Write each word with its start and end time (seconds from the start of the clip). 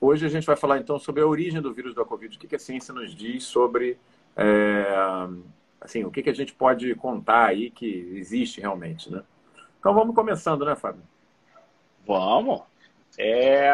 Hoje 0.00 0.24
a 0.24 0.28
gente 0.28 0.46
vai 0.46 0.54
falar 0.54 0.78
então 0.78 0.98
sobre 0.98 1.22
a 1.22 1.26
origem 1.26 1.60
do 1.60 1.74
vírus 1.74 1.94
da 1.94 2.04
Covid, 2.04 2.36
o 2.36 2.40
que 2.40 2.54
a 2.54 2.58
ciência 2.58 2.94
nos 2.94 3.14
diz 3.14 3.44
sobre, 3.44 3.98
é, 4.36 4.84
assim, 5.80 6.04
o 6.04 6.10
que 6.10 6.28
a 6.30 6.34
gente 6.34 6.54
pode 6.54 6.94
contar 6.94 7.46
aí 7.46 7.70
que 7.70 8.12
existe 8.14 8.60
realmente, 8.60 9.10
né? 9.10 9.24
Então 9.80 9.92
vamos 9.92 10.14
começando, 10.14 10.64
né, 10.64 10.76
Fábio? 10.76 11.02
Vamos. 12.06 12.62
É, 13.18 13.70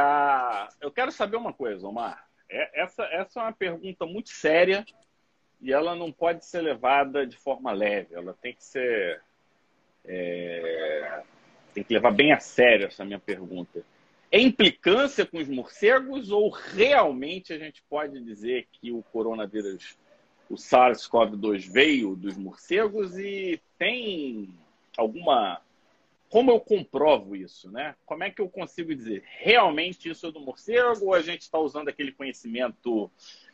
eu 0.80 0.90
quero 0.90 1.12
saber 1.12 1.36
uma 1.36 1.52
coisa, 1.52 1.86
Omar. 1.86 2.26
É, 2.48 2.82
essa, 2.82 3.04
essa 3.04 3.40
é 3.40 3.42
uma 3.42 3.52
pergunta 3.52 4.06
muito 4.06 4.30
séria 4.30 4.84
e 5.60 5.72
ela 5.72 5.94
não 5.94 6.10
pode 6.10 6.46
ser 6.46 6.62
levada 6.62 7.26
de 7.26 7.36
forma 7.36 7.70
leve. 7.72 8.14
Ela 8.14 8.34
tem 8.40 8.54
que 8.54 8.64
ser. 8.64 9.20
É, 10.06 11.22
tem 11.74 11.84
que 11.84 11.92
levar 11.92 12.12
bem 12.12 12.32
a 12.32 12.40
sério 12.40 12.86
essa 12.86 13.04
minha 13.04 13.18
pergunta. 13.18 13.82
É 14.34 14.40
implicância 14.40 15.24
com 15.24 15.38
os 15.38 15.48
morcegos 15.48 16.28
ou 16.32 16.50
realmente 16.50 17.52
a 17.52 17.56
gente 17.56 17.80
pode 17.88 18.20
dizer 18.20 18.66
que 18.72 18.90
o 18.90 19.00
coronavírus, 19.00 19.96
o 20.50 20.56
SARS-CoV-2 20.56 21.70
veio 21.70 22.16
dos 22.16 22.36
morcegos 22.36 23.16
e 23.16 23.62
tem 23.78 24.52
alguma 24.96 25.62
como 26.28 26.50
eu 26.50 26.58
comprovo 26.58 27.36
isso, 27.36 27.70
né? 27.70 27.94
Como 28.04 28.24
é 28.24 28.30
que 28.32 28.42
eu 28.42 28.48
consigo 28.48 28.92
dizer 28.92 29.22
realmente 29.24 30.10
isso 30.10 30.26
é 30.26 30.32
do 30.32 30.40
morcego 30.40 31.04
ou 31.04 31.14
a 31.14 31.22
gente 31.22 31.42
está 31.42 31.60
usando 31.60 31.88
aquele 31.88 32.10
conhecimento 32.10 33.08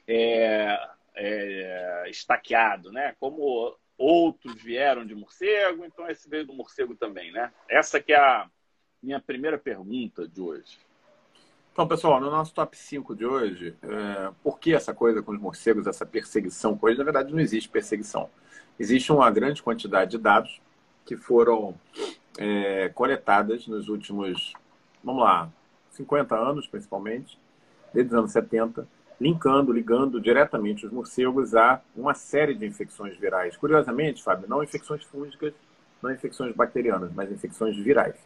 é, 0.09 0.81
é, 1.15 2.05
estaqueado, 2.09 2.91
né? 2.91 3.15
Como 3.21 3.77
outros 3.99 4.55
vieram 4.63 5.05
de 5.05 5.15
morcego, 5.15 5.85
então 5.85 6.09
esse 6.09 6.27
veio 6.27 6.47
do 6.47 6.55
morcego 6.55 6.97
também, 6.97 7.31
né? 7.33 7.53
Essa 7.69 8.01
que 8.01 8.15
é 8.15 8.19
a 8.19 8.49
minha 9.03 9.21
primeira 9.21 9.59
pergunta 9.59 10.29
de 10.29 10.41
hoje. 10.41 10.79
Então, 11.73 11.87
pessoal, 11.87 12.21
no 12.21 12.31
nosso 12.31 12.53
top 12.53 12.77
5 12.77 13.15
de 13.15 13.25
hoje, 13.25 13.75
é, 13.83 14.31
por 14.43 14.59
que 14.59 14.75
essa 14.75 14.93
coisa 14.93 15.23
com 15.23 15.33
os 15.33 15.41
morcegos, 15.41 15.87
essa 15.87 16.05
perseguição 16.05 16.79
eles? 16.85 16.99
Na 16.99 17.05
verdade, 17.05 17.33
não 17.33 17.41
existe 17.41 17.69
perseguição. 17.69 18.29
Existe 18.79 19.13
uma 19.13 19.31
grande 19.31 19.63
quantidade 19.63 20.11
de 20.13 20.19
dados 20.19 20.61
que 21.07 21.17
foram 21.17 21.75
é, 22.39 22.89
coletadas 22.91 23.67
nos 23.67 23.89
últimos, 23.89 24.53
vamos 25.03 25.23
lá, 25.23 25.51
50 25.93 26.37
anos 26.37 26.67
principalmente, 26.67 27.39
desde 27.95 28.13
os 28.13 28.19
anos 28.19 28.33
70, 28.33 28.87
linkando, 29.21 29.73
ligando 29.73 30.21
diretamente 30.21 30.87
os 30.87 30.93
morcegos 30.93 31.55
a 31.55 31.81
uma 31.95 32.15
série 32.15 32.55
de 32.55 32.67
infecções 32.67 33.17
virais. 33.17 33.57
Curiosamente, 33.57 34.23
Fábio, 34.23 34.49
não 34.49 34.63
infecções 34.63 35.05
fúngicas, 35.05 35.53
não 36.03 36.11
infecções 36.11 36.55
bacterianas, 36.55 37.13
mas 37.13 37.31
infecções 37.31 37.77
virais. 37.77 38.17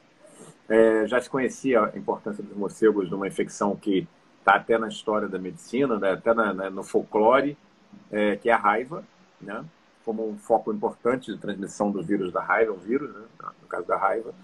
É, 0.68 1.06
já 1.06 1.20
se 1.20 1.28
conhecia 1.28 1.84
a 1.84 1.98
importância 1.98 2.42
dos 2.42 2.56
morcegos 2.56 3.10
numa 3.10 3.26
infecção 3.26 3.76
que 3.76 4.06
está 4.38 4.56
até 4.56 4.78
na 4.78 4.88
história 4.88 5.28
da 5.28 5.38
medicina, 5.38 5.98
né, 5.98 6.12
até 6.12 6.32
na, 6.32 6.52
na, 6.52 6.70
no 6.70 6.82
folclore, 6.82 7.56
é, 8.10 8.36
que 8.36 8.48
é 8.48 8.52
a 8.52 8.58
raiva, 8.58 9.04
né? 9.40 9.64
como 10.04 10.28
um 10.28 10.36
foco 10.36 10.72
importante 10.72 11.32
de 11.32 11.38
transmissão 11.38 11.90
do 11.90 12.02
vírus 12.02 12.30
da 12.30 12.42
raiva, 12.42 12.72
o 12.72 12.76
vírus, 12.76 13.12
né, 13.14 13.22
no 13.62 13.68
caso 13.68 13.86
da 13.86 13.96
raiva. 13.96 14.34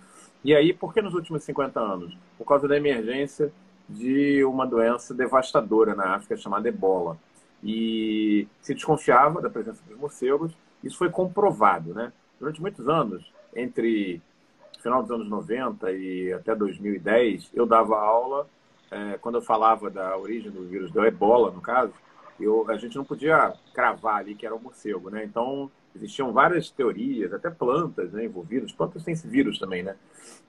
E 0.42 0.54
aí, 0.54 0.72
por 0.72 0.94
que 0.94 1.02
nos 1.02 1.14
últimos 1.14 1.44
50 1.44 1.78
anos? 1.78 2.16
Por 2.38 2.46
causa 2.46 2.66
da 2.66 2.76
emergência 2.76 3.52
de 3.86 4.42
uma 4.44 4.66
doença 4.66 5.12
devastadora 5.12 5.94
na 5.94 6.14
África 6.14 6.36
chamada 6.36 6.68
ebola. 6.68 7.18
E 7.62 8.48
se 8.62 8.72
desconfiava 8.74 9.42
da 9.42 9.50
presença 9.50 9.82
dos 9.86 9.98
morcegos, 9.98 10.52
isso 10.82 10.96
foi 10.96 11.10
comprovado. 11.10 11.92
Né? 11.92 12.10
Durante 12.38 12.60
muitos 12.60 12.88
anos, 12.88 13.30
entre 13.54 14.22
final 14.80 15.02
dos 15.02 15.10
anos 15.10 15.28
90 15.28 15.92
e 15.92 16.32
até 16.32 16.54
2010, 16.54 17.50
eu 17.54 17.66
dava 17.66 17.98
aula, 17.98 18.48
é, 18.90 19.18
quando 19.18 19.36
eu 19.36 19.42
falava 19.42 19.90
da 19.90 20.16
origem 20.16 20.50
do 20.50 20.66
vírus 20.66 20.90
da 20.90 21.06
ebola, 21.06 21.50
no 21.50 21.60
caso, 21.60 21.92
eu, 22.38 22.68
a 22.68 22.76
gente 22.76 22.96
não 22.96 23.04
podia 23.04 23.52
cravar 23.74 24.16
ali 24.16 24.34
que 24.34 24.46
era 24.46 24.54
um 24.54 24.58
morcego, 24.58 25.10
né? 25.10 25.24
Então, 25.24 25.70
existiam 25.94 26.32
várias 26.32 26.70
teorias, 26.70 27.32
até 27.32 27.50
plantas 27.50 28.12
né, 28.12 28.24
envolvidas. 28.24 28.72
Plantas 28.72 29.04
têm 29.04 29.12
esse 29.12 29.28
vírus 29.28 29.58
também, 29.58 29.82
né? 29.82 29.96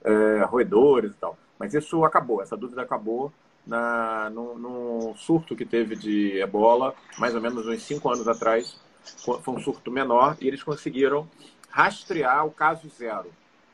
É, 0.03 0.43
roedores 0.43 1.11
e 1.11 1.17
tal. 1.17 1.37
Mas 1.59 1.73
isso 1.73 2.03
acabou, 2.05 2.41
essa 2.41 2.57
dúvida 2.57 2.81
acabou 2.81 3.31
na, 3.65 4.29
no, 4.31 5.13
surto 5.15 5.55
que 5.55 5.65
teve 5.65 5.95
de 5.95 6.39
ebola, 6.39 6.95
mais 7.17 7.35
ou 7.35 7.41
menos 7.41 7.67
uns 7.67 7.83
cinco 7.83 8.09
anos 8.09 8.27
atrás. 8.27 8.79
Foi 9.03 9.53
um 9.53 9.59
surto 9.59 9.91
menor 9.91 10.37
e 10.39 10.47
eles 10.47 10.63
conseguiram 10.63 11.27
rastrear 11.69 12.45
o 12.45 12.51
caso 12.51 12.87
zero. 12.89 13.31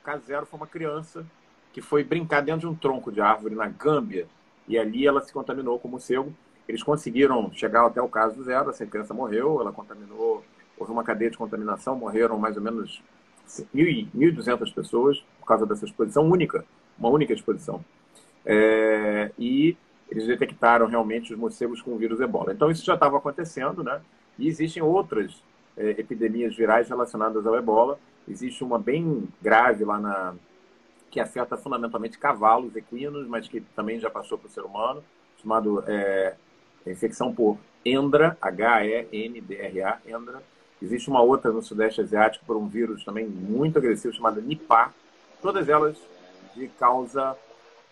O 0.08 0.10
caso 0.10 0.26
zero 0.26 0.46
foi 0.46 0.58
uma 0.58 0.68
criança 0.68 1.26
que 1.74 1.82
foi 1.82 2.02
brincar 2.02 2.40
dentro 2.40 2.62
de 2.62 2.68
um 2.68 2.74
tronco 2.74 3.12
de 3.12 3.20
árvore 3.20 3.56
na 3.56 3.68
Gâmbia 3.68 4.26
e 4.66 4.80
ali 4.80 5.06
ela 5.06 5.20
se 5.20 5.34
contaminou 5.34 5.78
com 5.80 5.90
morcego 5.90 6.34
eles 6.66 6.82
conseguiram 6.82 7.52
chegar 7.52 7.86
até 7.86 8.02
o 8.02 8.08
caso 8.08 8.42
zero, 8.42 8.70
essa 8.70 8.86
criança 8.86 9.14
morreu, 9.14 9.60
ela 9.60 9.74
contaminou, 9.74 10.46
houve 10.78 10.94
uma 10.94 11.04
cadeia 11.04 11.30
de 11.30 11.38
contaminação, 11.38 11.94
morreram 11.94 12.38
mais 12.38 12.56
ou 12.56 12.64
menos 12.64 13.04
1.200 13.76 14.74
pessoas 14.74 15.24
por 15.42 15.46
causa 15.46 15.66
dessa 15.66 15.84
exposição 15.84 16.24
única, 16.30 16.64
uma 16.98 17.10
única 17.10 17.34
exposição. 17.34 17.84
É, 18.46 19.32
e 19.38 19.76
eles 20.10 20.26
detectaram 20.26 20.88
realmente 20.88 21.34
os 21.34 21.40
morcegos 21.40 21.82
com 21.82 21.92
o 21.92 21.98
vírus 21.98 22.22
ebola. 22.22 22.54
Então 22.54 22.72
isso 22.72 22.86
já 22.86 22.94
estava 22.94 23.18
acontecendo, 23.18 23.84
né? 23.84 24.02
E 24.40 24.48
existem 24.48 24.82
outras 24.82 25.44
é, 25.76 25.92
epidemias 25.92 26.56
virais 26.56 26.88
relacionadas 26.88 27.46
ao 27.46 27.58
ebola. 27.58 28.00
Existe 28.28 28.64
uma 28.64 28.78
bem 28.78 29.28
grave 29.42 29.86
lá 29.86 30.00
na 30.00 30.36
que 31.10 31.20
afeta 31.20 31.58
fundamentalmente 31.58 32.18
cavalos, 32.18 32.76
equinos, 32.76 33.28
mas 33.28 33.48
que 33.48 33.62
também 33.62 34.00
já 34.00 34.10
passou 34.10 34.38
para 34.38 34.48
o 34.48 34.52
ser 34.52 34.62
humano, 34.62 35.04
chamado 35.42 35.84
é, 35.88 36.36
infecção 36.86 37.34
por 37.34 37.58
Endra, 37.86 38.38
H-E-N-D-R-A, 38.42 40.00
Endra. 40.06 40.44
Existe 40.82 41.10
uma 41.10 41.22
outra 41.22 41.52
no 41.52 41.64
Sudeste 41.64 42.02
Asiático 42.02 42.46
por 42.46 42.58
um 42.58 42.68
vírus 42.68 43.04
também 43.04 43.26
muito 43.26 43.80
agressivo 43.80 44.14
chamado 44.14 44.42
Nipah. 44.42 44.92
Todas 45.42 45.70
elas 45.70 45.98
de 46.56 46.68
causa 46.68 47.36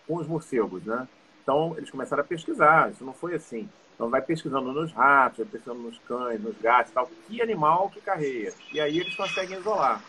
com 0.06 0.16
os 0.16 0.26
morcegos, 0.26 0.84
né? 0.84 1.08
Então, 1.42 1.74
eles 1.76 1.90
começaram 1.90 2.22
a 2.22 2.26
pesquisar. 2.26 2.90
Isso 2.90 3.04
não 3.04 3.12
foi 3.12 3.34
assim. 3.34 3.68
Então, 3.94 4.10
vai 4.10 4.20
pesquisando 4.20 4.72
nos 4.72 4.92
ratos, 4.92 5.38
vai 5.38 5.46
pesquisando 5.46 5.80
nos 5.80 5.98
cães, 6.00 6.40
nos 6.40 6.56
gatos 6.58 6.90
e 6.90 6.94
tal. 6.94 7.10
Que 7.26 7.40
animal 7.40 7.88
que 7.90 8.00
carreia. 8.00 8.52
E 8.72 8.80
aí 8.80 8.98
eles 8.98 9.16
conseguem 9.16 9.58
isolar. 9.58 10.02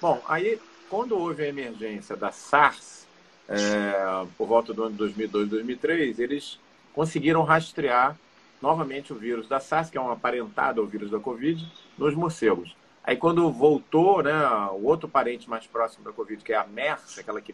Bom, 0.00 0.22
aí, 0.28 0.60
quando 0.88 1.18
houve 1.18 1.42
a 1.42 1.48
emergência 1.48 2.16
da 2.16 2.30
SARS, 2.30 3.04
é, 3.48 4.24
por 4.36 4.46
volta 4.46 4.72
do 4.72 4.84
ano 4.84 4.94
2002, 4.94 5.48
2003, 5.48 6.20
eles 6.20 6.60
conseguiram 6.94 7.42
rastrear 7.42 8.16
novamente 8.62 9.12
o 9.12 9.16
vírus 9.16 9.48
da 9.48 9.58
SARS, 9.58 9.90
que 9.90 9.98
é 9.98 10.00
um 10.00 10.12
aparentado 10.12 10.80
ao 10.80 10.86
vírus 10.86 11.10
da 11.10 11.18
Covid, 11.18 11.68
nos 11.96 12.14
morcegos. 12.14 12.76
Aí 13.02 13.16
quando 13.16 13.50
voltou, 13.50 14.22
né, 14.22 14.32
o 14.70 14.84
outro 14.84 15.08
parente 15.08 15.50
mais 15.50 15.66
próximo 15.66 16.04
da 16.04 16.12
Covid, 16.12 16.44
que 16.44 16.52
é 16.52 16.56
a 16.56 16.66
MERS, 16.66 17.18
aquela 17.18 17.40
que 17.40 17.52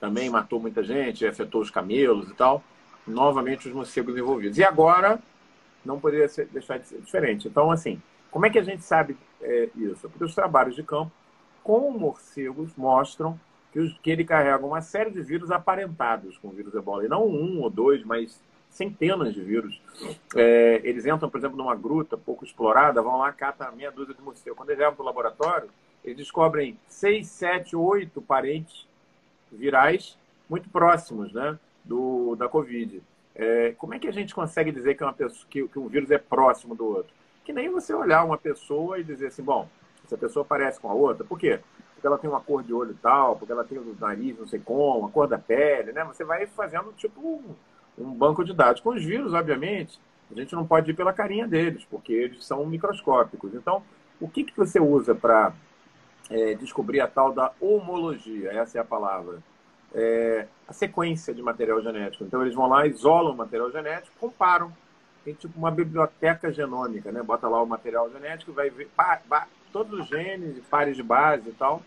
também 0.00 0.28
matou 0.28 0.58
muita 0.58 0.82
gente, 0.82 1.26
afetou 1.26 1.60
os 1.60 1.70
camelos 1.70 2.28
e 2.28 2.34
tal, 2.34 2.62
novamente 3.06 3.68
os 3.68 3.74
morcegos 3.74 4.16
envolvidos. 4.16 4.58
E 4.58 4.64
agora 4.64 5.20
não 5.84 6.00
poderia 6.00 6.28
ser, 6.28 6.46
deixar 6.46 6.78
de 6.78 6.88
ser 6.88 7.00
diferente. 7.00 7.46
Então, 7.46 7.70
assim, 7.70 8.02
como 8.32 8.46
é 8.46 8.50
que 8.50 8.58
a 8.58 8.64
gente 8.64 8.82
sabe 8.82 9.16
é, 9.40 9.68
isso? 9.76 10.08
Porque 10.08 10.24
os 10.24 10.34
trabalhos 10.34 10.74
de 10.74 10.82
campo 10.82 11.12
com 11.62 11.90
morcegos 11.90 12.70
mostram 12.76 13.38
que, 13.72 13.78
os, 13.78 13.96
que 13.98 14.10
ele 14.10 14.24
carrega 14.24 14.64
uma 14.64 14.80
série 14.80 15.10
de 15.10 15.22
vírus 15.22 15.50
aparentados 15.50 16.38
com 16.38 16.48
o 16.48 16.52
vírus 16.52 16.74
ebola. 16.74 17.04
E 17.04 17.08
não 17.08 17.26
um 17.26 17.60
ou 17.60 17.70
dois, 17.70 18.04
mas 18.04 18.40
centenas 18.70 19.34
de 19.34 19.42
vírus. 19.42 19.80
É, 20.34 20.80
eles 20.84 21.06
entram, 21.06 21.28
por 21.28 21.38
exemplo, 21.38 21.56
numa 21.56 21.74
gruta 21.74 22.16
pouco 22.16 22.44
explorada, 22.44 23.02
vão 23.02 23.18
lá, 23.18 23.32
catam 23.32 23.74
meia 23.74 23.90
dúzia 23.90 24.14
de 24.14 24.22
morcegos. 24.22 24.56
Quando 24.56 24.70
eles 24.70 24.80
levam 24.80 24.94
para 24.94 25.02
o 25.02 25.06
laboratório, 25.06 25.68
eles 26.04 26.16
descobrem 26.16 26.78
seis, 26.88 27.28
sete, 27.28 27.74
oito 27.74 28.22
parentes 28.22 28.86
virais 29.50 30.16
muito 30.48 30.68
próximos 30.70 31.32
né, 31.32 31.58
do, 31.84 32.36
da 32.36 32.48
Covid. 32.48 33.02
É, 33.34 33.74
como 33.78 33.94
é 33.94 33.98
que 33.98 34.08
a 34.08 34.12
gente 34.12 34.34
consegue 34.34 34.72
dizer 34.72 34.94
que, 34.94 35.04
uma 35.04 35.12
pessoa, 35.12 35.46
que, 35.48 35.66
que 35.68 35.78
um 35.78 35.88
vírus 35.88 36.10
é 36.10 36.18
próximo 36.18 36.74
do 36.74 36.86
outro? 36.86 37.12
Que 37.44 37.52
nem 37.52 37.70
você 37.70 37.94
olhar 37.94 38.24
uma 38.24 38.36
pessoa 38.36 38.98
e 38.98 39.04
dizer 39.04 39.28
assim, 39.28 39.42
bom, 39.42 39.68
essa 40.08 40.16
pessoa 40.16 40.44
parece 40.44 40.80
com 40.80 40.90
a 40.90 40.94
outra. 40.94 41.24
Por 41.24 41.38
quê? 41.38 41.60
Porque 41.94 42.06
ela 42.06 42.18
tem 42.18 42.30
uma 42.30 42.40
cor 42.40 42.62
de 42.62 42.72
olho 42.72 42.96
tal, 43.02 43.36
porque 43.36 43.52
ela 43.52 43.64
tem 43.64 43.78
o 43.78 43.96
nariz 44.00 44.38
não 44.38 44.46
sei 44.46 44.58
como, 44.58 45.06
a 45.06 45.10
cor 45.10 45.28
da 45.28 45.38
pele, 45.38 45.92
né? 45.92 46.02
Você 46.04 46.24
vai 46.24 46.46
fazendo 46.46 46.92
tipo 46.96 47.42
um 47.98 48.12
banco 48.14 48.44
de 48.44 48.54
dados. 48.54 48.80
Com 48.80 48.90
os 48.90 49.04
vírus, 49.04 49.34
obviamente, 49.34 50.00
a 50.30 50.34
gente 50.34 50.54
não 50.54 50.66
pode 50.66 50.90
ir 50.90 50.94
pela 50.94 51.12
carinha 51.12 51.46
deles, 51.46 51.84
porque 51.90 52.12
eles 52.12 52.44
são 52.44 52.64
microscópicos. 52.64 53.54
Então, 53.54 53.82
o 54.20 54.28
que, 54.28 54.44
que 54.44 54.56
você 54.56 54.80
usa 54.80 55.14
para 55.14 55.52
é, 56.30 56.54
descobrir 56.54 57.00
a 57.00 57.08
tal 57.08 57.32
da 57.32 57.52
homologia? 57.60 58.52
Essa 58.52 58.78
é 58.78 58.80
a 58.80 58.84
palavra. 58.84 59.38
É, 59.94 60.46
a 60.66 60.72
sequência 60.72 61.34
de 61.34 61.42
material 61.42 61.82
genético. 61.82 62.24
Então, 62.24 62.42
eles 62.42 62.54
vão 62.54 62.68
lá, 62.68 62.86
isolam 62.86 63.32
o 63.32 63.36
material 63.36 63.70
genético, 63.70 64.16
comparam. 64.18 64.72
Tem 65.24 65.34
tipo 65.34 65.58
uma 65.58 65.70
biblioteca 65.70 66.52
genômica, 66.52 67.10
né? 67.10 67.22
Bota 67.22 67.48
lá 67.48 67.60
o 67.60 67.66
material 67.66 68.10
genético, 68.10 68.52
vai 68.52 68.70
ver 68.70 68.88
pá, 68.96 69.20
pá, 69.28 69.46
todos 69.72 70.00
os 70.00 70.08
genes, 70.08 70.62
pares 70.70 70.96
de 70.96 71.02
base 71.02 71.48
e 71.48 71.52
tal. 71.52 71.82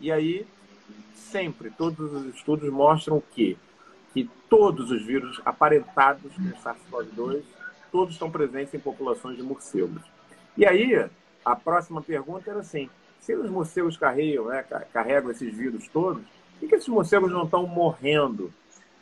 E 0.00 0.10
aí, 0.12 0.46
sempre, 1.14 1.70
todos 1.70 2.12
os 2.12 2.34
estudos 2.34 2.70
mostram 2.70 3.22
que 3.32 3.56
que 4.16 4.30
todos 4.48 4.90
os 4.90 5.04
vírus 5.04 5.42
aparentados 5.44 6.32
com 6.34 6.42
SARS-CoV-2, 6.62 7.42
todos 7.92 8.14
estão 8.14 8.30
presentes 8.30 8.72
em 8.72 8.78
populações 8.78 9.36
de 9.36 9.42
morcegos. 9.42 10.00
E 10.56 10.64
aí, 10.64 11.06
a 11.44 11.54
próxima 11.54 12.00
pergunta 12.00 12.50
era 12.50 12.60
assim, 12.60 12.88
se 13.20 13.34
os 13.34 13.50
morcegos 13.50 13.98
carregam, 13.98 14.46
né, 14.46 14.64
carregam 14.90 15.30
esses 15.30 15.54
vírus 15.54 15.86
todos, 15.88 16.22
por 16.58 16.66
que 16.66 16.76
esses 16.76 16.88
morcegos 16.88 17.30
não 17.30 17.44
estão 17.44 17.66
morrendo 17.66 18.50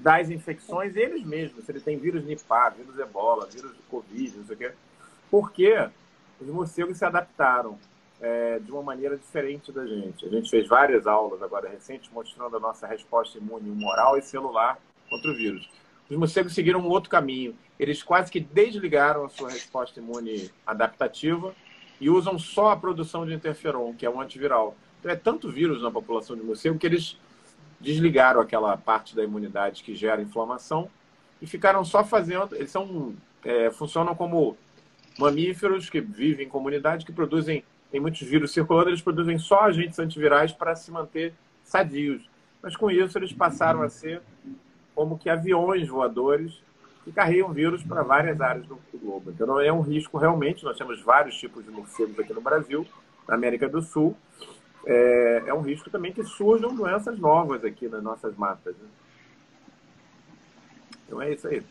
das 0.01 0.31
infecções 0.31 0.97
eles 0.97 1.25
mesmos? 1.25 1.65
Se 1.65 1.71
ele 1.71 1.81
tem 1.81 1.97
vírus 1.97 2.25
Nipah, 2.25 2.71
vírus 2.71 2.99
Ebola, 2.99 3.47
vírus 3.47 3.71
Covid, 3.89 4.39
não 4.39 4.47
sei 4.47 4.57
o 4.57 4.59
quê. 4.59 4.73
Porque 5.31 5.89
os 6.41 6.49
morcegos 6.49 6.99
se 6.99 7.05
adaptaram 7.05 7.79
é, 8.21 8.59
de 8.59 8.71
uma 8.71 8.83
maneira 8.83 9.17
diferente 9.17 9.73
da 9.73 9.87
gente. 9.87 10.27
A 10.27 10.29
gente 10.29 10.51
fez 10.51 10.69
várias 10.69 11.07
aulas 11.07 11.43
agora 11.43 11.69
recentes 11.69 12.11
mostrando 12.13 12.57
a 12.57 12.61
nossa 12.61 12.87
resposta 12.87 13.39
imune 13.39 13.71
humoral 13.71 14.17
e 14.17 14.23
celular 14.23 14.79
contra 15.09 15.31
o 15.31 15.35
vírus. 15.35 15.69
Os 16.09 16.17
morcegos 16.17 16.55
seguiram 16.55 16.81
um 16.81 16.89
outro 16.89 17.11
caminho. 17.11 17.55
Eles 17.79 18.03
quase 18.03 18.31
que 18.31 18.41
desligaram 18.41 19.25
a 19.25 19.29
sua 19.29 19.51
resposta 19.51 19.99
imune 19.99 20.51
adaptativa 20.67 21.55
e 22.01 22.11
usam 22.11 22.39
só 22.39 22.71
a 22.71 22.77
produção 22.77 23.27
de 23.27 23.35
interferon, 23.35 23.95
que 23.95 24.07
é 24.07 24.11
um 24.11 24.21
antiviral. 24.21 24.77
Então 25.01 25.11
é 25.11 25.17
tanto 25.17 25.51
vírus 25.51 25.83
na 25.83 25.91
população 25.91 26.37
de 26.37 26.43
morcego 26.43 26.79
que 26.79 26.87
eles 26.87 27.19
desligaram 27.81 28.41
aquela 28.41 28.77
parte 28.77 29.15
da 29.15 29.23
imunidade 29.23 29.83
que 29.83 29.95
gera 29.95 30.23
inflamação 30.23 30.91
e 31.41 31.47
ficaram 31.47 31.85
só 31.85 32.05
fazendo. 32.05 32.55
Eles 32.55 32.71
são, 32.71 33.15
é, 33.45 33.71
funcionam 33.71 34.15
como 34.15 34.57
mamíferos 35.19 35.91
que 35.91 36.01
vivem 36.01 36.47
em 36.47 36.49
comunidade 36.49 37.05
que 37.05 37.13
produzem 37.13 37.65
tem 37.95 38.01
muitos 38.01 38.23
vírus 38.23 38.51
circulando, 38.51 38.91
eles 38.91 39.01
produzem 39.01 39.39
só 39.39 39.61
agentes 39.61 40.01
antivirais 40.01 40.51
para 40.51 40.75
se 40.75 40.91
manter 40.91 41.33
sadios. 41.63 42.29
Mas 42.61 42.75
com 42.75 42.91
isso 42.91 43.17
eles 43.17 43.33
passaram 43.33 43.83
a 43.83 43.89
ser 43.89 44.21
como 44.97 45.17
que 45.17 45.31
aviões 45.31 45.87
voadores 45.87 46.61
que 47.05 47.13
carregam 47.13 47.53
vírus 47.53 47.85
para 47.85 48.03
várias 48.03 48.41
áreas 48.41 48.67
do, 48.67 48.81
globo. 48.95 49.31
Então 49.31 49.47
não 49.47 49.61
é 49.61 49.73
um 49.73 49.81
risco 49.81 50.19
realmente. 50.19 50.65
Nós 50.65 50.77
temos 50.77 51.01
vários 51.03 51.37
tipos 51.39 51.65
de 51.65 51.71
morcegos 51.71 52.19
aqui 52.19 52.33
no 52.33 52.41
Brasil, 52.41 52.85
na 53.29 53.37
América 53.37 53.69
do 53.69 53.81
Sul. 53.81 54.17
É, 54.85 55.45
é 55.47 55.55
um 55.55 55.61
risco 55.61 55.89
também 55.89 56.13
que 56.13 56.25
surjam 56.25 56.75
doenças 56.75 57.17
novas 57.17 57.65
aqui 57.65 57.87
nas 57.87 58.03
nossas 58.03 58.37
matas. 58.37 58.75
Né? 58.75 58.89
Então 61.07 61.23
é 61.23 61.33
isso 61.33 61.47
aí. 61.47 61.63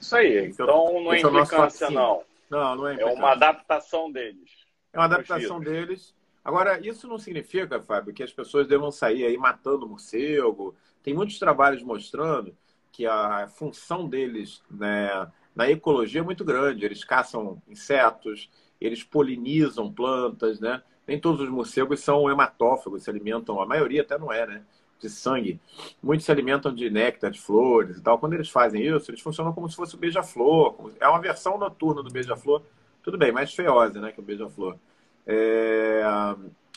Isso 0.00 0.14
aí. 0.14 0.46
Então 0.46 1.02
não 1.02 1.12
é, 1.12 1.16
é 1.16 1.20
implicância, 1.20 1.90
não. 1.90 2.22
Não, 2.48 2.76
não 2.76 2.86
é 2.86 2.92
implicância. 2.92 3.16
É 3.16 3.18
uma 3.18 3.32
adaptação 3.32 4.12
deles. 4.12 4.65
É 4.96 4.98
uma 4.98 5.04
adaptação 5.04 5.60
deles. 5.60 6.14
Agora, 6.42 6.80
isso 6.80 7.06
não 7.06 7.18
significa, 7.18 7.82
Fábio, 7.82 8.14
que 8.14 8.22
as 8.22 8.32
pessoas 8.32 8.66
devam 8.66 8.90
sair 8.90 9.26
aí 9.26 9.36
matando 9.36 9.86
morcego. 9.86 10.74
Tem 11.02 11.12
muitos 11.12 11.38
trabalhos 11.38 11.82
mostrando 11.82 12.56
que 12.90 13.06
a 13.06 13.46
função 13.46 14.08
deles 14.08 14.62
né, 14.70 15.30
na 15.54 15.70
ecologia 15.70 16.22
é 16.22 16.24
muito 16.24 16.44
grande. 16.44 16.84
Eles 16.84 17.04
caçam 17.04 17.60
insetos, 17.68 18.48
eles 18.80 19.04
polinizam 19.04 19.92
plantas, 19.92 20.58
né? 20.58 20.82
Nem 21.06 21.20
todos 21.20 21.42
os 21.42 21.50
morcegos 21.50 22.00
são 22.00 22.30
hematófagos, 22.30 23.02
se 23.02 23.10
alimentam, 23.10 23.60
a 23.60 23.66
maioria 23.66 24.00
até 24.00 24.18
não 24.18 24.32
é, 24.32 24.46
né? 24.46 24.62
De 24.98 25.10
sangue. 25.10 25.60
Muitos 26.02 26.24
se 26.24 26.32
alimentam 26.32 26.74
de 26.74 26.88
néctar, 26.88 27.30
de 27.30 27.40
flores 27.40 27.98
e 27.98 28.02
tal. 28.02 28.18
Quando 28.18 28.32
eles 28.32 28.48
fazem 28.48 28.82
isso, 28.82 29.10
eles 29.10 29.20
funcionam 29.20 29.52
como 29.52 29.68
se 29.68 29.76
fosse 29.76 29.94
o 29.94 29.98
beija-flor. 29.98 30.90
É 30.98 31.06
uma 31.06 31.20
versão 31.20 31.58
noturna 31.58 32.02
do 32.02 32.10
beija-flor, 32.10 32.62
tudo 33.06 33.16
bem, 33.16 33.30
mais 33.30 33.54
feiosa, 33.54 34.00
né, 34.00 34.10
que 34.10 34.18
o 34.18 34.22
beija-flor. 34.22 34.76
É, 35.24 36.02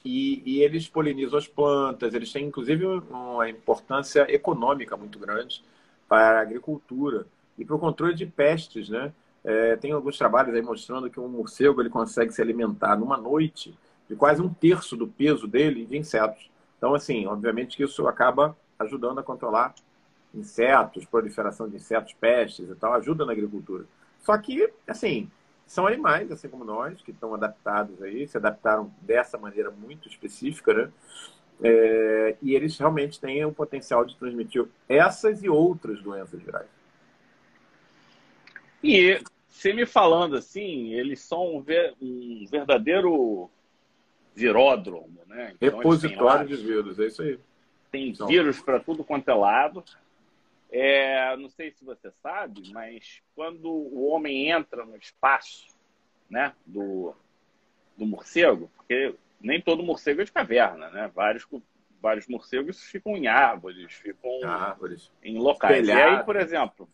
e, 0.05 0.43
e, 0.45 0.61
eles 0.61 0.87
polinizam 0.87 1.39
as 1.39 1.47
plantas, 1.47 2.13
eles 2.13 2.31
têm 2.31 2.45
inclusive 2.45 2.85
uma 2.85 3.49
importância 3.49 4.31
econômica 4.31 4.95
muito 4.95 5.17
grande 5.17 5.63
para 6.07 6.37
a 6.37 6.41
agricultura 6.41 7.25
e 7.57 7.65
para 7.65 7.75
o 7.75 7.79
controle 7.79 8.13
de 8.13 8.27
pestes, 8.27 8.89
né? 8.89 9.11
É, 9.43 9.75
tem 9.77 9.91
alguns 9.91 10.19
trabalhos 10.19 10.53
aí 10.53 10.61
mostrando 10.61 11.09
que 11.09 11.19
um 11.19 11.27
morcego 11.27 11.81
ele 11.81 11.89
consegue 11.89 12.31
se 12.31 12.41
alimentar 12.41 12.95
numa 12.95 13.17
noite 13.17 13.75
de 14.07 14.15
quase 14.15 14.39
um 14.39 14.53
terço 14.53 14.95
do 14.95 15.07
peso 15.07 15.47
dele 15.47 15.83
de 15.83 15.97
insetos. 15.97 16.47
Então, 16.77 16.93
assim, 16.93 17.25
obviamente 17.25 17.75
que 17.75 17.83
isso 17.83 18.07
acaba 18.07 18.55
ajudando 18.77 19.17
a 19.17 19.23
controlar 19.23 19.73
insetos, 20.33 21.05
proliferação 21.05 21.67
de 21.67 21.77
insetos, 21.77 22.13
pestes 22.13 22.69
e 22.69 22.75
tal, 22.75 22.93
ajuda 22.93 23.25
na 23.25 23.31
agricultura. 23.31 23.85
Só 24.19 24.37
que, 24.37 24.71
assim, 24.87 25.29
são 25.69 25.85
animais, 25.85 26.31
assim 26.31 26.49
como 26.49 26.65
nós, 26.65 26.99
que 27.03 27.11
estão 27.11 27.35
adaptados 27.35 28.01
aí, 28.01 28.27
se 28.27 28.35
adaptaram 28.35 28.91
dessa 29.01 29.37
maneira 29.37 29.69
muito 29.69 30.09
específica, 30.09 30.73
né? 30.73 30.91
É, 31.61 32.35
e 32.41 32.55
eles 32.55 32.75
realmente 32.75 33.19
têm 33.19 33.45
o 33.45 33.53
potencial 33.53 34.03
de 34.03 34.15
transmitir 34.15 34.65
essas 34.87 35.43
e 35.43 35.47
outras 35.47 36.01
doenças 36.01 36.41
virais. 36.41 36.67
E 38.83 39.21
você 39.47 39.71
me 39.71 39.85
falando 39.85 40.37
assim, 40.37 40.91
eles 40.93 41.19
são 41.19 41.57
um, 41.57 41.61
ver, 41.61 41.93
um 42.01 42.47
verdadeiro 42.49 43.47
viródromo, 44.33 45.19
né? 45.27 45.53
Então, 45.55 45.77
Repositório 45.77 46.47
de 46.47 46.55
vírus, 46.55 46.97
é 46.97 47.05
isso 47.05 47.21
aí. 47.21 47.39
Tem 47.91 48.09
então. 48.09 48.25
vírus 48.25 48.59
para 48.59 48.79
tudo 48.79 49.03
quanto 49.03 49.29
é 49.29 49.35
lado. 49.35 49.83
É, 50.71 51.35
não 51.37 51.49
sei 51.49 51.71
se 51.71 51.83
você 51.83 52.11
sabe, 52.11 52.71
mas 52.71 53.21
quando 53.35 53.69
o 53.69 54.07
homem 54.07 54.49
entra 54.49 54.85
no 54.85 54.95
espaço 54.97 55.67
né, 56.29 56.53
do, 56.65 57.15
do 57.97 58.05
morcego, 58.05 58.69
porque 58.77 59.15
nem 59.41 59.59
todo 59.59 59.81
morcego 59.81 60.21
é 60.21 60.25
de 60.25 60.31
caverna, 60.31 60.89
né? 60.91 61.11
Vários, 61.13 61.47
vários 61.99 62.27
morcegos 62.27 62.83
ficam 62.83 63.17
em 63.17 63.27
árvores, 63.27 63.93
ficam 63.93 64.43
árvores. 64.43 65.11
em 65.23 65.37
locais. 65.39 65.87
Telhado. 65.87 65.99
E 65.99 66.17
aí, 66.17 66.23
por 66.23 66.35
exemplo, 66.35 66.87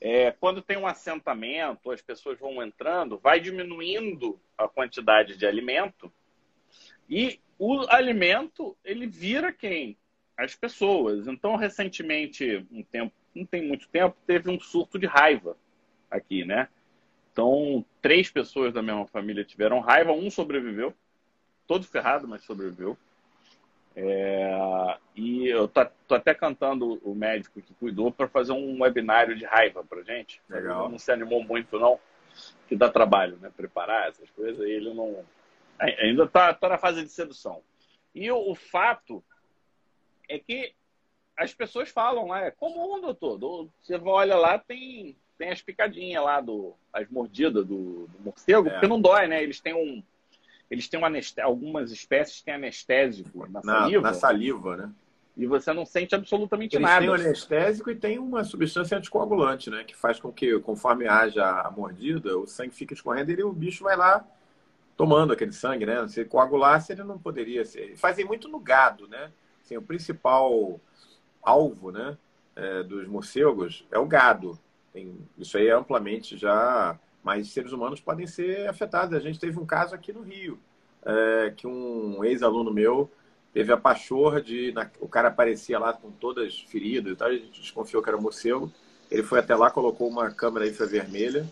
é, 0.00 0.30
quando 0.32 0.62
tem 0.62 0.76
um 0.76 0.86
assentamento, 0.86 1.90
as 1.90 2.02
pessoas 2.02 2.38
vão 2.38 2.62
entrando, 2.62 3.18
vai 3.18 3.40
diminuindo 3.40 4.38
a 4.56 4.68
quantidade 4.68 5.36
de 5.36 5.46
alimento 5.46 6.12
e 7.08 7.40
o 7.58 7.86
alimento 7.88 8.76
ele 8.84 9.06
vira 9.06 9.52
quem? 9.52 9.96
As 10.36 10.54
pessoas. 10.54 11.26
Então, 11.26 11.56
recentemente, 11.56 12.66
um 12.70 12.82
tempo, 12.82 13.12
não 13.34 13.44
tem 13.44 13.66
muito 13.66 13.88
tempo, 13.88 14.16
teve 14.26 14.50
um 14.50 14.60
surto 14.60 14.98
de 14.98 15.06
raiva 15.06 15.56
aqui, 16.10 16.44
né? 16.44 16.68
Então, 17.32 17.84
três 18.00 18.30
pessoas 18.30 18.72
da 18.72 18.82
mesma 18.82 19.06
família 19.06 19.44
tiveram 19.44 19.80
raiva, 19.80 20.12
um 20.12 20.30
sobreviveu, 20.30 20.94
todo 21.66 21.84
ferrado, 21.84 22.28
mas 22.28 22.42
sobreviveu. 22.44 22.96
É, 23.96 24.96
e 25.14 25.46
eu 25.48 25.68
tô, 25.68 25.84
tô, 26.08 26.14
até 26.16 26.34
cantando 26.34 27.00
o 27.04 27.14
médico 27.14 27.62
que 27.62 27.74
cuidou 27.74 28.10
para 28.10 28.26
fazer 28.26 28.52
um 28.52 28.82
webinário 28.82 29.36
de 29.36 29.44
raiva 29.44 29.84
para 29.84 30.02
gente. 30.02 30.40
Legal. 30.48 30.82
Ele 30.84 30.92
não 30.92 30.98
se 30.98 31.12
animou 31.12 31.44
muito, 31.44 31.78
não, 31.78 31.98
que 32.68 32.74
dá 32.74 32.88
trabalho, 32.88 33.36
né? 33.38 33.52
Preparar 33.56 34.08
essas 34.08 34.28
coisas. 34.30 34.66
E 34.66 34.70
ele 34.70 34.92
não. 34.92 35.24
Ainda 35.78 36.24
está 36.24 36.52
tá 36.54 36.68
na 36.68 36.78
fase 36.78 37.02
de 37.02 37.08
sedução. 37.08 37.62
E 38.14 38.30
o, 38.30 38.50
o 38.50 38.54
fato 38.54 39.24
é 40.28 40.38
que 40.38 40.72
as 41.36 41.52
pessoas 41.52 41.88
falam 41.88 42.28
lá, 42.28 42.44
é 42.44 42.50
comum, 42.50 43.00
doutor. 43.00 43.68
Você 43.82 43.96
olha 43.96 44.36
lá, 44.36 44.58
tem, 44.58 45.16
tem 45.36 45.50
as 45.50 45.60
picadinhas 45.60 46.22
lá, 46.22 46.40
do, 46.40 46.74
as 46.92 47.08
mordidas 47.08 47.66
do, 47.66 48.06
do 48.06 48.20
morcego, 48.24 48.68
é. 48.68 48.70
porque 48.70 48.86
não 48.86 49.00
dói, 49.00 49.26
né? 49.26 49.42
Eles 49.42 49.60
têm 49.60 49.74
um. 49.74 50.02
Eles 50.70 50.88
têm 50.88 50.98
um 50.98 51.04
anestésico, 51.04 51.46
algumas 51.46 51.92
espécies 51.92 52.40
têm 52.40 52.54
anestésico 52.54 53.46
na, 53.48 53.60
na 53.62 53.62
saliva. 53.62 54.02
Na 54.02 54.14
saliva, 54.14 54.76
né? 54.76 54.92
E 55.36 55.46
você 55.46 55.72
não 55.72 55.84
sente 55.84 56.14
absolutamente 56.14 56.76
Eles 56.76 56.88
nada. 56.88 57.04
Eles 57.04 57.16
têm 57.16 57.24
um 57.24 57.28
anestésico 57.28 57.90
e 57.90 57.96
tem 57.96 58.18
uma 58.18 58.44
substância 58.44 58.96
anticoagulante, 58.96 59.68
né? 59.68 59.84
Que 59.84 59.94
faz 59.94 60.20
com 60.20 60.32
que, 60.32 60.58
conforme 60.60 61.08
haja 61.08 61.44
a 61.44 61.70
mordida, 61.70 62.38
o 62.38 62.46
sangue 62.46 62.74
fique 62.74 62.94
escorrendo 62.94 63.32
e 63.32 63.42
o 63.42 63.52
bicho 63.52 63.84
vai 63.84 63.96
lá 63.96 64.24
tomando 64.96 65.32
aquele 65.32 65.52
sangue, 65.52 65.84
né? 65.84 66.06
Se 66.08 66.24
coagulasse, 66.24 66.92
ele 66.92 67.02
não 67.02 67.18
poderia 67.18 67.64
ser. 67.64 67.96
Fazem 67.96 68.24
muito 68.24 68.48
no 68.48 68.60
gado, 68.60 69.08
né? 69.08 69.30
Assim, 69.64 69.76
o 69.76 69.82
principal 69.82 70.78
alvo 71.42 71.90
né, 71.90 72.18
é, 72.54 72.82
dos 72.82 73.08
morcegos 73.08 73.86
é 73.90 73.98
o 73.98 74.06
gado. 74.06 74.58
Tem, 74.92 75.16
isso 75.38 75.56
aí 75.56 75.68
é 75.68 75.72
amplamente 75.72 76.36
já. 76.36 76.98
Mas 77.22 77.48
seres 77.48 77.72
humanos 77.72 78.00
podem 78.00 78.26
ser 78.26 78.68
afetados. 78.68 79.16
A 79.16 79.20
gente 79.20 79.40
teve 79.40 79.58
um 79.58 79.64
caso 79.64 79.94
aqui 79.94 80.12
no 80.12 80.20
Rio, 80.20 80.58
é, 81.04 81.52
que 81.56 81.66
um 81.66 82.22
ex-aluno 82.22 82.70
meu 82.70 83.10
teve 83.52 83.72
a 83.72 83.78
pachorra 83.78 84.42
de. 84.42 84.72
Na, 84.72 84.90
o 85.00 85.08
cara 85.08 85.28
aparecia 85.28 85.78
lá 85.78 85.92
com 85.94 86.10
todas 86.10 86.60
feridas 86.60 87.12
e 87.12 87.16
tal, 87.16 87.28
a 87.28 87.32
gente 87.32 87.60
desconfiou 87.60 88.02
que 88.02 88.10
era 88.10 88.18
morcego. 88.18 88.70
Ele 89.10 89.22
foi 89.22 89.38
até 89.38 89.54
lá, 89.54 89.70
colocou 89.70 90.08
uma 90.08 90.30
câmera 90.30 90.68
infravermelha 90.68 91.48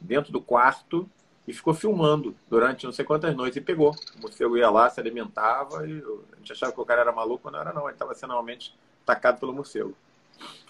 dentro 0.00 0.32
do 0.32 0.40
quarto 0.40 1.08
e 1.46 1.52
ficou 1.52 1.74
filmando 1.74 2.34
durante 2.48 2.84
não 2.84 2.92
sei 2.92 3.04
quantas 3.04 3.34
noites 3.34 3.56
e 3.56 3.60
pegou. 3.60 3.94
O 4.16 4.22
morcego 4.22 4.56
ia 4.56 4.70
lá, 4.70 4.88
se 4.88 5.00
alimentava 5.00 5.86
e 5.86 6.02
a 6.32 6.36
gente 6.36 6.52
achava 6.52 6.72
que 6.72 6.80
o 6.80 6.84
cara 6.84 7.00
era 7.00 7.12
maluco, 7.12 7.42
mas 7.44 7.52
não 7.52 7.60
era 7.60 7.72
não, 7.72 7.84
ele 7.84 7.92
estava 7.92 8.14
sendo 8.14 8.30
realmente 8.30 8.74
atacado 9.02 9.40
pelo 9.40 9.52
morcego. 9.52 9.94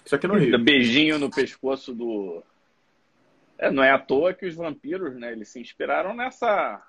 Isso 0.05 0.15
aqui 0.15 0.27
no 0.27 0.35
Rio. 0.35 0.57
Beijinho 0.59 1.19
no 1.19 1.29
pescoço 1.29 1.93
do... 1.93 2.43
É, 3.57 3.71
não 3.71 3.83
é 3.83 3.91
à 3.91 3.99
toa 3.99 4.33
que 4.33 4.45
os 4.45 4.55
vampiros, 4.55 5.15
né, 5.15 5.31
eles 5.31 5.49
se 5.49 5.59
inspiraram 5.59 6.13
nessa... 6.13 6.81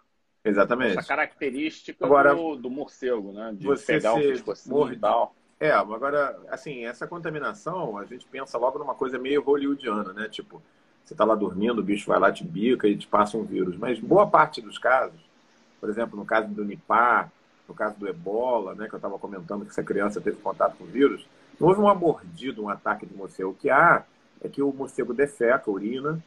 Exatamente. 0.44 0.98
Essa 0.98 1.08
característica 1.08 2.04
Agora, 2.04 2.34
do, 2.34 2.56
do 2.56 2.68
morcego, 2.70 3.32
né? 3.32 3.54
De 3.54 3.66
pegar 3.86 4.12
o 4.12 4.18
pescoço 4.18 4.92
e 4.92 4.98
tal. 4.98 5.34
É, 5.58 5.70
agora, 5.70 6.38
assim, 6.50 6.84
essa 6.84 7.06
contaminação, 7.06 7.96
a 7.96 8.04
gente 8.04 8.26
pensa 8.26 8.58
logo 8.58 8.78
numa 8.78 8.94
coisa 8.94 9.18
meio 9.18 9.42
hollywoodiana, 9.42 10.12
né? 10.12 10.28
Tipo, 10.28 10.62
você 11.04 11.12
está 11.14 11.24
lá 11.24 11.34
dormindo, 11.34 11.80
o 11.80 11.84
bicho 11.84 12.08
vai 12.08 12.18
lá, 12.18 12.32
te 12.32 12.44
bica 12.44 12.88
e 12.88 12.96
te 12.96 13.06
passa 13.06 13.36
um 13.36 13.44
vírus. 13.44 13.76
Mas 13.76 14.00
boa 14.00 14.26
parte 14.26 14.60
dos 14.60 14.78
casos, 14.78 15.20
por 15.80 15.90
exemplo, 15.90 16.18
no 16.18 16.24
caso 16.24 16.48
do 16.48 16.64
Nipah, 16.64 17.30
no 17.68 17.74
caso 17.74 17.98
do 17.98 18.08
ebola, 18.08 18.74
né, 18.74 18.88
que 18.88 18.94
eu 18.94 18.98
estava 18.98 19.18
comentando 19.18 19.64
que 19.64 19.70
essa 19.70 19.82
criança 19.82 20.20
teve 20.20 20.38
contato 20.38 20.76
com 20.76 20.84
o 20.84 20.88
vírus, 20.88 21.26
não 21.60 21.68
houve 21.68 21.80
uma 21.80 21.94
mordida, 21.94 22.60
um 22.60 22.68
ataque 22.68 23.06
de 23.06 23.14
morcego. 23.14 23.50
O 23.50 23.54
que 23.54 23.70
há 23.70 24.04
é 24.42 24.48
que 24.48 24.62
o 24.62 24.72
morcego 24.72 25.14
defeca, 25.14 25.70
urina, 25.70 26.22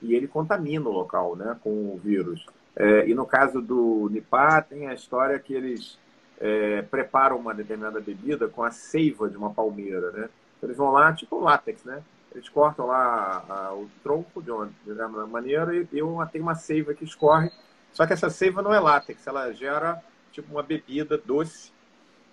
e 0.00 0.14
ele 0.14 0.28
contamina 0.28 0.88
o 0.88 0.92
local 0.92 1.34
né, 1.34 1.56
com 1.62 1.70
o 1.70 2.00
vírus. 2.02 2.46
É, 2.76 3.08
e 3.08 3.14
no 3.14 3.26
caso 3.26 3.60
do 3.60 4.08
Nipah, 4.10 4.62
tem 4.62 4.86
a 4.86 4.94
história 4.94 5.38
que 5.38 5.52
eles 5.52 5.98
é, 6.38 6.82
preparam 6.82 7.36
uma 7.36 7.52
determinada 7.52 8.00
bebida 8.00 8.46
com 8.46 8.62
a 8.62 8.70
seiva 8.70 9.28
de 9.28 9.36
uma 9.36 9.50
palmeira. 9.50 10.12
Né? 10.12 10.28
Então, 10.56 10.68
eles 10.68 10.76
vão 10.76 10.92
lá, 10.92 11.12
tipo 11.12 11.40
látex, 11.40 11.82
né? 11.84 12.02
Eles 12.34 12.48
cortam 12.48 12.86
lá 12.86 13.44
a, 13.48 13.74
o 13.74 13.88
tronco 14.02 14.42
de 14.42 14.50
uma 14.50 14.70
determinada 14.84 15.26
maneira 15.26 15.74
e, 15.74 15.88
e 15.92 16.02
uma, 16.02 16.26
tem 16.26 16.40
uma 16.40 16.54
seiva 16.54 16.94
que 16.94 17.04
escorre. 17.04 17.50
Só 17.92 18.06
que 18.06 18.12
essa 18.12 18.30
seiva 18.30 18.62
não 18.62 18.72
é 18.72 18.78
látex, 18.78 19.26
ela 19.26 19.52
gera 19.52 20.02
tipo 20.32 20.52
uma 20.52 20.62
bebida 20.62 21.18
doce 21.18 21.72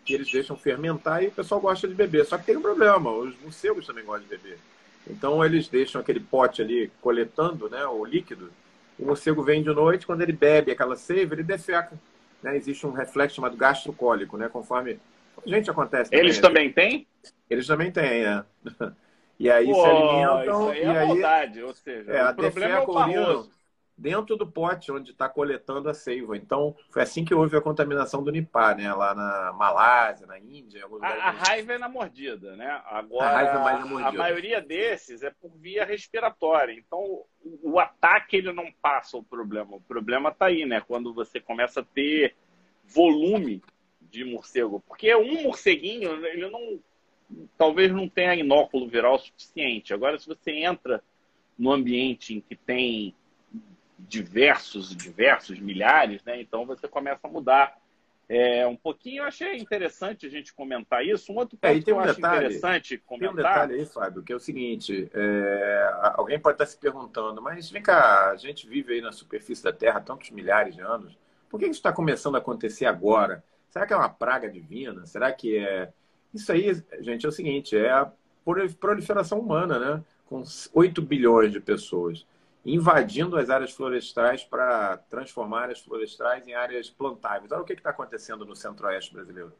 que 0.04 0.14
eles 0.14 0.32
deixam 0.32 0.56
fermentar 0.56 1.24
e 1.24 1.28
o 1.28 1.32
pessoal 1.32 1.60
gosta 1.60 1.88
de 1.88 1.96
beber. 1.96 2.25
Só 2.25 2.38
que 2.38 2.46
tem 2.46 2.58
um 2.58 2.62
problema, 2.62 3.10
os 3.12 3.36
morcegos 3.42 3.88
também 3.88 4.06
gostam 4.06 4.28
de 4.28 4.38
beber. 4.38 4.60
Então 5.10 5.44
eles 5.44 5.68
deixam 5.68 6.00
aquele 6.02 6.20
pote 6.20 6.62
ali 6.62 6.92
coletando 7.02 7.70
né, 7.70 7.86
o 7.86 8.06
líquido. 8.06 8.52
O 8.98 9.06
morcego 9.06 9.44
vem 9.44 9.62
de 9.62 9.74
noite, 9.74 10.06
quando 10.06 10.22
ele 10.22 10.32
bebe 10.32 10.72
aquela 10.72 10.96
seiva, 10.96 11.34
ele 11.34 11.44
defeca. 11.44 12.00
Né? 12.42 12.56
Existe 12.56 12.86
um 12.86 12.92
reflexo 12.92 13.36
chamado 13.36 13.58
gastrocólico, 13.58 14.38
né? 14.38 14.48
Conforme 14.48 15.00
a 15.44 15.50
gente 15.50 15.70
acontece. 15.70 16.10
Também, 16.10 16.25
eles 16.25 16.40
também 16.40 16.72
têm? 16.72 17.08
Eles 17.50 17.68
também 17.68 17.92
têm, 17.92 18.24
é. 18.24 18.44
E 19.38 19.50
aí 19.50 19.68
Pô, 19.68 19.82
se 19.82 19.89
alimentam. 19.89 20.44
Isso 20.44 20.70
aí 20.72 20.80
é 20.80 20.86
e 20.86 20.98
aí, 20.98 21.08
maldade, 21.08 21.63
ou 21.63 21.74
seja, 21.74 22.12
é, 22.12 22.30
o 22.30 22.36
problema 22.36 22.75
é 22.75 22.80
o 22.80 22.94
famoso 22.94 23.56
dentro 23.98 24.36
do 24.36 24.46
pote 24.46 24.92
onde 24.92 25.12
está 25.12 25.30
coletando 25.30 25.89
a 25.89 25.94
seiva. 25.94 26.36
Então, 26.36 26.75
foi 26.89 27.01
assim 27.01 27.24
que 27.24 27.34
houve 27.34 27.56
a 27.56 27.62
contaminação 27.62 28.24
do 28.24 28.32
Nipah, 28.32 28.75
né? 28.75 28.94
Lá 28.94 29.15
na 29.15 29.54
Malásia, 29.54 30.27
na 30.27 30.38
Índia. 30.38 30.86
A, 31.01 31.08
a 31.08 31.32
raiva 31.32 31.74
é 31.74 31.77
na 31.77 31.88
mordida, 31.88 32.56
né? 32.56 32.82
Agora, 32.86 33.30
a, 33.30 33.34
raiva 33.34 33.51
é 33.51 33.63
mais 33.63 33.80
na 33.80 33.86
mordida. 33.86 34.10
a 34.10 34.13
maioria 34.13 34.62
desses 34.62 35.24
é 35.24 35.30
por 35.30 35.51
via 35.58 35.86
respiratória. 35.86 36.74
Então, 36.74 37.00
o, 37.00 37.25
o 37.63 37.80
ataque 37.80 38.38
ele 38.38 38.51
não 38.51 38.72
passa 38.82 39.18
o 39.18 39.24
problema. 39.24 39.77
O 39.77 39.82
problema 39.82 40.30
está 40.30 40.48
aí, 40.48 40.65
né? 40.65 40.82
Quando 40.82 41.13
você 41.13 41.39
começa 41.39 41.80
a 41.80 41.86
ter 41.86 42.36
volume 42.84 43.63
de 44.01 44.24
morcego. 44.25 44.84
Porque 44.88 45.15
um 45.15 45.44
morceguinho, 45.44 46.25
ele 46.25 46.50
não... 46.50 46.80
Talvez 47.58 47.91
não 47.91 48.08
tenha 48.08 48.36
inóculo 48.36 48.88
viral 48.88 49.17
suficiente. 49.20 49.94
Agora, 49.94 50.17
se 50.17 50.27
você 50.27 50.51
entra 50.51 51.03
no 51.58 51.72
ambiente 51.72 52.34
em 52.34 52.41
que 52.41 52.55
tem 52.55 53.15
diversos, 53.98 54.96
diversos, 54.96 55.60
milhares, 55.60 56.24
né? 56.24 56.39
Então 56.41 56.65
você 56.65 56.88
começa 56.88 57.27
a 57.27 57.29
mudar 57.29 57.77
é, 58.27 58.65
um 58.67 58.75
pouquinho. 58.75 59.24
Eu 59.24 59.27
achei 59.27 59.55
interessante 59.58 60.25
a 60.25 60.29
gente 60.29 60.53
comentar 60.53 61.05
isso. 61.05 61.32
Um 61.32 61.38
outro 61.38 61.58
ponto 61.58 61.72
é, 61.72 61.82
que 61.82 61.91
eu 61.91 61.98
um 61.98 62.00
acho 62.00 62.15
detalhe, 62.15 62.46
interessante 62.46 62.98
comentar. 62.98 63.34
Tem 63.34 63.34
um 63.34 63.36
detalhe 63.36 63.74
aí, 63.75 63.86
Fábio, 63.86 64.24
que 64.24 64.34
é 64.34 64.36
o 64.36 64.39
seguinte: 64.39 65.10
é, 65.13 65.89
alguém 66.15 66.39
pode 66.39 66.55
estar 66.55 66.65
se 66.65 66.77
perguntando, 66.77 67.41
mas 67.41 67.70
vem 67.70 67.82
cá, 67.82 68.32
a 68.32 68.36
gente 68.36 68.67
vive 68.67 68.94
aí 68.94 69.01
na 69.01 69.12
superfície 69.12 69.63
da 69.63 69.74
Terra 69.74 70.00
há 70.00 70.01
tantos 70.01 70.29
milhares 70.32 70.75
de 70.75 70.82
anos. 70.82 71.17
Por 71.50 71.60
que 71.60 71.65
isso 71.65 71.74
está 71.74 71.94
começando 71.94 72.36
a 72.36 72.39
acontecer 72.39 72.86
agora? 72.86 73.44
Será 73.70 73.86
que 73.86 73.94
é 73.94 73.98
uma 73.98 74.10
praga 74.10 74.50
divina? 74.50 75.05
Será 75.05 75.32
que 75.32 75.58
é. 75.58 75.91
Isso 76.36 76.51
aí, 76.51 76.84
gente, 77.00 77.25
é 77.25 77.30
o 77.30 77.32
seguinte: 77.32 77.75
é 77.75 77.89
a 77.89 78.12
proliferação 78.80 79.39
humana, 79.39 79.80
né? 79.80 80.04
Com 80.27 80.44
8 80.74 81.01
bilhões 81.01 81.51
de 81.51 81.60
pessoas 81.60 82.25
invadindo 82.65 83.38
as 83.38 83.50
áreas 83.50 83.72
florestais 83.72 84.44
para 84.44 84.98
transformar 85.10 85.70
as 85.70 85.80
florestais 85.80 86.48
em 86.48 86.56
áreas 86.56 86.89
plantáveis. 86.89 87.51
Olha 87.51 87.62
o 87.62 87.65
que 87.65 87.74
está 87.74 87.92
acontecendo 87.92 88.44
no 88.44 88.56
centro-oeste 88.56 89.13
brasileiro. 89.13 89.54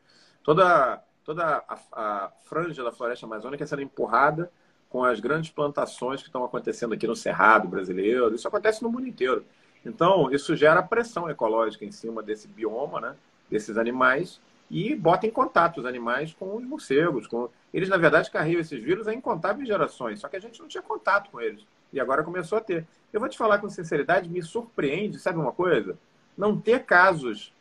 Toda, 0.44 1.04
toda 1.24 1.64
a, 1.68 1.80
a, 1.92 2.32
franja 2.46 2.84
da 2.84 2.92
floresta 2.92 3.28
amazônica 3.28 3.64
é 3.64 3.68
sendo 3.68 3.84
empurrada 3.84 4.52
com 4.90 5.04
as 5.04 5.20
grandes 5.20 5.52
plantações 5.52 6.22
que 6.22 6.30
estão 6.30 6.44
acontecendo 6.44 6.96
aqui 6.96 7.06
no 7.06 7.16
Cerrado 7.16 7.68
brasileiro. 7.68 8.34
Isso 8.34 8.48
acontece 8.48 8.82
no 8.82 8.90
mundo 8.90 9.08
inteiro. 9.08 9.46
Então, 9.86 10.32
isso 10.32 10.56
gera 10.56 10.82
pressão 10.82 11.30
ecológica 11.30 11.86
em 11.86 11.92
cima 11.92 12.24
desse 12.24 12.48
bioma, 12.48 13.00
né? 13.00 13.16
desses 13.50 13.78
animais, 13.78 14.42
e 14.70 14.96
bota 14.96 15.28
em 15.28 15.32
contato 15.32 15.80
os 15.80 15.86
animais 15.86 16.34
com 16.34 16.56
os 16.56 16.64
morcegos. 16.64 17.28
Com... 17.28 17.50
Eles, 17.74 17.90
na 17.90 17.98
verdade, 17.98 18.32
carregam 18.32 18.62
esses 18.62 18.82
vírus 18.82 19.08
há 19.08 19.14
incontáveis 19.14 19.68
gerações, 19.68 20.20
só 20.20 20.28
que 20.28 20.36
a 20.36 20.40
gente 20.40 20.60
não 20.60 20.68
tinha 20.68 20.82
contato 20.82 21.30
com 21.30 21.40
eles. 21.40 21.66
E 21.94 22.00
agora 22.00 22.24
começou 22.24 22.58
a 22.58 22.62
ter. 22.62 22.86
Eu 23.14 23.20
vou 23.20 23.30
te 23.30 23.38
falar 23.38 23.60
com 23.60 23.70
sinceridade, 23.70 24.30
me 24.30 24.42
surpreende, 24.42 25.20
sabe 25.20 25.40
uma 25.40 25.52
coisa? 25.52 25.98
Não 26.38 26.60
ter 26.60 26.84
casos 26.84 27.54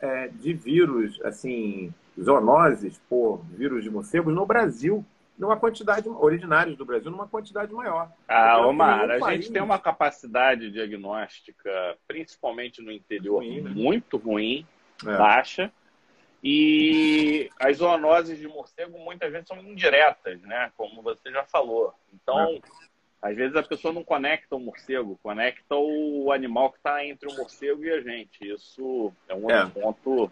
é, 0.00 0.28
de 0.28 0.52
vírus, 0.52 1.20
assim, 1.24 1.92
zoonoses 2.20 3.00
por 3.08 3.42
vírus 3.50 3.82
de 3.82 3.90
morcegos 3.90 4.34
no 4.34 4.46
Brasil, 4.46 5.04
numa 5.38 5.56
quantidade, 5.56 6.08
originários 6.08 6.76
do 6.76 6.84
Brasil, 6.84 7.10
numa 7.10 7.26
quantidade 7.26 7.72
maior. 7.72 8.10
Ah, 8.26 8.66
Omar, 8.66 9.10
a 9.10 9.18
país... 9.18 9.44
gente 9.44 9.52
tem 9.52 9.62
uma 9.62 9.78
capacidade 9.78 10.70
diagnóstica, 10.70 11.96
principalmente 12.06 12.80
no 12.80 12.90
interior, 12.90 13.38
ruim, 13.38 13.60
né? 13.60 13.70
muito 13.74 14.16
ruim, 14.16 14.66
é. 15.04 15.16
baixa. 15.16 15.70
E 16.48 17.50
as 17.58 17.78
zoonoses 17.78 18.38
de 18.38 18.46
morcego 18.46 18.96
muitas 19.00 19.32
vezes 19.32 19.48
são 19.48 19.58
indiretas, 19.58 20.40
né? 20.42 20.70
Como 20.76 21.02
você 21.02 21.28
já 21.32 21.42
falou. 21.42 21.92
Então, 22.14 22.38
é. 22.38 22.60
Às 23.20 23.34
vezes 23.34 23.56
a 23.56 23.64
pessoa 23.64 23.92
não 23.92 24.04
conecta 24.04 24.54
o 24.54 24.60
morcego, 24.60 25.18
conecta 25.20 25.74
o 25.74 26.30
animal 26.30 26.70
que 26.70 26.76
está 26.76 27.04
entre 27.04 27.28
o 27.28 27.36
morcego 27.36 27.82
e 27.84 27.90
a 27.90 28.00
gente. 28.00 28.48
Isso 28.48 29.12
é 29.28 29.34
um 29.34 29.50
é. 29.50 29.66
ponto 29.66 30.30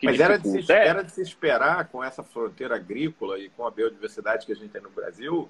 que 0.00 0.06
Mas 0.06 0.18
era 0.18 0.36
de, 0.36 0.62
se, 0.64 0.72
era 0.72 1.04
de 1.04 1.12
se 1.12 1.22
esperar 1.22 1.86
com 1.90 2.02
essa 2.02 2.24
fronteira 2.24 2.74
agrícola 2.74 3.38
e 3.38 3.48
com 3.50 3.64
a 3.64 3.70
biodiversidade 3.70 4.44
que 4.44 4.50
a 4.50 4.56
gente 4.56 4.70
tem 4.70 4.82
no 4.82 4.90
Brasil, 4.90 5.48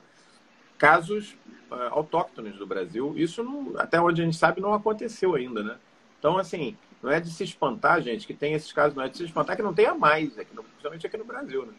casos 0.76 1.33
uh, 1.71 1.88
autóctones 1.93 2.57
do 2.57 2.67
Brasil. 2.67 3.15
Isso, 3.17 3.43
não, 3.43 3.73
até 3.79 3.99
onde 3.99 4.21
a 4.21 4.25
gente 4.26 4.37
sabe, 4.37 4.61
não 4.61 4.75
aconteceu 4.75 5.35
ainda, 5.35 5.62
né? 5.62 5.79
Então, 6.19 6.37
assim, 6.37 6.76
não 7.03 7.11
é 7.11 7.21
de 7.21 7.31
se 7.31 7.45
espantar, 7.45 8.00
gente, 8.00 8.26
que 8.26 8.35
tem 8.35 8.55
esses 8.55 8.73
casos, 8.73 8.97
não 8.97 9.05
é 9.05 9.09
de 9.09 9.17
se 9.17 9.25
espantar 9.25 9.57
que 9.57 9.62
não 9.62 9.75
tenha 9.75 9.95
mais, 9.95 10.38
aqui 10.38 10.55
no, 10.55 10.62
principalmente 10.62 11.07
aqui 11.07 11.17
no 11.17 11.25
Brasil, 11.25 11.67
né? 11.67 11.75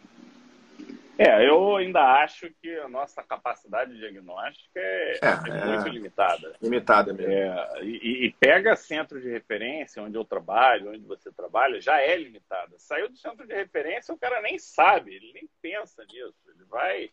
É, 1.18 1.48
eu 1.48 1.74
ainda 1.74 2.00
acho 2.22 2.48
que 2.62 2.72
a 2.78 2.88
nossa 2.88 3.24
capacidade 3.24 3.96
diagnóstica 3.96 4.78
é, 4.78 5.18
é, 5.20 5.50
é 5.50 5.66
muito 5.66 5.88
é 5.88 5.90
limitada. 5.90 6.54
Limitada 6.62 7.12
mesmo. 7.12 7.32
É, 7.32 7.82
e, 7.82 8.26
e, 8.26 8.32
pega 8.38 8.76
centro 8.76 9.20
de 9.20 9.28
referência, 9.28 10.00
onde 10.00 10.16
eu 10.16 10.24
trabalho, 10.24 10.92
onde 10.92 11.04
você 11.04 11.32
trabalha, 11.32 11.80
já 11.80 12.00
é 12.00 12.16
limitada. 12.16 12.72
Saiu 12.78 13.08
do 13.08 13.16
centro 13.16 13.44
de 13.48 13.52
referência, 13.52 14.14
o 14.14 14.18
cara 14.18 14.40
nem 14.40 14.60
sabe, 14.60 15.12
ele 15.12 15.32
nem 15.32 15.50
pensa 15.60 16.04
nisso. 16.04 16.38
Ele 16.54 16.64
vai, 16.70 17.10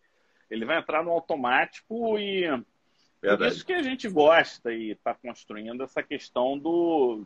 ele 0.51 0.65
vai 0.65 0.77
entrar 0.77 1.03
no 1.03 1.09
automático 1.09 2.19
e 2.19 2.43
Verdade. 3.19 3.55
isso 3.55 3.65
que 3.65 3.73
a 3.73 3.81
gente 3.81 4.07
gosta 4.07 4.71
e 4.71 4.91
está 4.91 5.15
construindo 5.15 5.83
essa 5.83 6.03
questão 6.03 6.59
do, 6.59 7.25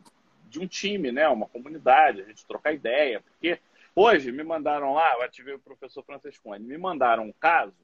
de 0.50 0.60
um 0.60 0.66
time, 0.66 1.10
né? 1.10 1.26
Uma 1.28 1.46
comunidade, 1.46 2.20
a 2.20 2.24
gente 2.24 2.46
trocar 2.46 2.74
ideia, 2.74 3.20
porque 3.20 3.58
Hoje 3.94 4.30
me 4.30 4.44
mandaram 4.44 4.94
lá, 4.94 5.14
eu 5.14 5.22
ativei 5.22 5.54
o 5.54 5.58
professor 5.58 6.04
Francescone, 6.04 6.64
me 6.64 6.78
mandaram 6.78 7.24
um 7.24 7.32
caso 7.32 7.74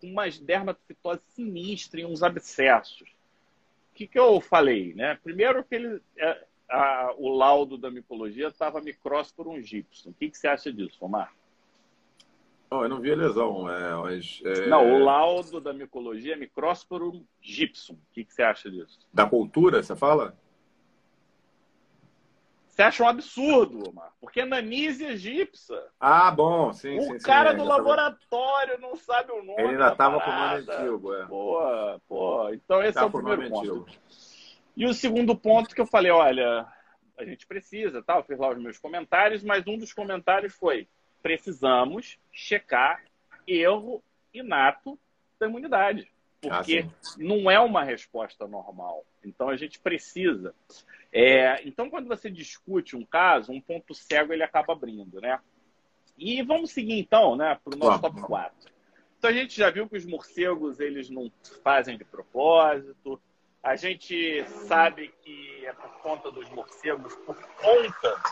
com 0.00 0.08
umas 0.08 0.38
dermatofitose 0.38 1.20
sinistra 1.28 2.00
e 2.00 2.04
uns 2.04 2.22
abscessos. 2.22 3.08
O 3.90 3.94
que, 3.94 4.06
que 4.06 4.18
eu 4.18 4.40
falei? 4.40 4.94
Né? 4.94 5.18
Primeiro 5.22 5.62
que 5.62 5.74
ele, 5.74 6.02
é, 6.18 6.44
a, 6.68 7.14
o 7.16 7.28
laudo 7.28 7.76
da 7.76 7.90
micologia 7.90 8.48
estava 8.48 8.80
micrósporo 8.80 9.60
gipsum. 9.62 10.10
O 10.10 10.14
que, 10.14 10.30
que 10.30 10.38
você 10.38 10.48
acha 10.48 10.72
disso, 10.72 10.98
Omar? 11.00 11.32
Não, 12.70 12.82
eu 12.82 12.88
não 12.88 13.00
vi 13.00 13.12
a 13.12 13.16
lesão. 13.16 13.68
É, 13.68 13.94
mas, 13.96 14.40
é... 14.44 14.66
Não, 14.66 14.94
o 14.94 14.98
laudo 14.98 15.60
da 15.60 15.72
micologia 15.72 16.34
é 16.34 16.36
micrósporo 16.36 17.24
gipsum. 17.40 17.94
O 17.94 18.12
que, 18.12 18.24
que 18.24 18.32
você 18.32 18.42
acha 18.42 18.70
disso? 18.70 18.98
Da 19.12 19.26
cultura, 19.26 19.82
você 19.82 19.94
fala? 19.94 20.36
Você 22.70 22.82
acha 22.82 23.02
um 23.02 23.08
absurdo, 23.08 23.90
Omar, 23.90 24.12
porque 24.20 24.44
Nanísia 24.44 25.16
gipsa. 25.16 25.88
Ah, 25.98 26.30
bom, 26.30 26.72
sim, 26.72 26.98
o 26.98 27.02
sim. 27.02 27.16
O 27.16 27.22
cara 27.22 27.50
sim, 27.50 27.56
do 27.58 27.64
laboratório 27.64 28.74
tava... 28.76 28.88
não 28.88 28.96
sabe 28.96 29.32
o 29.32 29.42
nome. 29.42 29.60
Ele 29.60 29.68
ainda 29.72 29.88
estava 29.88 30.20
com 30.20 30.30
o 30.30 30.32
nome 30.32 30.54
antigo, 30.54 31.14
é. 31.14 31.26
Pô, 31.26 32.00
pô. 32.08 32.48
Então 32.50 32.82
esse 32.82 32.98
é 32.98 33.02
o 33.02 33.10
primeiro 33.10 33.50
ponto. 33.50 33.70
Antigo. 33.70 33.86
E 34.76 34.86
o 34.86 34.94
segundo 34.94 35.36
ponto 35.36 35.74
que 35.74 35.80
eu 35.80 35.86
falei, 35.86 36.12
olha, 36.12 36.66
a 37.18 37.24
gente 37.24 37.46
precisa, 37.46 38.02
tá? 38.02 38.16
Eu 38.16 38.22
fiz 38.22 38.38
lá 38.38 38.48
os 38.48 38.62
meus 38.62 38.78
comentários, 38.78 39.42
mas 39.42 39.66
um 39.66 39.76
dos 39.76 39.92
comentários 39.92 40.54
foi: 40.54 40.88
precisamos 41.20 42.18
checar 42.32 43.02
erro 43.46 44.02
inato 44.32 44.98
da 45.38 45.46
imunidade. 45.46 46.10
Porque 46.40 46.86
ah, 46.86 47.14
não 47.18 47.50
é 47.50 47.60
uma 47.60 47.84
resposta 47.84 48.46
normal. 48.46 49.04
Então 49.24 49.48
a 49.48 49.56
gente 49.56 49.78
precisa. 49.78 50.54
É, 51.12 51.60
então, 51.66 51.90
quando 51.90 52.08
você 52.08 52.30
discute 52.30 52.96
um 52.96 53.04
caso, 53.04 53.52
um 53.52 53.60
ponto 53.60 53.94
cego 53.94 54.32
ele 54.32 54.42
acaba 54.42 54.72
abrindo, 54.72 55.20
né? 55.20 55.38
E 56.16 56.42
vamos 56.42 56.70
seguir 56.70 56.98
então, 56.98 57.34
né, 57.36 57.58
para 57.62 57.74
o 57.74 57.78
nosso 57.78 58.00
top 58.00 58.20
4. 58.20 58.70
Então 59.18 59.30
a 59.30 59.32
gente 59.32 59.56
já 59.56 59.70
viu 59.70 59.88
que 59.88 59.96
os 59.96 60.06
morcegos 60.06 60.80
eles 60.80 61.10
não 61.10 61.30
fazem 61.62 61.96
de 61.96 62.04
propósito. 62.04 63.20
A 63.62 63.76
gente 63.76 64.44
sabe 64.66 65.12
que 65.22 65.66
é 65.66 65.72
por 65.72 65.90
conta 66.00 66.30
dos 66.30 66.48
morcegos, 66.50 67.14
por 67.16 67.36
conta 67.36 68.22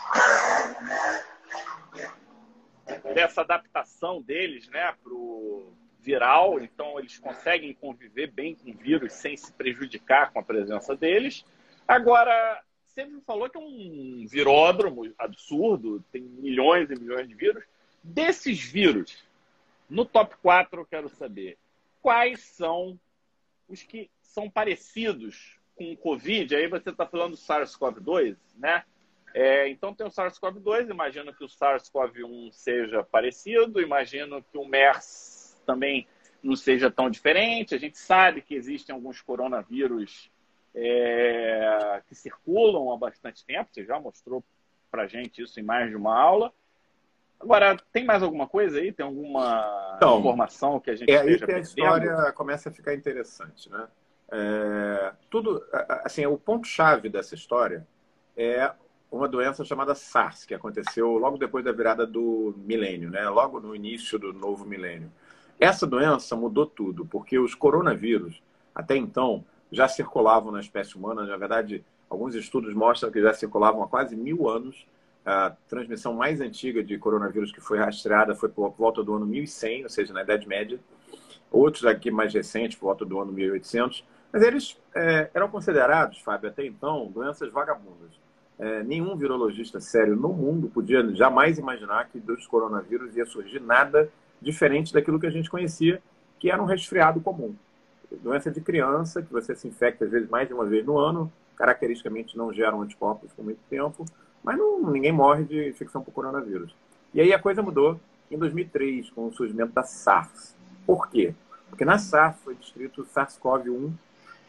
dessa 3.13 3.41
adaptação 3.41 4.21
deles, 4.21 4.67
né, 4.69 4.95
para 5.03 5.13
o 5.13 5.71
viral. 5.99 6.59
Então 6.59 6.99
eles 6.99 7.17
conseguem 7.19 7.73
conviver 7.73 8.27
bem 8.27 8.55
com 8.55 8.71
o 8.71 8.73
vírus 8.73 9.13
sem 9.13 9.35
se 9.35 9.51
prejudicar 9.53 10.31
com 10.31 10.39
a 10.39 10.43
presença 10.43 10.95
deles. 10.95 11.45
Agora 11.87 12.61
sempre 12.85 13.21
falou 13.21 13.49
que 13.49 13.57
é 13.57 13.61
um 13.61 14.25
viródromo 14.27 15.11
absurdo, 15.17 16.03
tem 16.11 16.21
milhões 16.21 16.89
e 16.89 16.95
milhões 16.95 17.27
de 17.27 17.35
vírus. 17.35 17.63
Desses 18.03 18.59
vírus, 18.59 19.23
no 19.89 20.05
top 20.05 20.35
4 20.41 20.81
eu 20.81 20.85
quero 20.85 21.09
saber 21.09 21.57
quais 22.01 22.41
são 22.41 22.99
os 23.67 23.83
que 23.83 24.09
são 24.21 24.49
parecidos 24.49 25.57
com 25.75 25.91
o 25.91 25.97
Covid. 25.97 26.55
Aí 26.55 26.67
você 26.67 26.89
está 26.89 27.05
falando 27.05 27.31
do 27.31 27.37
SARS-CoV-2, 27.37 28.35
né? 28.57 28.83
É, 29.33 29.69
então 29.69 29.93
tem 29.93 30.05
o 30.05 30.09
SARS-CoV-2, 30.09 30.89
imagino 30.89 31.33
que 31.33 31.43
o 31.43 31.47
SARS-CoV-1 31.47 32.51
seja 32.51 33.03
parecido, 33.03 33.79
imagino 33.79 34.43
que 34.43 34.57
o 34.57 34.65
MERS 34.65 35.28
também 35.69 36.07
não 36.41 36.55
seja 36.55 36.89
tão 36.89 37.09
diferente. 37.09 37.75
A 37.75 37.77
gente 37.77 37.97
sabe 37.97 38.41
que 38.41 38.55
existem 38.55 38.93
alguns 38.95 39.21
coronavírus 39.21 40.31
é, 40.73 42.01
que 42.07 42.15
circulam 42.15 42.91
há 42.91 42.97
bastante 42.97 43.45
tempo. 43.45 43.69
Você 43.71 43.85
já 43.85 43.99
mostrou 43.99 44.43
para 44.89 45.05
gente 45.05 45.43
isso 45.43 45.59
em 45.59 45.63
mais 45.63 45.89
de 45.89 45.95
uma 45.95 46.17
aula. 46.19 46.51
Agora, 47.39 47.77
tem 47.93 48.03
mais 48.03 48.23
alguma 48.23 48.47
coisa 48.47 48.79
aí? 48.79 48.91
Tem 48.91 49.05
alguma 49.05 49.93
então, 49.97 50.19
informação 50.19 50.79
que 50.79 50.89
a 50.89 50.95
gente 50.95 51.11
é 51.11 51.19
aí 51.19 51.37
que 51.37 51.51
a 51.51 51.59
história 51.59 52.31
começa 52.33 52.69
a 52.69 52.71
ficar 52.71 52.93
interessante, 52.95 53.69
né? 53.69 53.87
É, 54.31 55.13
tudo, 55.29 55.63
assim, 56.03 56.25
o 56.25 56.37
ponto 56.37 56.67
chave 56.67 57.09
dessa 57.09 57.35
história 57.35 57.87
é 58.35 58.71
uma 59.11 59.27
doença 59.27 59.63
chamada 59.63 59.95
SARS, 59.95 60.45
que 60.45 60.53
aconteceu 60.53 61.13
logo 61.13 61.37
depois 61.37 61.63
da 61.63 61.71
virada 61.71 62.05
do 62.05 62.53
milênio, 62.57 63.09
né? 63.09 63.27
Logo 63.29 63.59
no 63.59 63.75
início 63.75 64.19
do 64.19 64.33
novo 64.33 64.65
milênio. 64.65 65.11
Essa 65.59 65.85
doença 65.85 66.35
mudou 66.35 66.65
tudo, 66.65 67.05
porque 67.05 67.37
os 67.37 67.53
coronavírus, 67.53 68.41
até 68.73 68.95
então, 68.95 69.43
já 69.69 69.87
circulavam 69.87 70.51
na 70.51 70.61
espécie 70.61 70.95
humana. 70.95 71.25
Na 71.25 71.35
verdade, 71.35 71.83
alguns 72.09 72.33
estudos 72.33 72.73
mostram 72.73 73.11
que 73.11 73.21
já 73.21 73.33
circulavam 73.33 73.83
há 73.83 73.87
quase 73.87 74.15
mil 74.15 74.47
anos. 74.47 74.87
A 75.25 75.51
transmissão 75.67 76.13
mais 76.13 76.39
antiga 76.39 76.81
de 76.81 76.97
coronavírus 76.97 77.51
que 77.51 77.59
foi 77.59 77.77
rastreada 77.77 78.33
foi 78.33 78.47
por 78.47 78.71
volta 78.71 79.03
do 79.03 79.13
ano 79.13 79.25
1100, 79.25 79.83
ou 79.83 79.89
seja, 79.89 80.13
na 80.13 80.23
Idade 80.23 80.47
Média. 80.47 80.79
Outros 81.51 81.85
aqui 81.85 82.09
mais 82.09 82.33
recentes, 82.33 82.77
por 82.77 82.85
volta 82.85 83.05
do 83.05 83.19
ano 83.19 83.31
1800. 83.33 84.05
Mas 84.31 84.41
eles 84.41 84.77
é, 84.95 85.29
eram 85.33 85.49
considerados, 85.49 86.19
Fábio, 86.19 86.49
até 86.49 86.65
então, 86.65 87.07
doenças 87.07 87.51
vagabundas. 87.51 88.11
É, 88.57 88.83
nenhum 88.83 89.15
virologista 89.15 89.79
sério 89.79 90.15
no 90.15 90.29
mundo 90.29 90.69
podia 90.69 91.07
jamais 91.15 91.57
imaginar 91.57 92.07
que 92.09 92.19
dos 92.19 92.45
coronavírus 92.47 93.15
ia 93.15 93.25
surgir 93.25 93.61
nada 93.61 94.09
diferente 94.41 94.93
daquilo 94.93 95.19
que 95.19 95.27
a 95.27 95.31
gente 95.31 95.49
conhecia, 95.49 96.01
que 96.39 96.49
era 96.49 96.61
um 96.61 96.65
resfriado 96.65 97.19
comum 97.19 97.55
doença 98.17 98.49
de 98.49 98.61
criança, 98.61 99.21
que 99.21 99.31
você 99.31 99.55
se 99.55 99.67
infecta 99.67 100.05
às 100.05 100.11
vezes 100.11 100.29
mais 100.29 100.47
de 100.47 100.53
uma 100.53 100.65
vez 100.65 100.85
no 100.85 100.97
ano, 100.97 101.31
caracteristicamente 101.55 102.37
não 102.37 102.51
geram 102.51 102.81
anticorpos 102.81 103.31
por 103.33 103.43
muito 103.43 103.59
tempo, 103.69 104.05
mas 104.43 104.57
não, 104.57 104.79
ninguém 104.91 105.11
morre 105.11 105.43
de 105.43 105.69
infecção 105.69 106.01
por 106.01 106.11
coronavírus. 106.11 106.73
E 107.13 107.21
aí 107.21 107.33
a 107.33 107.39
coisa 107.39 107.61
mudou 107.61 107.99
em 108.31 108.37
2003, 108.37 109.09
com 109.09 109.27
o 109.27 109.33
surgimento 109.33 109.73
da 109.73 109.83
SARS. 109.83 110.55
Por 110.85 111.09
quê? 111.09 111.33
Porque 111.69 111.83
na 111.83 111.97
SARS 111.97 112.37
foi 112.43 112.55
descrito 112.55 113.01
o 113.01 113.05
SARS-CoV-1, 113.05 113.91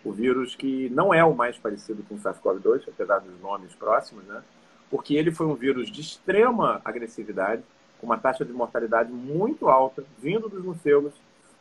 o 0.04 0.12
vírus 0.12 0.54
que 0.54 0.88
não 0.90 1.12
é 1.12 1.24
o 1.24 1.34
mais 1.34 1.58
parecido 1.58 2.02
com 2.04 2.14
o 2.14 2.18
SARS-CoV-2, 2.18 2.84
apesar 2.88 3.18
dos 3.18 3.40
nomes 3.40 3.74
próximos, 3.74 4.24
né? 4.24 4.42
Porque 4.90 5.14
ele 5.14 5.30
foi 5.30 5.46
um 5.46 5.54
vírus 5.54 5.90
de 5.90 6.00
extrema 6.00 6.80
agressividade, 6.84 7.62
com 8.00 8.06
uma 8.06 8.18
taxa 8.18 8.44
de 8.44 8.52
mortalidade 8.52 9.12
muito 9.12 9.68
alta, 9.68 10.02
vindo 10.18 10.48
dos 10.48 10.64
morcegos, 10.64 11.12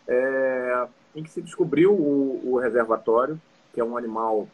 é, 0.07 0.87
em 1.15 1.23
que 1.23 1.29
se 1.29 1.41
descobriu 1.41 1.93
o, 1.93 2.53
o 2.53 2.57
reservatório, 2.57 3.39
que 3.73 3.81
é 3.81 3.83
um 3.83 3.97
animal 3.97 4.47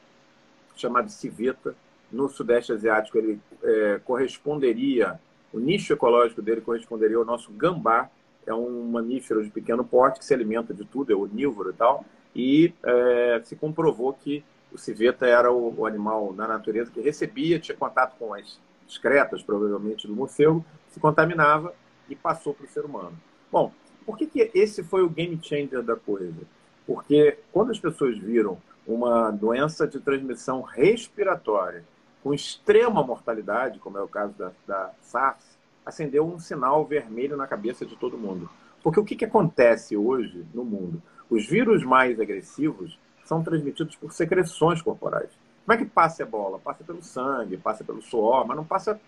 chamado 0.75 1.09
civeta. 1.09 1.75
No 2.11 2.29
Sudeste 2.29 2.71
Asiático, 2.71 3.17
ele 3.17 3.39
é, 3.63 3.99
corresponderia, 4.03 5.19
o 5.53 5.59
nicho 5.59 5.93
ecológico 5.93 6.41
dele 6.41 6.61
corresponderia 6.61 7.17
ao 7.17 7.25
nosso 7.25 7.51
gambá, 7.51 8.09
é 8.45 8.53
um 8.53 8.89
mamífero 8.89 9.43
de 9.43 9.49
pequeno 9.49 9.83
porte 9.83 10.19
que 10.19 10.25
se 10.25 10.33
alimenta 10.33 10.73
de 10.73 10.85
tudo, 10.85 11.11
é 11.11 11.15
onívoro 11.15 11.71
e 11.71 11.73
tal, 11.73 12.05
e 12.35 12.73
é, 12.83 13.41
se 13.43 13.55
comprovou 13.55 14.13
que 14.13 14.43
o 14.71 14.77
civeta 14.77 15.25
era 15.25 15.51
o, 15.51 15.73
o, 15.79 15.85
animal 15.85 16.33
na 16.33 16.47
natureza 16.47 16.91
que 16.91 16.99
recebia, 16.99 17.59
tinha 17.59 17.77
contato 17.77 18.15
com 18.19 18.33
as 18.33 18.59
excretas, 18.87 19.41
provavelmente, 19.41 20.07
do 20.07 20.15
morcego, 20.15 20.63
se 20.89 20.99
contaminava 20.99 21.73
e 22.09 22.15
passou 22.15 22.53
para 22.53 22.65
o 22.65 22.69
ser 22.69 22.85
humano. 22.85 23.13
Bom, 23.51 23.71
por 24.05 24.17
que, 24.17 24.27
que 24.27 24.51
esse 24.53 24.83
foi 24.83 25.01
o 25.01 25.09
game 25.09 25.39
changer 25.41 25.81
da 25.81 25.95
coisa? 25.95 26.41
Porque 26.85 27.37
quando 27.51 27.71
as 27.71 27.79
pessoas 27.79 28.17
viram 28.17 28.57
uma 28.85 29.31
doença 29.31 29.87
de 29.87 29.99
transmissão 29.99 30.61
respiratória 30.61 31.83
com 32.23 32.33
extrema 32.33 33.03
mortalidade, 33.03 33.79
como 33.79 33.97
é 33.97 34.01
o 34.01 34.07
caso 34.07 34.33
da, 34.33 34.51
da 34.67 34.91
SARS, 35.01 35.57
acendeu 35.85 36.25
um 36.25 36.39
sinal 36.39 36.85
vermelho 36.85 37.37
na 37.37 37.47
cabeça 37.47 37.85
de 37.85 37.95
todo 37.95 38.17
mundo. 38.17 38.49
Porque 38.83 38.99
o 38.99 39.05
que, 39.05 39.15
que 39.15 39.25
acontece 39.25 39.97
hoje 39.97 40.45
no 40.53 40.63
mundo? 40.63 41.01
Os 41.29 41.47
vírus 41.47 41.83
mais 41.83 42.19
agressivos 42.19 42.99
são 43.23 43.43
transmitidos 43.43 43.95
por 43.95 44.13
secreções 44.13 44.81
corporais. 44.81 45.29
Como 45.65 45.73
é 45.73 45.77
que 45.77 45.85
passa 45.85 46.23
a 46.23 46.25
bola? 46.25 46.59
Passa 46.59 46.83
pelo 46.83 47.01
sangue, 47.01 47.57
passa 47.57 47.83
pelo 47.83 48.01
suor, 48.01 48.45
mas 48.45 48.55
não 48.55 48.63
passa 48.63 48.99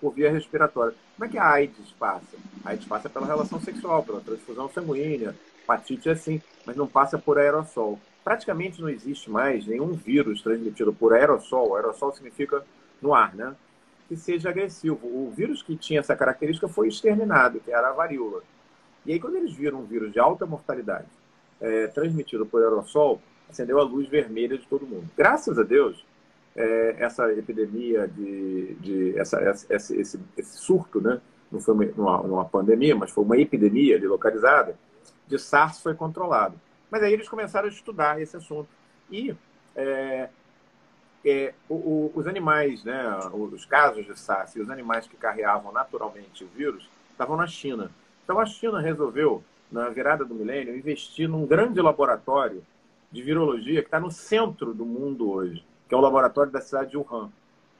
por 0.00 0.14
via 0.14 0.30
respiratória. 0.30 0.94
Como 1.14 1.28
é 1.28 1.30
que 1.30 1.38
a 1.38 1.50
AIDS 1.50 1.92
passa? 1.98 2.36
A 2.64 2.70
AIDS 2.70 2.86
passa 2.86 3.10
pela 3.10 3.26
relação 3.26 3.60
sexual, 3.60 4.02
pela 4.02 4.20
transfusão 4.20 4.68
sanguínea, 4.70 5.36
hepatite 5.62 6.08
assim, 6.08 6.40
mas 6.64 6.74
não 6.74 6.86
passa 6.86 7.18
por 7.18 7.38
aerossol. 7.38 8.00
Praticamente 8.24 8.80
não 8.80 8.88
existe 8.88 9.30
mais 9.30 9.66
nenhum 9.66 9.92
vírus 9.92 10.42
transmitido 10.42 10.92
por 10.92 11.12
aerossol. 11.12 11.76
Aerossol 11.76 12.12
significa 12.12 12.64
no 13.00 13.14
ar, 13.14 13.34
né? 13.34 13.54
Que 14.08 14.16
seja 14.16 14.48
agressivo. 14.48 14.98
O 15.06 15.30
vírus 15.36 15.62
que 15.62 15.76
tinha 15.76 16.00
essa 16.00 16.16
característica 16.16 16.66
foi 16.66 16.88
exterminado, 16.88 17.60
que 17.60 17.70
era 17.70 17.90
a 17.90 17.92
varíola. 17.92 18.42
E 19.04 19.12
aí, 19.12 19.20
quando 19.20 19.36
eles 19.36 19.52
viram 19.52 19.80
um 19.80 19.84
vírus 19.84 20.12
de 20.12 20.18
alta 20.18 20.46
mortalidade 20.46 21.06
é, 21.60 21.88
transmitido 21.88 22.46
por 22.46 22.62
aerossol, 22.62 23.20
acendeu 23.48 23.78
a 23.78 23.84
luz 23.84 24.08
vermelha 24.08 24.58
de 24.58 24.66
todo 24.66 24.86
mundo. 24.86 25.08
Graças 25.16 25.58
a 25.58 25.62
Deus, 25.62 26.04
é, 26.56 26.96
essa 26.98 27.30
epidemia 27.32 28.08
de, 28.08 28.74
de 28.76 29.18
essa, 29.18 29.38
essa, 29.40 29.74
esse, 29.74 30.18
esse, 30.36 30.56
surto, 30.56 31.00
né? 31.00 31.20
não 31.52 31.60
foi 31.60 31.74
uma, 31.96 32.20
uma, 32.22 32.44
pandemia, 32.44 32.96
mas 32.96 33.10
foi 33.10 33.22
uma 33.22 33.36
epidemia 33.36 34.00
localizada, 34.08 34.76
de 35.26 35.38
SARS 35.38 35.80
foi 35.82 35.94
controlado. 35.94 36.58
Mas 36.90 37.02
aí 37.02 37.12
eles 37.12 37.28
começaram 37.28 37.66
a 37.66 37.70
estudar 37.70 38.20
esse 38.20 38.36
assunto. 38.36 38.68
E 39.10 39.36
é, 39.74 40.28
é, 41.24 41.54
o, 41.68 41.74
o, 41.74 42.12
os 42.14 42.26
animais, 42.26 42.82
né, 42.84 43.04
os 43.32 43.66
casos 43.66 44.06
de 44.06 44.18
SARS 44.18 44.56
e 44.56 44.60
os 44.60 44.70
animais 44.70 45.06
que 45.06 45.16
carreavam 45.16 45.72
naturalmente 45.72 46.42
o 46.42 46.48
vírus 46.48 46.88
estavam 47.12 47.36
na 47.36 47.46
China. 47.46 47.90
Então 48.24 48.40
a 48.40 48.46
China 48.46 48.80
resolveu, 48.80 49.44
na 49.70 49.88
virada 49.88 50.24
do 50.24 50.34
milênio, 50.34 50.76
investir 50.76 51.28
num 51.28 51.46
grande 51.46 51.80
laboratório 51.80 52.64
de 53.12 53.22
virologia 53.22 53.82
que 53.82 53.88
está 53.88 54.00
no 54.00 54.10
centro 54.10 54.72
do 54.72 54.84
mundo 54.84 55.30
hoje 55.30 55.64
que 55.88 55.94
é 55.94 55.96
o 55.96 56.00
laboratório 56.00 56.52
da 56.52 56.60
cidade 56.60 56.90
de 56.90 56.96
Wuhan. 56.96 57.30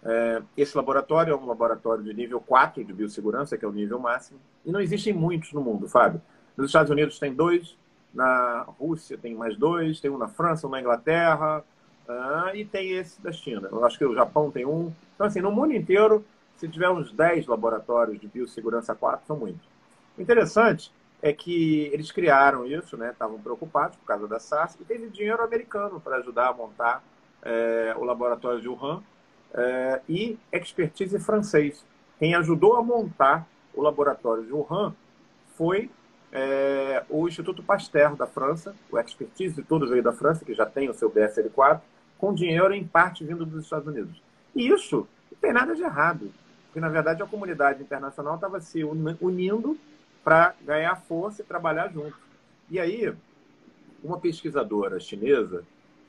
É, 0.05 0.43
esse 0.57 0.77
laboratório 0.77 1.33
é 1.33 1.37
um 1.37 1.47
laboratório 1.47 2.05
de 2.05 2.15
nível 2.15 2.41
4 2.41 2.85
de 2.85 2.93
biossegurança, 2.93 3.57
que 3.59 3.65
é 3.65 3.69
o 3.69 3.73
nível 3.73 3.99
máximo, 3.99 4.39
e 4.65 4.71
não 4.71 4.81
existem 4.81 5.13
muitos 5.13 5.53
no 5.53 5.61
mundo, 5.61 5.89
Fábio. 5.89 6.21
Nos 6.57 6.67
Estados 6.67 6.91
Unidos 6.91 7.19
tem 7.19 7.35
dois, 7.35 7.77
na 8.15 8.63
Rússia 8.79 9.19
tem 9.19 9.35
mais 9.35 9.57
dois, 9.57 10.01
tem 10.01 10.11
um 10.11 10.17
na 10.17 10.29
França, 10.29 10.67
um 10.67 10.71
na 10.71 10.81
Inglaterra, 10.81 11.65
uh, 12.09 12.55
e 12.55 12.65
tem 12.65 12.93
esse 12.93 13.21
da 13.21 13.33
China. 13.33 13.69
Eu 13.71 13.85
acho 13.85 13.99
que 13.99 14.05
o 14.05 14.15
Japão 14.15 14.51
tem 14.51 14.65
um. 14.65 14.93
Então, 15.15 15.27
assim, 15.27 15.41
no 15.41 15.51
mundo 15.51 15.75
inteiro, 15.75 16.25
se 16.57 16.69
tiver 16.69 16.89
uns 16.89 17.13
10 17.13 17.47
laboratórios 17.47 18.19
de 18.19 18.27
biossegurança 18.27 18.95
4, 18.95 19.27
são 19.27 19.37
muitos. 19.37 19.67
O 20.17 20.23
interessante 20.23 20.91
é 21.21 21.33
que 21.33 21.91
eles 21.93 22.11
criaram 22.11 22.65
isso, 22.67 22.97
né? 22.97 23.11
Estavam 23.11 23.39
preocupados 23.39 23.97
por 23.99 24.07
causa 24.07 24.27
da 24.27 24.39
SARS, 24.39 24.77
e 24.81 24.85
teve 24.85 25.09
dinheiro 25.09 25.43
americano 25.43 26.01
para 26.01 26.17
ajudar 26.17 26.49
a 26.49 26.55
montar 26.55 27.03
é, 27.47 27.95
o 27.97 28.03
laboratório 28.05 28.61
de 28.61 28.69
Wuhan, 28.69 29.03
é, 29.55 30.01
e 30.09 30.37
expertise 30.53 31.19
francês. 31.21 31.85
Quem 32.19 32.35
ajudou 32.35 32.77
a 32.77 32.83
montar 32.83 33.47
o 33.73 33.81
laboratório 33.81 34.45
de 34.45 34.53
Wuhan 34.53 34.93
foi 35.57 35.89
é, 36.33 37.05
o 37.09 37.29
Instituto 37.29 37.63
Pasteur 37.63 38.17
da 38.17 38.27
França, 38.27 38.75
o 38.91 38.99
expertise 38.99 39.55
de 39.55 39.63
tudo 39.63 39.89
veio 39.89 40.03
da 40.03 40.13
França, 40.13 40.45
que 40.45 40.55
já 40.55 40.67
tem 40.67 40.91
o 40.91 40.95
seu 40.95 41.09
BSL-4, 41.09 41.81
com 42.19 42.35
dinheiro 42.35 42.75
em 42.75 42.85
parte 42.85 43.25
vindo 43.25 43.47
dos 43.47 43.65
Estados 43.65 43.87
Unidos. 43.87 44.21
E 44.55 44.69
isso 44.69 45.07
não 45.31 45.39
tem 45.41 45.53
nada 45.53 45.75
de 45.75 45.83
errado. 45.83 46.33
porque 46.67 46.81
na 46.81 46.89
verdade 46.89 47.23
a 47.23 47.27
comunidade 47.27 47.83
internacional 47.83 48.35
estava 48.35 48.61
se 48.61 48.83
unindo 48.85 49.79
para 50.25 50.55
ganhar 50.63 50.97
força 50.97 51.43
e 51.43 51.45
trabalhar 51.45 51.89
junto. 51.89 52.17
E 52.69 52.81
aí, 52.81 53.15
uma 54.03 54.19
pesquisadora 54.19 54.99
chinesa 54.99 55.63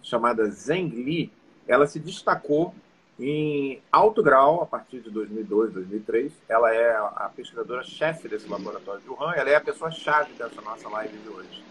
chamada 0.07 0.49
Zheng 0.49 0.89
Li, 0.89 1.31
ela 1.67 1.85
se 1.85 1.99
destacou 1.99 2.73
em 3.19 3.81
alto 3.91 4.21
grau 4.21 4.61
a 4.61 4.65
partir 4.65 4.99
de 4.99 5.09
2002, 5.09 5.73
2003. 5.73 6.31
Ela 6.47 6.73
é 6.73 6.95
a 6.95 7.31
pesquisadora-chefe 7.35 8.27
desse 8.27 8.47
laboratório 8.47 9.01
de 9.01 9.09
Wuhan, 9.09 9.33
ela 9.35 9.49
é 9.49 9.55
a 9.55 9.61
pessoa-chave 9.61 10.33
dessa 10.33 10.61
nossa 10.61 10.87
live 10.89 11.17
de 11.17 11.29
hoje. 11.29 11.63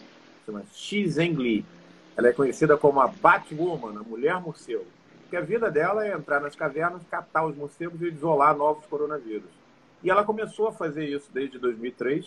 Chama 0.45 0.63
Xi 0.73 1.09
Zhengli. 1.09 1.65
Ela 2.17 2.29
é 2.29 2.33
conhecida 2.33 2.77
como 2.77 3.01
a 3.01 3.09
Batwoman, 3.09 3.99
a 3.99 4.03
mulher 4.03 4.41
morcego. 4.41 4.87
Porque 5.23 5.37
a 5.37 5.41
vida 5.41 5.71
dela 5.71 6.07
é 6.07 6.15
entrar 6.15 6.41
nas 6.41 6.55
cavernas, 6.55 7.03
catar 7.11 7.47
os 7.47 7.57
morcegos 7.57 8.01
e 8.01 8.07
isolar 8.07 8.57
novos 8.57 8.87
coronavírus. 8.87 9.51
E 10.03 10.11
ela 10.11 10.25
começou 10.25 10.69
a 10.69 10.73
fazer 10.73 11.05
isso 11.05 11.29
desde 11.33 11.59
2003, 11.59 12.27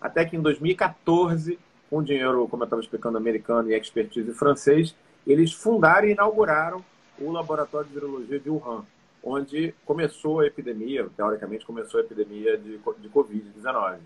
até 0.00 0.24
que 0.24 0.36
em 0.36 0.40
2014, 0.40 1.58
com 1.90 2.02
dinheiro, 2.02 2.48
como 2.48 2.62
eu 2.62 2.64
estava 2.64 2.80
explicando, 2.80 3.18
americano 3.18 3.70
e 3.70 3.74
expertise 3.74 4.32
francês, 4.32 4.94
eles 5.28 5.52
fundaram 5.52 6.08
e 6.08 6.12
inauguraram 6.12 6.82
o 7.20 7.30
Laboratório 7.30 7.86
de 7.88 7.94
Virologia 7.94 8.38
de 8.38 8.48
Wuhan, 8.48 8.84
onde 9.22 9.74
começou 9.84 10.40
a 10.40 10.46
epidemia, 10.46 11.08
teoricamente 11.16 11.66
começou 11.66 12.00
a 12.00 12.02
epidemia 12.02 12.56
de, 12.56 12.78
de 12.78 13.08
Covid-19. 13.08 13.98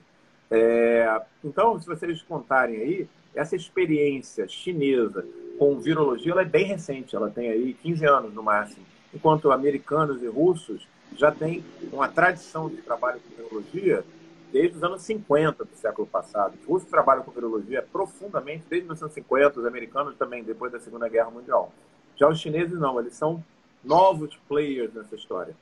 É, 0.50 1.22
então, 1.44 1.80
se 1.80 1.86
vocês 1.86 2.20
contarem 2.22 2.76
aí, 2.76 3.08
essa 3.34 3.56
experiência 3.56 4.46
chinesa 4.48 5.24
com 5.58 5.78
virologia 5.78 6.32
ela 6.32 6.42
é 6.42 6.46
bem 6.46 6.66
recente, 6.66 7.14
ela 7.14 7.30
tem 7.30 7.50
aí 7.50 7.74
15 7.74 8.04
anos 8.04 8.34
no 8.34 8.42
máximo, 8.42 8.84
enquanto 9.14 9.52
americanos 9.52 10.22
e 10.22 10.26
russos 10.26 10.86
já 11.16 11.30
têm 11.30 11.62
uma 11.92 12.08
tradição 12.08 12.68
de 12.68 12.76
trabalho 12.78 13.20
com 13.20 13.42
virologia 13.42 14.04
desde 14.52 14.76
os 14.76 14.84
anos 14.84 15.02
50 15.02 15.64
do 15.64 15.74
século 15.74 16.06
passado. 16.06 16.54
Os 16.60 16.66
russos 16.66 16.88
trabalham 16.88 17.22
com 17.22 17.30
virologia 17.30 17.82
profundamente 17.90 18.64
desde 18.68 18.86
1950, 18.86 19.60
os 19.60 19.66
americanos 19.66 20.14
também, 20.16 20.44
depois 20.44 20.70
da 20.70 20.78
Segunda 20.78 21.08
Guerra 21.08 21.30
Mundial. 21.30 21.72
Já 22.16 22.28
os 22.28 22.38
chineses 22.38 22.78
não, 22.78 23.00
eles 23.00 23.14
são 23.14 23.42
novos 23.82 24.36
players 24.46 24.92
nessa 24.92 25.16
história. 25.16 25.56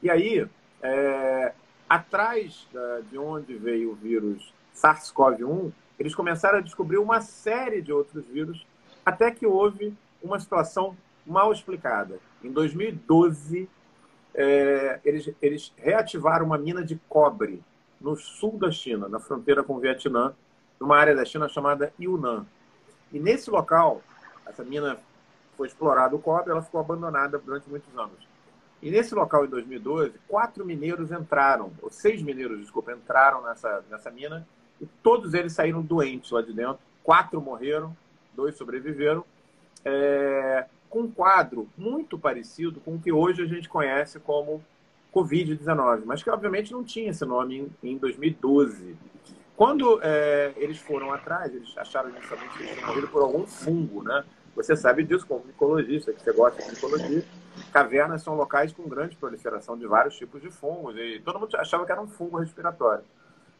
E 0.00 0.08
aí, 0.08 0.48
é, 0.80 1.52
atrás 1.88 2.66
da, 2.72 3.00
de 3.00 3.18
onde 3.18 3.56
veio 3.56 3.90
o 3.90 3.94
vírus 3.94 4.54
SARS-CoV-1, 4.74 5.72
eles 5.98 6.14
começaram 6.14 6.58
a 6.58 6.62
descobrir 6.62 6.98
uma 6.98 7.20
série 7.20 7.82
de 7.82 7.92
outros 7.92 8.24
vírus 8.26 8.64
até 9.04 9.30
que 9.30 9.46
houve 9.46 9.92
uma 10.22 10.38
situação 10.38 10.96
mal 11.26 11.52
explicada. 11.52 12.20
Em 12.44 12.52
2012, 12.52 13.68
é, 14.34 15.00
eles, 15.04 15.30
eles 15.42 15.72
reativaram 15.76 16.46
uma 16.46 16.58
mina 16.58 16.84
de 16.84 17.00
cobre 17.08 17.62
no 18.06 18.16
sul 18.16 18.56
da 18.56 18.70
China, 18.70 19.08
na 19.08 19.18
fronteira 19.18 19.64
com 19.64 19.74
o 19.74 19.80
Vietnã, 19.80 20.32
numa 20.78 20.96
área 20.96 21.14
da 21.14 21.24
China 21.24 21.48
chamada 21.48 21.92
Yunnan. 22.00 22.46
E 23.12 23.18
nesse 23.18 23.50
local, 23.50 24.00
essa 24.46 24.62
mina 24.62 24.98
foi 25.56 25.66
explorada 25.66 26.14
o 26.14 26.18
cobre, 26.18 26.52
ela 26.52 26.62
ficou 26.62 26.80
abandonada 26.80 27.36
durante 27.38 27.68
muitos 27.68 27.92
anos. 27.98 28.26
E 28.80 28.90
nesse 28.90 29.12
local, 29.14 29.44
em 29.44 29.48
2012, 29.48 30.14
quatro 30.28 30.64
mineiros 30.64 31.10
entraram, 31.10 31.72
ou 31.82 31.90
seis 31.90 32.22
mineiros, 32.22 32.60
desculpa, 32.60 32.92
entraram 32.92 33.42
nessa, 33.42 33.84
nessa 33.90 34.10
mina 34.10 34.46
e 34.80 34.86
todos 35.02 35.34
eles 35.34 35.52
saíram 35.52 35.82
doentes 35.82 36.30
lá 36.30 36.42
de 36.42 36.52
dentro. 36.52 36.78
Quatro 37.02 37.40
morreram 37.40 37.96
dois 38.36 38.54
sobreviveram, 38.54 39.24
é, 39.84 40.66
com 40.90 41.00
um 41.00 41.10
quadro 41.10 41.66
muito 41.76 42.18
parecido 42.18 42.80
com 42.80 42.94
o 42.94 43.00
que 43.00 43.10
hoje 43.10 43.42
a 43.42 43.46
gente 43.46 43.68
conhece 43.68 44.20
como 44.20 44.62
Covid-19, 45.16 46.02
mas 46.04 46.22
que 46.22 46.28
obviamente 46.28 46.72
não 46.72 46.84
tinha 46.84 47.10
esse 47.10 47.24
nome 47.24 47.70
em, 47.82 47.92
em 47.92 47.96
2012. 47.96 48.94
Quando 49.56 49.98
é, 50.02 50.52
eles 50.56 50.78
foram 50.78 51.10
atrás, 51.10 51.54
eles 51.54 51.72
acharam 51.78 52.10
inicialmente 52.10 52.58
que 52.58 52.62
eles 52.62 52.74
tinham 52.74 52.86
morrido 52.86 53.08
por 53.08 53.22
algum 53.22 53.46
fungo, 53.46 54.02
né? 54.02 54.22
Você 54.54 54.76
sabe 54.76 55.04
disso 55.04 55.26
como 55.26 55.44
micologista, 55.46 56.12
que 56.12 56.20
você 56.20 56.32
gosta 56.32 56.62
de 56.62 56.70
micologia. 56.70 57.24
Cavernas 57.72 58.22
são 58.22 58.34
locais 58.34 58.72
com 58.72 58.86
grande 58.88 59.16
proliferação 59.16 59.78
de 59.78 59.86
vários 59.86 60.16
tipos 60.16 60.42
de 60.42 60.50
fungos, 60.50 60.94
e 60.96 61.20
todo 61.24 61.38
mundo 61.40 61.56
achava 61.56 61.86
que 61.86 61.92
era 61.92 62.00
um 62.00 62.06
fungo 62.06 62.38
respiratório. 62.38 63.04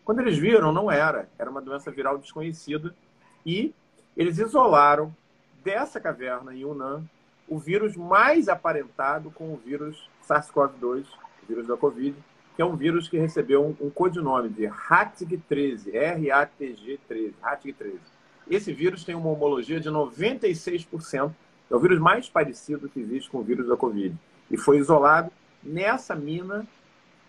Quando 0.04 0.20
eles 0.20 0.36
viram, 0.36 0.72
não 0.72 0.90
era. 0.90 1.28
Era 1.38 1.50
uma 1.50 1.62
doença 1.62 1.90
viral 1.90 2.18
desconhecida 2.18 2.94
e 3.44 3.74
eles 4.16 4.38
isolaram 4.38 5.14
dessa 5.64 5.98
caverna 5.98 6.54
em 6.54 6.60
Yunnan 6.60 7.02
o 7.48 7.58
vírus 7.58 7.96
mais 7.96 8.48
aparentado 8.48 9.30
com 9.30 9.52
o 9.52 9.56
vírus 9.56 10.08
SARS-CoV-2, 10.28 11.04
o 11.04 11.25
vírus 11.46 11.66
da 11.66 11.76
Covid, 11.76 12.16
que 12.54 12.62
é 12.62 12.64
um 12.64 12.76
vírus 12.76 13.08
que 13.08 13.18
recebeu 13.18 13.64
um, 13.64 13.86
um 13.86 13.90
codinome 13.90 14.48
de 14.48 14.62
RATG13, 14.62 15.94
R-A-T-G-13, 15.94 17.34
RATG13. 17.42 17.98
Esse 18.48 18.72
vírus 18.72 19.04
tem 19.04 19.14
uma 19.14 19.30
homologia 19.30 19.80
de 19.80 19.90
96%, 19.90 21.32
é 21.70 21.74
o 21.74 21.78
vírus 21.78 21.98
mais 21.98 22.28
parecido 22.28 22.88
que 22.88 23.00
existe 23.00 23.28
com 23.28 23.38
o 23.38 23.42
vírus 23.42 23.68
da 23.68 23.76
Covid. 23.76 24.16
E 24.50 24.56
foi 24.56 24.78
isolado 24.78 25.30
nessa 25.62 26.14
mina 26.14 26.66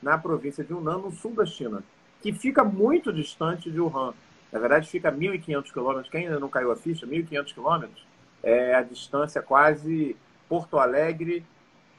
na 0.02 0.18
província 0.18 0.64
de 0.64 0.72
Yunnan, 0.72 1.00
no 1.00 1.12
sul 1.12 1.34
da 1.34 1.46
China, 1.46 1.84
que 2.22 2.32
fica 2.32 2.64
muito 2.64 3.12
distante 3.12 3.72
de 3.72 3.80
Wuhan. 3.80 4.14
Na 4.52 4.60
verdade, 4.60 4.88
fica 4.88 5.10
a 5.10 5.12
1.500 5.12 5.72
quilômetros. 5.72 6.10
Quem 6.10 6.26
ainda 6.26 6.40
não 6.40 6.50
caiu 6.50 6.72
a 6.72 6.76
ficha, 6.76 7.06
1.500 7.06 7.54
quilômetros 7.54 8.08
é 8.44 8.76
a 8.76 8.82
distância 8.82 9.42
quase 9.42 10.16
Porto 10.48 10.78
Alegre, 10.78 11.46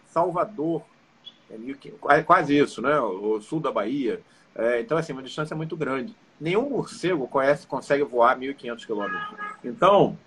Salvador. 0.06 0.82
É, 1.50 2.18
é 2.18 2.22
quase 2.22 2.56
isso, 2.56 2.82
né? 2.82 2.98
O 3.00 3.40
sul 3.40 3.60
da 3.60 3.72
Bahia. 3.72 4.20
É, 4.54 4.80
então, 4.80 4.98
assim, 4.98 5.12
uma 5.12 5.22
distância 5.22 5.56
muito 5.56 5.76
grande. 5.76 6.14
Nenhum 6.40 6.68
morcego 6.68 7.26
conhece, 7.28 7.66
consegue 7.66 8.02
voar 8.02 8.38
1.500 8.38 8.86
quilômetros. 8.86 9.38
Então, 9.64 10.18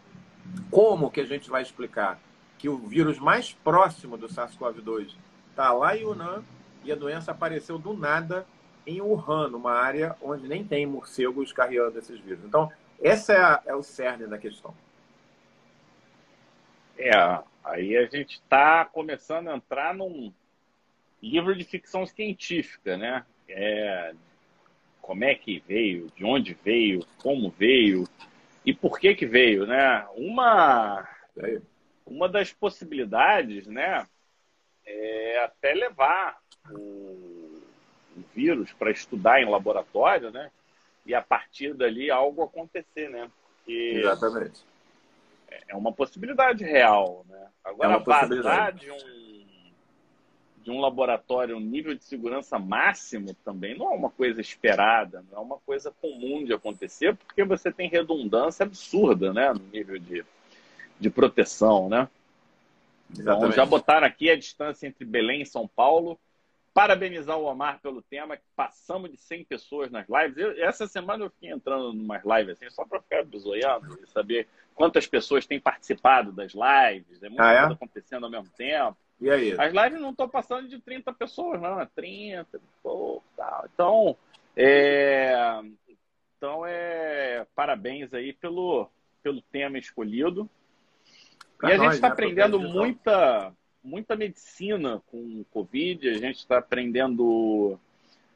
como 0.70 1.12
que 1.12 1.22
a 1.22 1.26
gente 1.26 1.50
vai 1.50 1.62
explicar 1.62 2.20
que 2.58 2.70
o 2.70 2.78
vírus 2.78 3.18
mais 3.20 3.54
próximo 3.54 4.18
do 4.18 4.28
SARS-CoV-2 4.28 5.16
está 5.50 5.74
lá 5.74 5.96
em 5.96 6.02
Yunnan 6.02 6.44
e 6.84 6.92
a 6.92 6.96
doença 6.96 7.32
apareceu 7.32 7.78
do 7.78 7.94
nada 7.94 8.46
em 8.86 9.02
Wuhan, 9.02 9.50
numa 9.50 9.74
área 9.74 10.16
onde 10.22 10.48
nem 10.48 10.64
tem 10.64 10.86
morcegos 10.86 11.54
carregando 11.54 11.98
esses 11.98 12.20
vírus. 12.20 12.44
Então, 12.46 12.72
esse 13.00 13.34
é, 13.34 13.60
é 13.66 13.76
o 13.76 13.84
cerne 13.84 14.28
da 14.28 14.38
questão. 14.38 14.74
É, 16.98 17.12
aí 17.64 17.98
a 17.98 18.06
gente 18.06 18.36
está 18.36 18.86
começando 18.86 19.50
a 19.50 19.56
entrar 19.56 19.94
num 19.94 20.32
livro 21.22 21.56
de 21.56 21.64
ficção 21.64 22.06
científica, 22.06 22.98
né? 22.98 23.26
É, 23.48 24.14
como 25.02 25.24
é 25.24 25.36
que 25.36 25.62
veio, 25.68 26.08
de 26.16 26.24
onde 26.24 26.58
veio, 26.64 27.06
como 27.22 27.50
veio 27.50 28.08
e 28.66 28.74
por 28.74 29.00
que 29.00 29.14
que 29.16 29.26
veio, 29.26 29.66
né? 29.66 30.06
Uma, 30.16 31.08
uma 32.06 32.30
das 32.30 32.54
possibilidades, 32.54 33.68
né, 33.68 34.08
é 34.86 35.44
até 35.44 35.74
levar 35.74 36.40
o 36.70 37.62
um 38.16 38.24
vírus 38.34 38.72
para 38.74 38.92
estudar 38.92 39.42
em 39.42 39.50
laboratório, 39.50 40.32
né? 40.32 40.52
E 41.06 41.16
a 41.16 41.22
partir 41.22 41.74
dali 41.74 42.12
algo 42.12 42.44
acontecer, 42.44 43.10
né? 43.10 43.30
Porque 43.58 43.94
Exatamente. 43.96 44.64
É 45.68 45.76
uma 45.76 45.92
possibilidade 45.92 46.64
real, 46.64 47.26
né? 47.28 47.48
Agora, 47.64 47.96
é 47.96 48.00
vazar 48.00 48.74
de 48.74 48.92
um, 48.92 48.98
de 50.64 50.72
um 50.72 50.80
laboratório 50.80 51.58
um 51.58 51.60
nível 51.60 51.96
de 51.96 52.04
segurança 52.04 52.60
máximo 52.60 53.34
também 53.44 53.78
não 53.78 53.92
é 53.92 53.96
uma 53.96 54.10
coisa 54.10 54.40
esperada, 54.40 55.24
não 55.32 55.38
é 55.38 55.42
uma 55.42 55.58
coisa 55.58 55.92
comum 56.02 56.44
de 56.44 56.54
acontecer, 56.54 57.16
porque 57.16 57.44
você 57.44 57.72
tem 57.72 57.90
redundância 57.90 58.64
absurda, 58.64 59.34
né? 59.34 59.52
No 59.54 59.66
nível 59.72 59.98
de, 59.98 60.24
de 61.00 61.10
proteção, 61.10 61.90
né? 61.90 62.08
Então, 63.10 63.52
já 63.52 63.66
botaram 63.66 64.08
aqui 64.08 64.30
a 64.30 64.38
distância 64.38 64.88
entre 64.88 65.04
Belém 65.04 65.42
e 65.42 65.46
São 65.46 65.68
Paulo 65.68 66.18
parabenizar 66.74 67.38
o 67.38 67.46
Omar 67.46 67.80
pelo 67.82 68.02
tema, 68.02 68.38
que 68.38 68.44
passamos 68.56 69.12
de 69.12 69.18
100 69.18 69.44
pessoas 69.46 69.92
nas 69.92 70.08
lives. 70.08 70.38
Eu, 70.38 70.52
essa 70.64 70.88
semana 70.88 71.26
eu 71.26 71.30
fiquei 71.30 71.52
entrando 71.52 71.94
em 71.94 72.02
umas 72.02 72.24
lives 72.24 72.58
assim, 72.58 72.70
só 72.70 72.86
para 72.86 73.02
ficar 73.02 73.24
bizoiando 73.26 74.00
e 74.02 74.08
saber 74.08 74.48
quantas 74.74 75.06
pessoas 75.06 75.46
têm 75.46 75.60
participado 75.60 76.32
das 76.32 76.54
lives. 76.54 77.22
É 77.22 77.30
muita 77.30 77.44
ah, 77.44 77.54
é? 77.54 77.60
coisa 77.60 77.74
acontecendo 77.74 78.26
ao 78.26 78.32
mesmo 78.32 78.50
tempo. 78.56 78.98
E 79.20 79.30
aí? 79.30 79.54
As 79.58 79.74
lives 79.74 80.02
não 80.02 80.12
estão 80.12 80.28
passando 80.28 80.68
de 80.68 80.80
30 80.80 81.14
pessoas, 81.14 81.62
não, 81.62 81.80
é 81.80 81.86
30, 81.86 82.60
pouco, 82.82 83.24
tal. 83.36 83.66
Então, 83.72 84.18
é... 84.56 85.62
então 86.38 86.66
é 86.66 87.46
parabéns 87.54 88.14
aí 88.14 88.34
pelo, 88.34 88.90
pelo 89.22 89.42
tema 89.42 89.78
escolhido. 89.78 90.50
Pra 91.58 91.70
e 91.70 91.74
a 91.74 91.78
nós, 91.78 91.86
gente 91.86 91.96
está 91.96 92.08
né? 92.08 92.14
aprendendo 92.14 92.60
muita 92.60 93.54
muita 93.84 94.16
medicina 94.16 95.02
com 95.08 95.18
o 95.18 95.46
Covid, 95.52 96.10
a 96.10 96.18
gente 96.18 96.38
está 96.38 96.58
aprendendo 96.60 97.80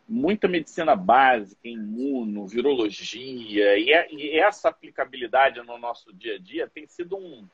muita 0.08 0.48
medicina 0.48 0.96
básica, 0.96 1.68
imuno, 1.68 2.48
virologia, 2.48 3.78
e, 3.78 3.92
é, 3.92 4.12
e, 4.12 4.38
essa 4.38 4.70
aplicabilidade 4.70 5.62
no 5.62 5.78
nosso 5.78 6.14
dia 6.14 6.36
a 6.36 6.40
dia 6.40 6.68
tem 6.68 6.86
sido 6.88 7.18
um, 7.18 7.48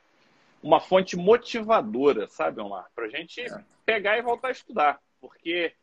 uma 0.61 0.79
fonte 0.79 1.15
motivadora, 1.15 2.27
sabe, 2.27 2.61
Omar? 2.61 2.89
Para 2.93 3.05
a 3.05 3.09
gente 3.09 3.41
é. 3.41 3.63
pegar 3.85 4.17
e 4.17 4.21
voltar 4.21 4.49
a 4.49 4.51
estudar, 4.51 5.01
porque 5.19 5.73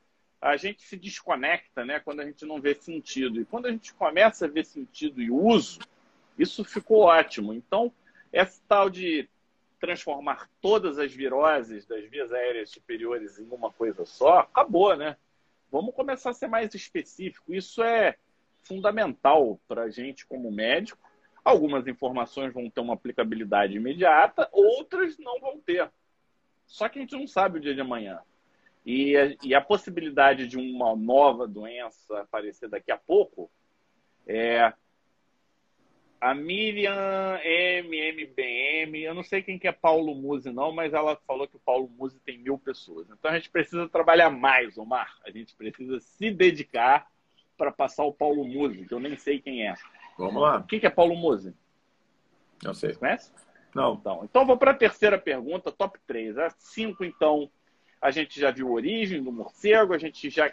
a 0.40 0.56
gente 0.56 0.82
se 0.82 0.96
desconecta 0.96 1.84
né, 1.84 2.00
quando 2.00 2.20
a 2.20 2.24
gente 2.24 2.44
não 2.44 2.60
vê 2.60 2.74
sentido. 2.74 3.40
E 3.40 3.44
quando 3.44 3.66
a 3.66 3.70
gente 3.70 3.92
começa 3.94 4.44
a 4.44 4.48
ver 4.48 4.64
sentido 4.64 5.20
e 5.20 5.30
uso, 5.30 5.80
isso 6.38 6.64
ficou 6.64 7.00
ótimo. 7.02 7.52
Então, 7.52 7.92
essa 8.32 8.60
tal 8.68 8.88
de 8.88 9.28
transformar 9.78 10.48
todas 10.60 10.98
as 10.98 11.12
viroses 11.12 11.86
das 11.86 12.04
vias 12.04 12.32
aéreas 12.32 12.70
superiores 12.70 13.38
em 13.38 13.48
uma 13.48 13.70
coisa 13.70 14.04
só, 14.04 14.40
acabou, 14.40 14.96
né? 14.96 15.16
Vamos 15.70 15.94
começar 15.94 16.30
a 16.30 16.34
ser 16.34 16.48
mais 16.48 16.74
específico. 16.74 17.54
Isso 17.54 17.82
é 17.82 18.16
fundamental 18.62 19.60
para 19.68 19.82
a 19.82 19.90
gente 19.90 20.26
como 20.26 20.50
médico. 20.50 21.08
Algumas 21.44 21.86
informações 21.86 22.52
vão 22.52 22.68
ter 22.68 22.80
uma 22.80 22.94
aplicabilidade 22.94 23.76
imediata, 23.76 24.48
outras 24.52 25.18
não 25.18 25.40
vão 25.40 25.58
ter. 25.58 25.90
Só 26.66 26.88
que 26.88 26.98
a 26.98 27.02
gente 27.02 27.16
não 27.16 27.26
sabe 27.26 27.58
o 27.58 27.60
dia 27.60 27.74
de 27.74 27.80
amanhã. 27.80 28.20
E 28.84 29.16
a, 29.16 29.36
e 29.42 29.54
a 29.54 29.60
possibilidade 29.60 30.46
de 30.46 30.56
uma 30.56 30.94
nova 30.96 31.46
doença 31.46 32.20
aparecer 32.20 32.68
daqui 32.68 32.90
a 32.90 32.98
pouco 32.98 33.50
é 34.26 34.72
a 36.20 36.34
Miriam 36.34 37.38
MMBM, 37.84 39.02
eu 39.02 39.14
não 39.14 39.22
sei 39.22 39.42
quem 39.42 39.58
que 39.58 39.68
é 39.68 39.72
Paulo 39.72 40.14
Musi 40.14 40.50
não, 40.50 40.72
mas 40.72 40.92
ela 40.92 41.16
falou 41.26 41.46
que 41.46 41.56
o 41.56 41.60
Paulo 41.60 41.88
Musi 41.96 42.18
tem 42.24 42.38
mil 42.38 42.58
pessoas. 42.58 43.08
Então 43.10 43.30
a 43.30 43.34
gente 43.34 43.50
precisa 43.50 43.88
trabalhar 43.88 44.30
mais, 44.30 44.76
Omar. 44.76 45.16
A 45.24 45.30
gente 45.30 45.54
precisa 45.54 46.00
se 46.00 46.30
dedicar 46.30 47.06
para 47.56 47.70
passar 47.70 48.04
o 48.04 48.12
Paulo 48.12 48.44
Musi, 48.44 48.84
que 48.84 48.92
eu 48.92 49.00
nem 49.00 49.16
sei 49.16 49.40
quem 49.40 49.68
é. 49.68 49.74
Vamos 50.16 50.42
lá. 50.42 50.58
O 50.58 50.64
que, 50.64 50.80
que 50.80 50.86
é 50.86 50.90
Paulo 50.90 51.14
Musi? 51.14 51.54
Não 52.64 52.74
sei. 52.74 52.92
Você 52.92 52.98
conhece? 52.98 53.32
Não. 53.74 53.94
Então, 53.94 54.24
então 54.24 54.46
vou 54.46 54.56
para 54.56 54.72
a 54.72 54.74
terceira 54.74 55.18
pergunta, 55.18 55.70
top 55.70 55.98
3. 56.06 56.36
A 56.38 56.50
5, 56.50 57.04
então, 57.04 57.48
a 58.00 58.10
gente 58.10 58.40
já 58.40 58.50
viu 58.50 58.68
a 58.68 58.72
origem 58.72 59.22
do 59.22 59.30
morcego, 59.30 59.94
a 59.94 59.98
gente 59.98 60.28
já 60.30 60.50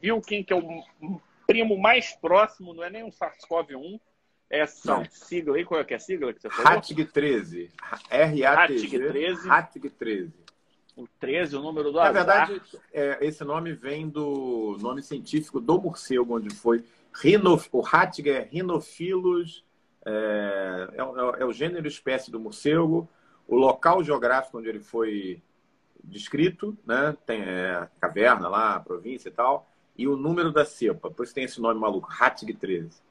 viu 0.00 0.20
quem 0.22 0.42
que 0.42 0.52
é 0.52 0.56
o 0.56 0.82
primo 1.46 1.78
mais 1.78 2.14
próximo, 2.16 2.72
não 2.72 2.82
é 2.82 2.88
nem 2.88 3.04
um 3.04 3.10
SARS-CoV-1, 3.10 4.00
essa 4.58 4.96
não. 4.96 5.04
sigla 5.10 5.56
aí, 5.56 5.64
qual 5.64 5.80
é, 5.80 5.84
que 5.84 5.94
é 5.94 5.96
a 5.96 6.00
sigla 6.00 6.32
que 6.32 6.40
você 6.40 6.50
falou? 6.50 6.72
RATG 6.72 7.04
13. 7.06 7.70
R-A-T-G 8.10 8.98
13. 8.98 9.48
RATG 9.48 9.90
13. 9.90 10.32
O 10.96 11.08
13, 11.18 11.56
o 11.56 11.62
número 11.62 11.90
do 11.90 11.96
Na 11.98 12.08
azar. 12.08 12.14
verdade, 12.14 12.62
é, 12.92 13.18
esse 13.20 13.42
nome 13.42 13.72
vem 13.72 14.08
do 14.08 14.76
nome 14.80 15.02
científico 15.02 15.60
do 15.60 15.80
morcego, 15.80 16.36
onde 16.36 16.54
foi. 16.54 16.84
Rhinof... 17.12 17.68
O 17.72 17.80
RATG 17.80 18.30
é 18.30 18.40
Rhinophilus, 18.42 19.64
é, 20.04 20.88
é, 20.92 21.00
é, 21.00 21.42
é 21.42 21.44
o 21.44 21.52
gênero 21.52 21.88
espécie 21.88 22.30
do 22.30 22.38
morcego, 22.38 23.08
o 23.48 23.56
local 23.56 24.04
geográfico 24.04 24.58
onde 24.58 24.68
ele 24.68 24.80
foi 24.80 25.42
descrito, 26.02 26.76
né? 26.86 27.16
Tem 27.26 27.42
é, 27.42 27.70
a 27.72 27.86
caverna 28.00 28.48
lá, 28.48 28.76
a 28.76 28.80
província 28.80 29.28
e 29.28 29.32
tal, 29.32 29.68
e 29.96 30.06
o 30.06 30.16
número 30.16 30.52
da 30.52 30.64
cepa. 30.64 31.10
Por 31.10 31.24
isso 31.24 31.34
tem 31.34 31.44
esse 31.44 31.60
nome 31.60 31.80
maluco, 31.80 32.08
RATG 32.08 32.54
13. 32.54 33.02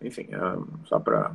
Enfim, 0.00 0.28
é 0.30 0.86
só 0.86 0.98
para. 0.98 1.34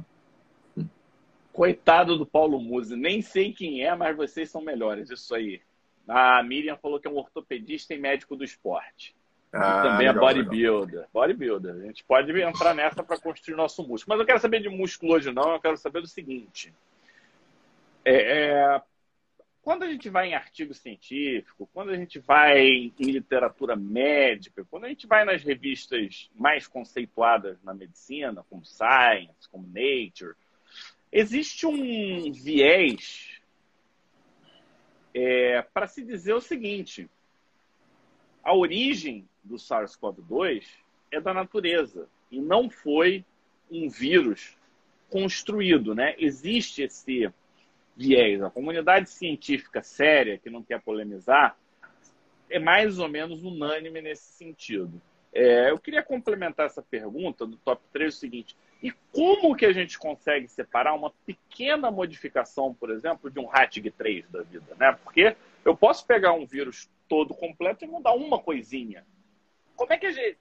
Coitado 1.51 2.17
do 2.17 2.25
Paulo 2.25 2.59
Musi, 2.59 2.95
nem 2.95 3.21
sei 3.21 3.53
quem 3.53 3.83
é, 3.83 3.95
mas 3.95 4.17
vocês 4.17 4.49
são 4.49 4.61
melhores. 4.61 5.09
Isso 5.09 5.35
aí. 5.35 5.61
A 6.07 6.41
Miriam 6.43 6.75
falou 6.77 6.99
que 6.99 7.07
é 7.07 7.11
um 7.11 7.17
ortopedista 7.17 7.93
e 7.93 7.97
médico 7.97 8.35
do 8.35 8.43
esporte. 8.43 9.15
Ah, 9.53 9.83
também 9.83 10.07
é 10.07 10.11
legal, 10.11 10.29
é 10.29 10.33
bodybuilder. 10.33 10.95
Legal. 10.95 11.09
Bodybuilder. 11.13 11.75
A 11.75 11.79
gente 11.85 12.03
pode 12.03 12.41
entrar 12.41 12.73
nessa 12.73 13.03
para 13.03 13.19
construir 13.19 13.55
nosso 13.55 13.87
músculo. 13.87 14.15
Mas 14.15 14.19
eu 14.19 14.25
quero 14.25 14.39
saber 14.39 14.61
de 14.61 14.69
músculo 14.69 15.13
hoje, 15.13 15.31
não. 15.31 15.53
Eu 15.53 15.59
quero 15.59 15.77
saber 15.77 16.01
do 16.01 16.07
seguinte. 16.07 16.73
É, 18.03 18.15
é, 18.15 18.81
quando 19.63 19.83
a 19.83 19.87
gente 19.87 20.09
vai 20.09 20.29
em 20.29 20.35
artigo 20.35 20.73
científico, 20.73 21.69
quando 21.73 21.91
a 21.91 21.95
gente 21.95 22.19
vai 22.19 22.91
em 22.99 23.11
literatura 23.11 23.77
médica, 23.77 24.65
quando 24.69 24.83
a 24.83 24.89
gente 24.89 25.07
vai 25.07 25.23
nas 25.23 25.41
revistas 25.41 26.29
mais 26.35 26.67
conceituadas 26.67 27.63
na 27.63 27.73
medicina, 27.73 28.43
como 28.49 28.65
Science, 28.65 29.47
como 29.49 29.65
Nature, 29.65 30.35
existe 31.09 31.65
um 31.65 32.29
viés 32.33 33.41
é, 35.13 35.61
para 35.61 35.87
se 35.87 36.03
dizer 36.03 36.33
o 36.33 36.41
seguinte: 36.41 37.09
a 38.43 38.53
origem 38.53 39.25
do 39.41 39.55
SARS-CoV-2 39.55 40.65
é 41.09 41.21
da 41.21 41.33
natureza 41.33 42.09
e 42.29 42.41
não 42.41 42.69
foi 42.69 43.23
um 43.71 43.89
vírus 43.89 44.57
construído, 45.09 45.95
né? 45.95 46.15
Existe 46.17 46.81
esse 46.81 47.31
viés. 47.95 48.41
A 48.41 48.49
comunidade 48.49 49.09
científica 49.09 49.81
séria, 49.83 50.37
que 50.37 50.49
não 50.49 50.63
quer 50.63 50.81
polemizar, 50.81 51.57
é 52.49 52.59
mais 52.59 52.99
ou 52.99 53.07
menos 53.07 53.43
unânime 53.43 54.01
nesse 54.01 54.33
sentido. 54.33 55.01
É, 55.33 55.71
eu 55.71 55.79
queria 55.79 56.03
complementar 56.03 56.67
essa 56.67 56.81
pergunta 56.81 57.45
do 57.45 57.57
top 57.57 57.81
3 57.91 58.13
o 58.13 58.17
seguinte: 58.17 58.55
e 58.81 58.91
como 59.11 59.55
que 59.55 59.65
a 59.65 59.73
gente 59.73 59.97
consegue 59.97 60.47
separar 60.47 60.93
uma 60.93 61.11
pequena 61.25 61.89
modificação, 61.89 62.73
por 62.73 62.91
exemplo, 62.91 63.31
de 63.31 63.39
um 63.39 63.47
RATG3 63.47 64.25
da 64.29 64.43
vida? 64.43 64.75
Né? 64.79 64.91
Porque 65.03 65.35
eu 65.65 65.75
posso 65.75 66.05
pegar 66.05 66.33
um 66.33 66.45
vírus 66.45 66.89
todo 67.07 67.33
completo 67.33 67.83
e 67.83 67.87
mudar 67.87 68.13
uma 68.13 68.39
coisinha. 68.39 69.05
Como 69.75 69.91
é 69.91 69.97
que 69.97 70.05
a 70.05 70.11
gente, 70.11 70.37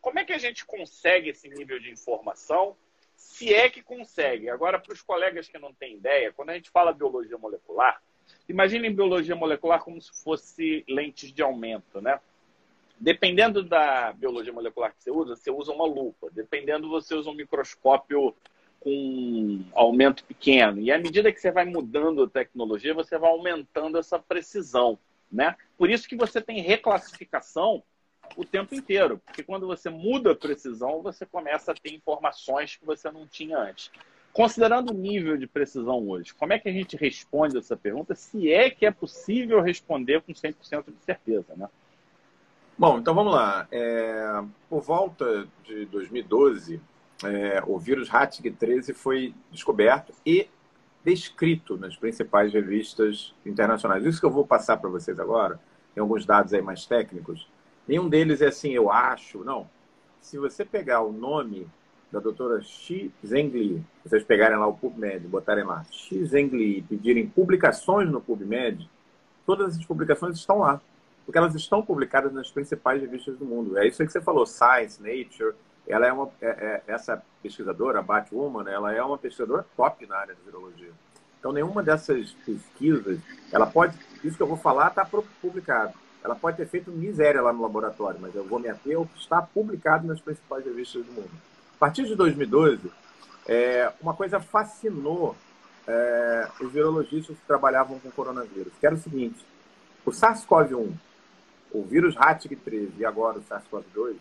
como 0.00 0.18
é 0.18 0.24
que 0.24 0.32
a 0.32 0.38
gente 0.38 0.64
consegue 0.64 1.28
esse 1.30 1.48
nível 1.48 1.78
de 1.78 1.90
informação 1.90 2.76
se 3.20 3.52
é 3.52 3.68
que 3.68 3.82
consegue. 3.82 4.48
Agora, 4.48 4.78
para 4.78 4.94
os 4.94 5.02
colegas 5.02 5.46
que 5.46 5.58
não 5.58 5.74
têm 5.74 5.96
ideia, 5.96 6.32
quando 6.32 6.50
a 6.50 6.54
gente 6.54 6.70
fala 6.70 6.90
biologia 6.90 7.36
molecular, 7.36 8.02
imaginem 8.48 8.94
biologia 8.94 9.36
molecular 9.36 9.84
como 9.84 10.00
se 10.00 10.10
fosse 10.24 10.82
lentes 10.88 11.30
de 11.30 11.42
aumento, 11.42 12.00
né? 12.00 12.18
Dependendo 12.98 13.62
da 13.62 14.12
biologia 14.14 14.52
molecular 14.52 14.94
que 14.94 15.02
você 15.02 15.10
usa, 15.10 15.36
você 15.36 15.50
usa 15.50 15.70
uma 15.70 15.86
lupa. 15.86 16.30
Dependendo, 16.32 16.88
você 16.88 17.14
usa 17.14 17.28
um 17.28 17.34
microscópio 17.34 18.34
com 18.80 19.64
aumento 19.74 20.24
pequeno. 20.24 20.80
E 20.80 20.90
à 20.90 20.98
medida 20.98 21.30
que 21.30 21.40
você 21.40 21.50
vai 21.50 21.66
mudando 21.66 22.24
a 22.24 22.28
tecnologia, 22.28 22.94
você 22.94 23.18
vai 23.18 23.30
aumentando 23.30 23.98
essa 23.98 24.18
precisão, 24.18 24.98
né? 25.30 25.56
Por 25.76 25.90
isso 25.90 26.08
que 26.08 26.16
você 26.16 26.40
tem 26.40 26.62
reclassificação 26.62 27.82
o 28.36 28.44
tempo 28.44 28.74
inteiro, 28.74 29.20
porque 29.24 29.42
quando 29.42 29.66
você 29.66 29.90
muda 29.90 30.32
a 30.32 30.36
precisão, 30.36 31.02
você 31.02 31.26
começa 31.26 31.72
a 31.72 31.74
ter 31.74 31.94
informações 31.94 32.76
que 32.76 32.84
você 32.84 33.10
não 33.10 33.26
tinha 33.26 33.58
antes. 33.58 33.90
Considerando 34.32 34.90
o 34.90 34.94
nível 34.94 35.36
de 35.36 35.46
precisão 35.46 36.08
hoje, 36.08 36.32
como 36.34 36.52
é 36.52 36.58
que 36.58 36.68
a 36.68 36.72
gente 36.72 36.96
responde 36.96 37.58
essa 37.58 37.76
pergunta, 37.76 38.14
se 38.14 38.52
é 38.52 38.70
que 38.70 38.86
é 38.86 38.90
possível 38.90 39.60
responder 39.60 40.22
com 40.22 40.32
100% 40.32 40.84
de 40.86 41.04
certeza, 41.04 41.54
né? 41.56 41.68
Bom, 42.78 42.98
então 42.98 43.14
vamos 43.14 43.34
lá. 43.34 43.66
É, 43.70 44.42
por 44.68 44.80
volta 44.80 45.46
de 45.64 45.84
2012, 45.86 46.80
é, 47.24 47.62
o 47.66 47.78
vírus 47.78 48.08
HATG13 48.08 48.94
foi 48.94 49.34
descoberto 49.50 50.14
e 50.24 50.48
descrito 51.04 51.76
nas 51.76 51.96
principais 51.96 52.52
revistas 52.52 53.34
internacionais. 53.44 54.06
Isso 54.06 54.20
que 54.20 54.26
eu 54.26 54.30
vou 54.30 54.46
passar 54.46 54.76
para 54.76 54.88
vocês 54.88 55.18
agora, 55.18 55.60
tem 55.94 56.00
alguns 56.00 56.24
dados 56.24 56.54
aí 56.54 56.62
mais 56.62 56.86
técnicos, 56.86 57.48
Nenhum 57.90 58.08
deles 58.08 58.40
é 58.40 58.46
assim, 58.46 58.70
eu 58.70 58.88
acho. 58.88 59.42
Não. 59.42 59.68
Se 60.20 60.38
você 60.38 60.64
pegar 60.64 61.00
o 61.00 61.10
nome 61.10 61.66
da 62.12 62.20
doutora 62.20 62.62
Xi 62.62 63.12
Zhengli, 63.26 63.84
vocês 64.04 64.22
pegarem 64.22 64.56
lá 64.56 64.68
o 64.68 64.76
PubMed, 64.76 65.26
botarem 65.26 65.64
lá 65.64 65.84
Xi 65.90 66.24
Zhengli 66.24 66.78
e 66.78 66.82
pedirem 66.82 67.26
publicações 67.26 68.08
no 68.08 68.20
PubMed, 68.20 68.88
todas 69.44 69.72
essas 69.72 69.84
publicações 69.84 70.36
estão 70.36 70.60
lá. 70.60 70.80
Porque 71.26 71.36
elas 71.36 71.52
estão 71.56 71.82
publicadas 71.82 72.32
nas 72.32 72.48
principais 72.48 73.00
revistas 73.00 73.36
do 73.36 73.44
mundo. 73.44 73.76
É 73.76 73.88
isso 73.88 74.06
que 74.06 74.12
você 74.12 74.20
falou, 74.20 74.46
Science, 74.46 75.02
Nature. 75.02 75.56
Ela 75.88 76.06
é 76.06 76.12
uma, 76.12 76.30
é, 76.40 76.46
é, 76.46 76.82
essa 76.86 77.20
pesquisadora, 77.42 77.98
a 77.98 78.02
Batwoman, 78.02 78.70
ela 78.70 78.94
é 78.94 79.02
uma 79.02 79.18
pesquisadora 79.18 79.66
top 79.76 80.06
na 80.06 80.16
área 80.16 80.36
de 80.36 80.42
virologia. 80.42 80.92
Então, 81.40 81.50
nenhuma 81.50 81.82
dessas 81.82 82.30
pesquisas, 82.46 83.18
ela 83.50 83.66
pode, 83.66 83.98
isso 84.22 84.36
que 84.36 84.42
eu 84.44 84.46
vou 84.46 84.56
falar 84.56 84.90
está 84.90 85.04
publicado 85.42 85.92
ela 86.22 86.34
pode 86.34 86.56
ter 86.56 86.66
feito 86.66 86.90
miséria 86.90 87.40
lá 87.40 87.52
no 87.52 87.62
laboratório, 87.62 88.20
mas 88.20 88.34
eu 88.34 88.44
vou 88.44 88.58
me 88.58 88.68
ater 88.68 88.96
ao 88.96 89.06
que 89.06 89.18
está 89.18 89.40
publicado 89.40 90.06
nas 90.06 90.20
principais 90.20 90.64
revistas 90.64 91.04
do 91.04 91.12
mundo. 91.12 91.30
A 91.76 91.78
partir 91.78 92.04
de 92.04 92.14
2012, 92.14 92.90
é, 93.48 93.92
uma 94.00 94.14
coisa 94.14 94.38
fascinou 94.38 95.34
é, 95.86 96.48
os 96.60 96.70
virologistas 96.70 97.36
que 97.36 97.46
trabalhavam 97.46 97.98
com 97.98 98.10
coronavírus, 98.10 98.72
que 98.78 98.86
era 98.86 98.94
o 98.94 98.98
seguinte: 98.98 99.44
o 100.04 100.10
SARS-CoV-1, 100.10 100.92
o 101.72 101.82
vírus 101.82 102.14
HATG13 102.16 102.90
e 102.98 103.04
agora 103.04 103.38
o 103.38 103.42
SARS-CoV-2, 103.42 104.16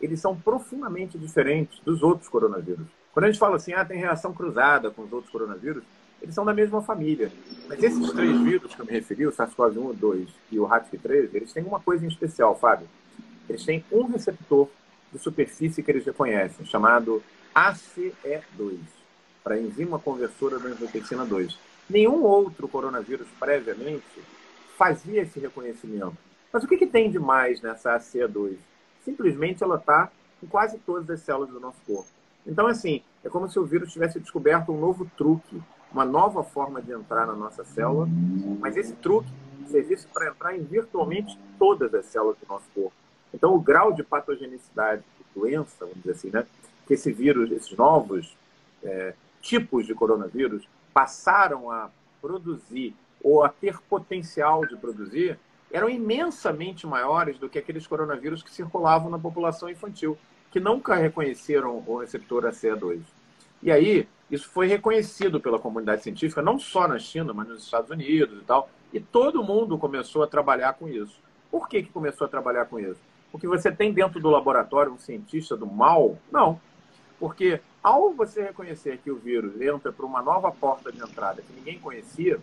eles 0.00 0.20
são 0.20 0.36
profundamente 0.36 1.18
diferentes 1.18 1.80
dos 1.80 2.02
outros 2.02 2.28
coronavírus. 2.28 2.86
Quando 3.12 3.24
a 3.24 3.28
gente 3.30 3.38
fala 3.38 3.56
assim, 3.56 3.72
ah, 3.72 3.84
tem 3.84 3.98
reação 3.98 4.32
cruzada 4.32 4.90
com 4.90 5.02
os 5.02 5.12
outros 5.12 5.30
coronavírus, 5.30 5.84
eles 6.22 6.34
são 6.34 6.44
da 6.44 6.54
mesma 6.54 6.80
família. 6.80 7.32
Mas 7.68 7.82
esses 7.82 8.12
três 8.12 8.40
vírus 8.40 8.74
que 8.74 8.80
eu 8.80 8.86
me 8.86 8.92
referi, 8.92 9.26
o 9.26 9.32
SARS-CoV-1, 9.32 9.90
o 9.90 9.92
2 9.92 10.28
e 10.52 10.58
o 10.60 10.66
HATV-13, 10.68 11.30
eles 11.34 11.52
têm 11.52 11.64
uma 11.64 11.80
coisa 11.80 12.04
em 12.04 12.08
especial, 12.08 12.56
Fábio. 12.56 12.86
Eles 13.48 13.64
têm 13.64 13.84
um 13.90 14.04
receptor 14.04 14.68
de 15.12 15.18
superfície 15.18 15.82
que 15.82 15.90
eles 15.90 16.06
reconhecem, 16.06 16.64
chamado 16.64 17.22
ACE2, 17.54 18.78
para 19.42 19.58
enzima 19.58 19.98
conversora 19.98 20.58
da 20.60 20.68
angiotensina 20.68 21.26
2. 21.26 21.58
Nenhum 21.90 22.22
outro 22.22 22.68
coronavírus 22.68 23.26
previamente 23.38 24.22
fazia 24.78 25.22
esse 25.22 25.40
reconhecimento. 25.40 26.16
Mas 26.52 26.62
o 26.62 26.68
que, 26.68 26.76
que 26.76 26.86
tem 26.86 27.10
de 27.10 27.18
mais 27.18 27.60
nessa 27.60 27.98
ACE2? 27.98 28.56
Simplesmente 29.04 29.62
ela 29.62 29.76
está 29.76 30.10
em 30.40 30.46
quase 30.46 30.78
todas 30.78 31.10
as 31.10 31.20
células 31.20 31.50
do 31.50 31.58
nosso 31.58 31.78
corpo. 31.84 32.08
Então, 32.46 32.66
assim, 32.66 33.02
é 33.24 33.28
como 33.28 33.48
se 33.50 33.58
o 33.58 33.64
vírus 33.64 33.92
tivesse 33.92 34.20
descoberto 34.20 34.72
um 34.72 34.78
novo 34.78 35.10
truque, 35.16 35.60
uma 35.92 36.04
nova 36.04 36.42
forma 36.42 36.80
de 36.80 36.92
entrar 36.92 37.26
na 37.26 37.34
nossa 37.34 37.64
célula, 37.64 38.08
mas 38.60 38.76
esse 38.76 38.94
truque 38.94 39.28
serviço 39.72 40.06
para 40.12 40.28
entrar 40.28 40.56
em 40.56 40.62
virtualmente 40.62 41.38
todas 41.58 41.94
as 41.94 42.04
células 42.06 42.36
do 42.36 42.46
nosso 42.46 42.66
corpo. 42.74 42.92
Então, 43.32 43.54
o 43.54 43.60
grau 43.60 43.92
de 43.92 44.02
patogenicidade 44.02 45.02
de 45.18 45.40
doença, 45.40 45.74
vamos 45.80 45.96
dizer 45.96 46.12
assim, 46.12 46.30
né, 46.30 46.46
que 46.86 46.94
esse 46.94 47.10
vírus, 47.10 47.50
esses 47.50 47.76
novos 47.76 48.36
é, 48.84 49.14
tipos 49.40 49.86
de 49.86 49.94
coronavírus 49.94 50.68
passaram 50.92 51.70
a 51.70 51.90
produzir 52.20 52.94
ou 53.22 53.42
a 53.42 53.48
ter 53.48 53.78
potencial 53.88 54.66
de 54.66 54.76
produzir, 54.76 55.38
eram 55.70 55.88
imensamente 55.88 56.86
maiores 56.86 57.38
do 57.38 57.48
que 57.48 57.58
aqueles 57.58 57.86
coronavírus 57.86 58.42
que 58.42 58.50
circulavam 58.50 59.10
na 59.10 59.18
população 59.18 59.70
infantil, 59.70 60.18
que 60.50 60.60
nunca 60.60 60.94
reconheceram 60.94 61.82
o 61.86 61.98
receptor 61.98 62.44
ACE2. 62.44 63.00
E 63.62 63.70
aí, 63.72 64.06
isso 64.32 64.48
foi 64.48 64.66
reconhecido 64.66 65.38
pela 65.38 65.58
comunidade 65.58 66.02
científica, 66.02 66.40
não 66.40 66.58
só 66.58 66.88
na 66.88 66.98
China, 66.98 67.34
mas 67.34 67.46
nos 67.48 67.64
Estados 67.64 67.90
Unidos 67.90 68.40
e 68.40 68.44
tal, 68.46 68.70
e 68.90 68.98
todo 68.98 69.44
mundo 69.44 69.76
começou 69.76 70.22
a 70.22 70.26
trabalhar 70.26 70.72
com 70.72 70.88
isso. 70.88 71.20
Por 71.50 71.68
que, 71.68 71.82
que 71.82 71.92
começou 71.92 72.26
a 72.26 72.30
trabalhar 72.30 72.64
com 72.64 72.80
isso? 72.80 72.98
Porque 73.30 73.46
você 73.46 73.70
tem 73.70 73.92
dentro 73.92 74.18
do 74.18 74.30
laboratório 74.30 74.90
um 74.90 74.98
cientista 74.98 75.54
do 75.54 75.66
mal? 75.66 76.16
Não. 76.32 76.58
Porque 77.20 77.60
ao 77.82 78.14
você 78.14 78.42
reconhecer 78.42 78.98
que 79.04 79.10
o 79.10 79.16
vírus 79.16 79.60
entra 79.60 79.92
por 79.92 80.06
uma 80.06 80.22
nova 80.22 80.50
porta 80.50 80.90
de 80.90 81.02
entrada 81.02 81.42
que 81.42 81.52
ninguém 81.52 81.78
conhecia, 81.78 82.40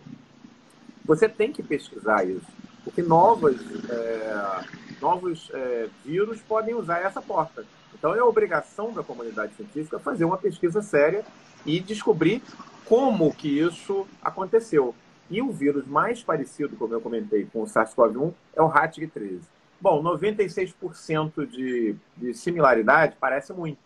você 1.04 1.28
tem 1.28 1.52
que 1.52 1.62
pesquisar 1.62 2.24
isso. 2.24 2.46
Porque 2.84 3.02
novas, 3.02 3.56
é, 3.90 4.64
novos 5.00 5.50
é, 5.52 5.88
vírus 6.04 6.40
podem 6.40 6.72
usar 6.72 7.00
essa 7.00 7.20
porta. 7.20 7.64
Então 7.94 8.14
é 8.14 8.22
obrigação 8.22 8.92
da 8.92 9.02
comunidade 9.02 9.54
científica 9.54 9.98
fazer 9.98 10.24
uma 10.24 10.38
pesquisa 10.38 10.82
séria 10.82 11.24
e 11.66 11.80
descobrir 11.80 12.42
como 12.84 13.34
que 13.34 13.60
isso 13.60 14.06
aconteceu. 14.22 14.94
E 15.30 15.40
o 15.40 15.52
vírus 15.52 15.86
mais 15.86 16.22
parecido, 16.22 16.76
como 16.76 16.92
eu 16.92 17.00
comentei, 17.00 17.46
com 17.52 17.62
o 17.62 17.66
SARS-CoV-1 17.66 18.32
é 18.56 18.62
o 18.62 18.68
HATG13. 18.68 19.40
Bom, 19.80 20.02
96% 20.02 21.46
de, 21.46 21.94
de 22.16 22.34
similaridade 22.34 23.16
parece 23.18 23.52
muito, 23.52 23.78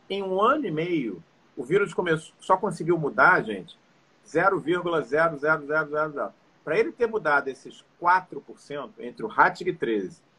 Em 0.09 0.22
um 0.22 0.40
ano 0.40 0.66
e 0.66 0.70
meio, 0.70 1.22
o 1.55 1.62
vírus 1.62 1.92
começou, 1.92 2.33
só 2.40 2.57
conseguiu 2.57 2.96
mudar, 2.96 3.42
gente, 3.42 3.79
0,00000. 4.26 6.33
Para 6.64 6.79
ele 6.79 6.92
ter 6.92 7.07
mudado 7.07 7.48
esses 7.48 7.85
4% 8.00 8.92
entre 9.00 9.22
o 9.22 9.29
RATG13 9.29 10.30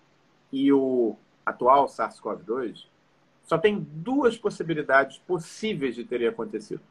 e 0.51 0.71
o 0.71 1.15
atual 1.45 1.87
SARS-CoV-2, 1.87 2.85
só 3.43 3.57
tem 3.57 3.79
duas 3.79 4.37
possibilidades 4.37 5.17
possíveis 5.17 5.95
de 5.95 6.03
ter 6.03 6.27
acontecido. 6.27 6.81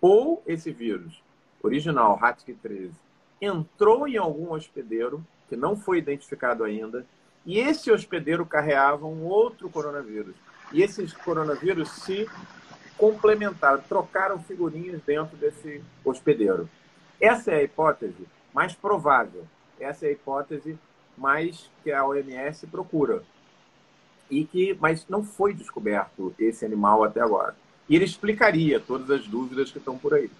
Ou 0.00 0.42
esse 0.46 0.70
vírus, 0.72 1.22
original, 1.62 2.18
HATC13, 2.18 2.90
entrou 3.40 4.06
em 4.06 4.16
algum 4.16 4.52
hospedeiro, 4.52 5.24
que 5.48 5.56
não 5.56 5.76
foi 5.76 5.98
identificado 5.98 6.64
ainda, 6.64 7.04
e 7.44 7.58
esse 7.58 7.90
hospedeiro 7.90 8.46
carreava 8.46 9.06
um 9.06 9.24
outro 9.24 9.68
coronavírus. 9.68 10.34
E 10.72 10.82
esses 10.82 11.12
coronavírus 11.12 11.90
se 11.90 12.28
complementaram, 12.96 13.82
trocaram 13.82 14.38
figurinhas 14.42 15.02
dentro 15.02 15.36
desse 15.36 15.82
hospedeiro. 16.04 16.68
Essa 17.20 17.50
é 17.50 17.56
a 17.56 17.62
hipótese 17.62 18.26
mais 18.54 18.74
provável. 18.74 19.46
Essa 19.78 20.06
é 20.06 20.08
a 20.10 20.12
hipótese 20.12 20.78
mais 21.16 21.70
que 21.82 21.92
a 21.92 22.06
OMS 22.06 22.66
procura 22.66 23.22
e 24.30 24.44
que, 24.44 24.76
mas 24.80 25.06
não 25.08 25.22
foi 25.22 25.52
descoberto 25.52 26.34
esse 26.38 26.64
animal 26.64 27.04
até 27.04 27.20
agora. 27.20 27.54
E 27.88 27.94
ele 27.94 28.04
explicaria 28.04 28.80
todas 28.80 29.10
as 29.10 29.26
dúvidas 29.26 29.70
que 29.70 29.78
estão 29.78 29.98
por 29.98 30.14
aí. 30.14 30.30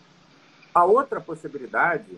A 0.75 0.85
outra 0.85 1.21
possibilidade 1.21 2.17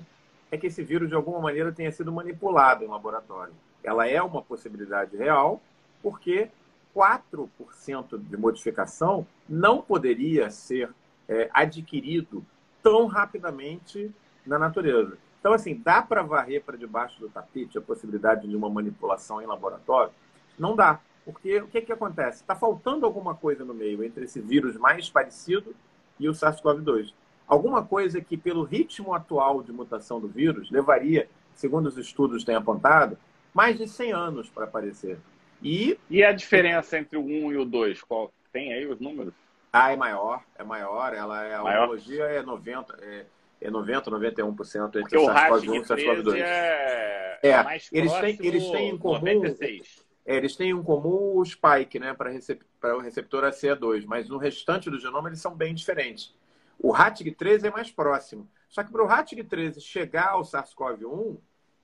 é 0.50 0.56
que 0.56 0.68
esse 0.68 0.82
vírus, 0.84 1.08
de 1.08 1.14
alguma 1.14 1.40
maneira, 1.40 1.72
tenha 1.72 1.90
sido 1.90 2.12
manipulado 2.12 2.84
em 2.84 2.88
laboratório. 2.88 3.52
Ela 3.82 4.06
é 4.06 4.22
uma 4.22 4.40
possibilidade 4.40 5.16
real, 5.16 5.60
porque 6.00 6.48
4% 6.94 8.18
de 8.18 8.36
modificação 8.36 9.26
não 9.48 9.82
poderia 9.82 10.50
ser 10.50 10.90
é, 11.28 11.50
adquirido 11.52 12.44
tão 12.82 13.06
rapidamente 13.06 14.14
na 14.46 14.58
natureza. 14.58 15.18
Então, 15.44 15.52
assim, 15.52 15.78
dá 15.84 16.00
para 16.00 16.22
varrer 16.22 16.64
para 16.64 16.74
debaixo 16.74 17.20
do 17.20 17.28
tapete 17.28 17.76
a 17.76 17.80
possibilidade 17.82 18.48
de 18.48 18.56
uma 18.56 18.70
manipulação 18.70 19.42
em 19.42 19.46
laboratório? 19.46 20.10
Não 20.58 20.74
dá. 20.74 20.98
Porque 21.22 21.58
o 21.58 21.66
que, 21.66 21.82
que 21.82 21.92
acontece? 21.92 22.40
Está 22.40 22.56
faltando 22.56 23.04
alguma 23.04 23.34
coisa 23.34 23.62
no 23.62 23.74
meio 23.74 24.02
entre 24.02 24.24
esse 24.24 24.40
vírus 24.40 24.74
mais 24.78 25.10
parecido 25.10 25.76
e 26.18 26.30
o 26.30 26.32
SARS-CoV-2. 26.32 27.12
Alguma 27.46 27.84
coisa 27.84 28.22
que, 28.22 28.38
pelo 28.38 28.62
ritmo 28.62 29.12
atual 29.12 29.62
de 29.62 29.70
mutação 29.70 30.18
do 30.18 30.28
vírus, 30.28 30.70
levaria, 30.70 31.28
segundo 31.52 31.88
os 31.88 31.98
estudos 31.98 32.42
têm 32.42 32.54
apontado, 32.54 33.18
mais 33.52 33.76
de 33.76 33.86
100 33.86 34.12
anos 34.14 34.48
para 34.48 34.64
aparecer. 34.64 35.18
E, 35.62 35.98
e 36.08 36.24
a 36.24 36.32
diferença 36.32 36.96
entre 36.96 37.18
o 37.18 37.22
1 37.22 37.52
e 37.52 37.56
o 37.58 37.66
2? 37.66 38.00
Qual? 38.00 38.32
Tem 38.50 38.72
aí 38.72 38.86
os 38.86 38.98
números? 38.98 39.34
Ah, 39.70 39.92
é 39.92 39.96
maior, 39.96 40.42
é 40.56 40.64
maior. 40.64 41.12
Ela 41.12 41.44
é, 41.44 41.54
a 41.54 41.62
maior? 41.62 41.98
é 41.98 42.42
90%, 42.42 42.94
é, 43.02 43.26
é 43.60 43.70
90, 43.70 44.10
91% 44.10 44.96
entre 44.96 45.18
o 45.18 45.26
SARS-CoV-1 45.26 45.74
e 45.74 45.78
o 45.78 45.82
SARS-CoV-2. 45.82 46.36
É, 46.36 47.38
é, 47.42 47.62
mais 47.62 47.88
eles 47.92 48.12
têm, 48.12 48.38
eles 48.40 48.70
têm 48.70 48.90
em 48.90 48.98
comum 48.98 49.20
96. 49.20 50.04
É, 50.26 50.36
eles 50.36 50.56
têm 50.56 50.70
em 50.70 50.82
comum 50.82 51.38
o 51.38 51.44
spike, 51.44 51.98
né, 51.98 52.14
para 52.14 52.30
recep 52.30 52.62
o 52.82 52.98
receptor 52.98 53.44
ACE2, 53.44 54.04
mas 54.06 54.28
no 54.28 54.38
restante 54.38 54.90
do 54.90 54.98
genoma 54.98 55.28
eles 55.28 55.40
são 55.40 55.54
bem 55.54 55.74
diferentes. 55.74 56.34
O 56.78 56.92
RATG13 56.92 57.64
é 57.64 57.70
mais 57.70 57.90
próximo. 57.90 58.48
Só 58.68 58.82
que 58.82 58.90
para 58.90 59.04
o 59.04 59.08
RATG13 59.08 59.80
chegar 59.80 60.30
ao 60.30 60.42
SARS-CoV-1, 60.42 61.38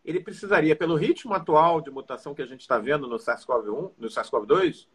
ele 0.04 0.20
precisaria, 0.20 0.74
pelo 0.74 0.96
ritmo 0.96 1.35
atual 1.35 1.80
de 1.80 1.90
mutação 1.90 2.35
que 2.35 2.42
a 2.42 2.46
gente 2.46 2.62
está 2.62 2.78
vendo 2.78 3.06
no 3.06 3.16
SARS-CoV-1, 3.16 3.92
no 3.98 4.09
SARS-CoV-2, 4.09 4.87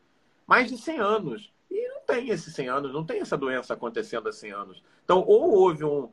mais 0.45 0.69
de 0.69 0.77
100 0.77 0.99
anos. 0.99 1.53
E 1.69 1.87
não 1.87 2.01
tem 2.01 2.29
esses 2.29 2.53
100 2.53 2.69
anos, 2.69 2.93
não 2.93 3.05
tem 3.05 3.21
essa 3.21 3.37
doença 3.37 3.73
acontecendo 3.73 4.27
há 4.27 4.31
100 4.31 4.51
anos. 4.51 4.83
Então, 5.03 5.23
ou 5.25 5.53
houve 5.53 5.83
um, 5.83 6.03
um, 6.03 6.11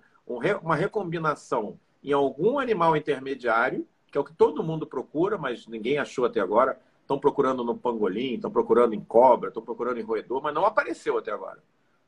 uma 0.62 0.76
recombinação 0.76 1.78
em 2.02 2.12
algum 2.12 2.58
animal 2.58 2.96
intermediário, 2.96 3.86
que 4.10 4.18
é 4.18 4.20
o 4.20 4.24
que 4.24 4.34
todo 4.34 4.62
mundo 4.62 4.86
procura, 4.86 5.38
mas 5.38 5.66
ninguém 5.66 5.98
achou 5.98 6.24
até 6.24 6.40
agora, 6.40 6.78
estão 7.00 7.18
procurando 7.18 7.64
no 7.64 7.76
pangolim, 7.76 8.34
estão 8.34 8.50
procurando 8.50 8.94
em 8.94 9.00
cobra, 9.00 9.48
estão 9.48 9.62
procurando 9.62 9.98
em 9.98 10.02
roedor, 10.02 10.42
mas 10.42 10.54
não 10.54 10.64
apareceu 10.64 11.18
até 11.18 11.30
agora. 11.30 11.62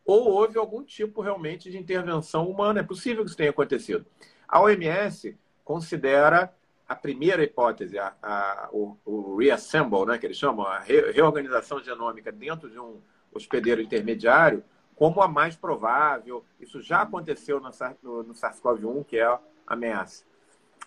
Ou 0.04 0.28
houve 0.28 0.58
algum 0.58 0.82
tipo 0.82 1.22
realmente 1.22 1.70
de 1.70 1.78
intervenção 1.78 2.48
humana. 2.48 2.80
É 2.80 2.82
possível 2.82 3.22
que 3.22 3.28
isso 3.28 3.36
tenha 3.36 3.50
acontecido. 3.50 4.04
A 4.46 4.60
OMS 4.60 5.36
considera 5.64 6.52
a 6.86 6.94
primeira 6.94 7.42
hipótese, 7.42 7.98
a, 7.98 8.12
a, 8.22 8.68
o, 8.70 8.98
o, 9.04 9.36
reassemble, 9.36 10.04
né, 10.04 10.18
que 10.18 10.26
eles 10.26 10.36
chamam, 10.36 10.66
a 10.66 10.78
re, 10.78 11.12
reorganização 11.12 11.82
genômica 11.82 12.30
dentro 12.30 12.68
de 12.68 12.78
um 12.78 13.00
hospedeiro 13.32 13.80
intermediário, 13.80 14.62
como 14.96 15.20
a 15.20 15.28
mais 15.28 15.56
provável. 15.56 16.44
Isso 16.60 16.80
já 16.80 17.02
aconteceu 17.02 17.60
no, 17.60 17.70
no, 18.02 18.22
no 18.22 18.34
SARS-CoV-1, 18.34 19.04
que 19.04 19.18
é 19.18 19.24
a 19.24 19.40
ameaça. 19.66 20.24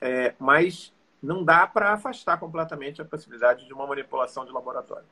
É, 0.01 0.35
mas 0.39 0.93
não 1.21 1.43
dá 1.43 1.65
para 1.65 1.93
afastar 1.93 2.39
completamente 2.39 3.01
a 3.01 3.05
possibilidade 3.05 3.65
de 3.65 3.73
uma 3.73 3.87
manipulação 3.87 4.45
de 4.45 4.51
laboratório. 4.51 5.05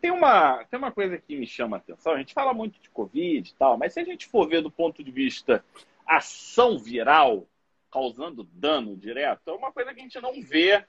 Tem 0.00 0.10
uma, 0.10 0.64
tem 0.64 0.78
uma 0.78 0.92
coisa 0.92 1.16
que 1.16 1.36
me 1.36 1.46
chama 1.46 1.76
a 1.76 1.78
atenção. 1.78 2.12
A 2.12 2.18
gente 2.18 2.34
fala 2.34 2.52
muito 2.52 2.78
de 2.80 2.90
Covid 2.90 3.48
e 3.48 3.54
tal, 3.54 3.78
mas 3.78 3.94
se 3.94 4.00
a 4.00 4.04
gente 4.04 4.26
for 4.26 4.46
ver 4.46 4.60
do 4.60 4.70
ponto 4.70 5.02
de 5.02 5.10
vista 5.10 5.64
ação 6.06 6.78
viral, 6.78 7.46
causando 7.90 8.44
dano 8.52 8.96
direto, 8.96 9.48
é 9.48 9.52
uma 9.52 9.72
coisa 9.72 9.94
que 9.94 10.00
a 10.00 10.02
gente 10.02 10.20
não 10.20 10.42
vê 10.42 10.84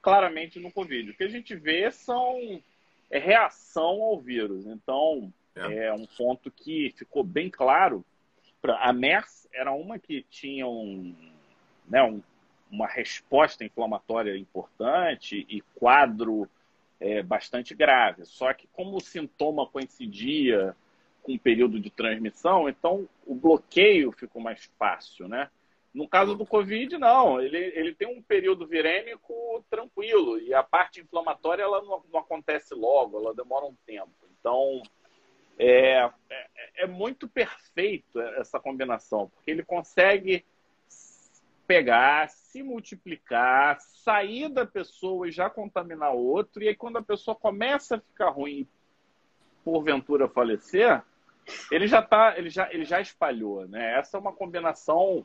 claramente 0.00 0.60
no 0.60 0.70
Covid. 0.70 1.10
O 1.10 1.16
que 1.16 1.24
a 1.24 1.28
gente 1.28 1.54
vê 1.56 1.90
são 1.90 2.62
é 3.10 3.18
reação 3.18 4.02
ao 4.02 4.20
vírus. 4.20 4.66
Então, 4.66 5.32
é. 5.56 5.86
é 5.86 5.92
um 5.92 6.06
ponto 6.06 6.50
que 6.50 6.92
ficou 6.96 7.24
bem 7.24 7.50
claro. 7.50 8.04
A 8.62 8.92
MERS 8.92 9.48
era 9.52 9.72
uma 9.72 9.98
que 9.98 10.22
tinha 10.30 10.66
um, 10.66 11.14
né, 11.88 12.02
um 12.02 12.22
uma 12.70 12.86
resposta 12.86 13.64
inflamatória 13.64 14.36
importante 14.36 15.44
e 15.48 15.60
quadro 15.74 16.48
é, 17.00 17.22
bastante 17.22 17.74
grave. 17.74 18.24
Só 18.24 18.52
que 18.54 18.68
como 18.72 18.96
o 18.96 19.00
sintoma 19.00 19.66
coincidia 19.66 20.76
com 21.22 21.34
o 21.34 21.38
período 21.38 21.80
de 21.80 21.90
transmissão, 21.90 22.68
então 22.68 23.08
o 23.26 23.34
bloqueio 23.34 24.12
ficou 24.12 24.40
mais 24.40 24.70
fácil, 24.78 25.28
né? 25.28 25.50
No 25.92 26.08
caso 26.08 26.36
do 26.36 26.46
Covid, 26.46 26.96
não. 26.98 27.40
Ele, 27.40 27.58
ele 27.58 27.92
tem 27.92 28.06
um 28.06 28.22
período 28.22 28.66
virêmico 28.66 29.64
tranquilo 29.68 30.38
e 30.38 30.54
a 30.54 30.62
parte 30.62 31.00
inflamatória 31.00 31.64
ela 31.64 31.82
não, 31.82 32.02
não 32.12 32.20
acontece 32.20 32.74
logo, 32.74 33.18
ela 33.18 33.34
demora 33.34 33.66
um 33.66 33.74
tempo. 33.84 34.12
Então, 34.38 34.80
é, 35.58 36.10
é, 36.30 36.48
é 36.76 36.86
muito 36.86 37.28
perfeito 37.28 38.20
essa 38.20 38.58
combinação, 38.58 39.28
porque 39.28 39.50
ele 39.50 39.62
consegue 39.62 40.44
pegar, 41.66 42.28
se 42.28 42.62
multiplicar, 42.62 43.78
sair 43.80 44.48
da 44.48 44.66
pessoa 44.66 45.28
e 45.28 45.32
já 45.32 45.48
contaminar 45.48 46.12
outro, 46.12 46.62
e 46.62 46.68
aí 46.68 46.74
quando 46.74 46.96
a 46.96 47.02
pessoa 47.02 47.34
começa 47.34 47.96
a 47.96 48.00
ficar 48.00 48.30
ruim 48.30 48.66
porventura 49.64 50.28
falecer, 50.28 51.02
ele 51.70 51.86
já 51.86 52.02
tá, 52.02 52.36
ele 52.36 52.50
já, 52.50 52.72
ele 52.72 52.84
já 52.84 53.00
espalhou, 53.00 53.68
né? 53.68 53.98
Essa 53.98 54.16
é 54.16 54.20
uma 54.20 54.32
combinação 54.32 55.24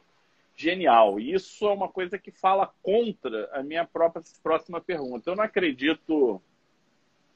genial. 0.55 1.19
E 1.19 1.33
isso 1.33 1.67
é 1.67 1.73
uma 1.73 1.89
coisa 1.89 2.17
que 2.17 2.31
fala 2.31 2.73
contra 2.81 3.49
a 3.53 3.61
minha 3.61 3.85
própria 3.85 4.23
próxima 4.41 4.79
pergunta. 4.79 5.29
Eu 5.29 5.35
não 5.35 5.43
acredito 5.43 6.41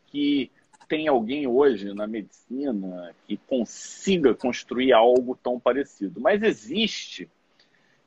que 0.07 0.51
tem 0.89 1.07
alguém 1.07 1.47
hoje 1.47 1.93
na 1.93 2.07
medicina 2.07 3.15
que 3.25 3.37
consiga 3.37 4.33
construir 4.33 4.91
algo 4.91 5.37
tão 5.41 5.59
parecido, 5.59 6.19
mas 6.19 6.43
existe 6.43 7.29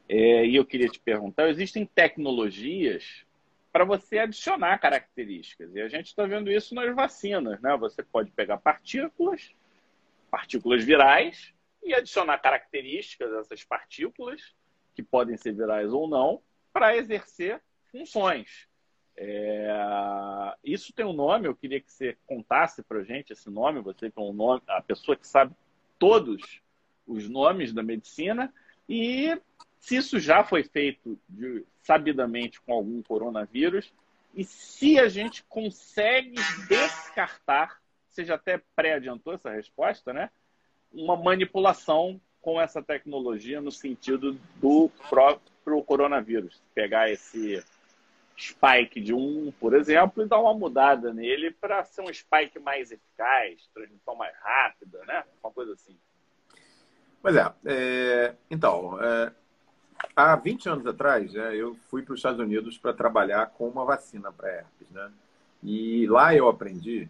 é, 0.09 0.45
e 0.45 0.57
eu 0.57 0.65
queria 0.67 0.89
te 0.89 1.01
perguntar: 1.01 1.49
existem 1.49 1.87
tecnologias 1.87 3.25
para 3.73 3.85
você 3.85 4.19
adicionar 4.19 4.77
características. 4.79 5.75
E 5.75 5.81
a 5.81 5.89
gente 5.89 6.09
está 6.09 6.27
vendo 6.27 6.51
isso 6.51 6.75
nas 6.75 6.95
vacinas. 6.95 7.59
Né? 7.63 7.75
Você 7.79 8.03
pode 8.03 8.31
pegar 8.31 8.59
partículas, 8.59 9.55
partículas 10.31 10.85
virais, 10.85 11.55
e 11.83 11.95
adicionar 11.95 12.37
características 12.39 13.31
dessas 13.31 13.65
partículas, 13.65 14.55
que 14.95 15.03
podem 15.03 15.37
ser 15.39 15.55
virais 15.55 15.91
ou 15.93 16.07
não, 16.07 16.43
para 16.73 16.95
exercer 16.97 17.63
funções. 17.91 18.69
É... 19.17 19.69
Isso 20.65 20.93
tem 20.93 21.05
um 21.05 21.13
nome, 21.13 21.47
eu 21.47 21.55
queria 21.55 21.81
que 21.81 21.91
você 21.91 22.17
contasse 22.27 22.83
para 22.83 23.03
gente 23.03 23.33
esse 23.33 23.51
nome, 23.51 23.81
você 23.81 24.11
que 24.11 24.19
é 24.19 24.23
um 24.23 24.33
nome, 24.33 24.63
a 24.69 24.81
pessoa 24.81 25.17
que 25.17 25.27
sabe 25.27 25.55
todos 25.99 26.61
os 27.07 27.29
nomes 27.29 27.73
da 27.73 27.83
medicina, 27.83 28.53
e 28.89 29.37
se 29.81 29.97
isso 29.97 30.19
já 30.19 30.45
foi 30.45 30.65
feito 30.65 31.19
de, 31.29 31.65
sabidamente 31.83 32.61
com 32.61 32.73
algum 32.73 33.03
coronavírus 33.03 33.93
e 34.35 34.45
se 34.45 34.99
a 34.99 35.09
gente 35.09 35.45
consegue 35.45 36.35
descartar, 36.69 37.81
você 38.09 38.25
já 38.25 38.37
até 38.37 38.63
pré-adiantou 38.75 39.35
essa 39.35 39.51
resposta, 39.51 40.13
né? 40.13 40.31
Uma 40.93 41.17
manipulação 41.17 42.21
com 42.41 42.61
essa 42.61 42.83
tecnologia 42.83 43.61
no 43.61 43.71
sentido 43.71 44.39
do 44.57 44.91
próprio 45.09 45.83
coronavírus. 45.83 46.63
Pegar 46.75 47.11
esse 47.11 47.63
spike 48.37 49.01
de 49.01 49.15
um, 49.15 49.53
por 49.61 49.75
exemplo, 49.75 50.23
e 50.23 50.27
dar 50.27 50.41
uma 50.41 50.55
mudada 50.55 51.13
nele 51.13 51.51
para 51.51 51.85
ser 51.85 52.03
um 52.03 52.13
spike 52.13 52.59
mais 52.59 52.91
eficaz, 52.91 53.69
transmissão 53.75 54.15
mais 54.15 54.35
rápida, 54.39 55.05
né? 55.07 55.25
Uma 55.43 55.53
coisa 55.53 55.73
assim. 55.73 55.97
Pois 57.21 57.37
é. 57.37 57.53
é 57.65 58.35
então, 58.51 58.99
é, 59.01 59.33
há 60.17 60.35
20 60.37 60.69
anos 60.69 60.87
atrás, 60.87 61.33
né, 61.33 61.55
eu 61.55 61.77
fui 61.89 62.03
para 62.03 62.15
os 62.15 62.19
Estados 62.19 62.41
Unidos 62.41 62.77
para 62.77 62.93
trabalhar 62.93 63.47
com 63.51 63.69
uma 63.69 63.85
vacina 63.85 64.33
para 64.33 64.49
herpes. 64.49 64.91
Né? 64.91 65.11
E 65.63 66.07
lá 66.09 66.35
eu 66.35 66.49
aprendi 66.49 67.09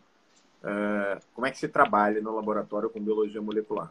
uh, 0.63 1.21
como 1.35 1.47
é 1.47 1.51
que 1.51 1.59
se 1.59 1.69
trabalha 1.69 2.21
no 2.21 2.35
laboratório 2.35 2.91
com 2.91 3.01
biologia 3.01 3.41
molecular. 3.41 3.91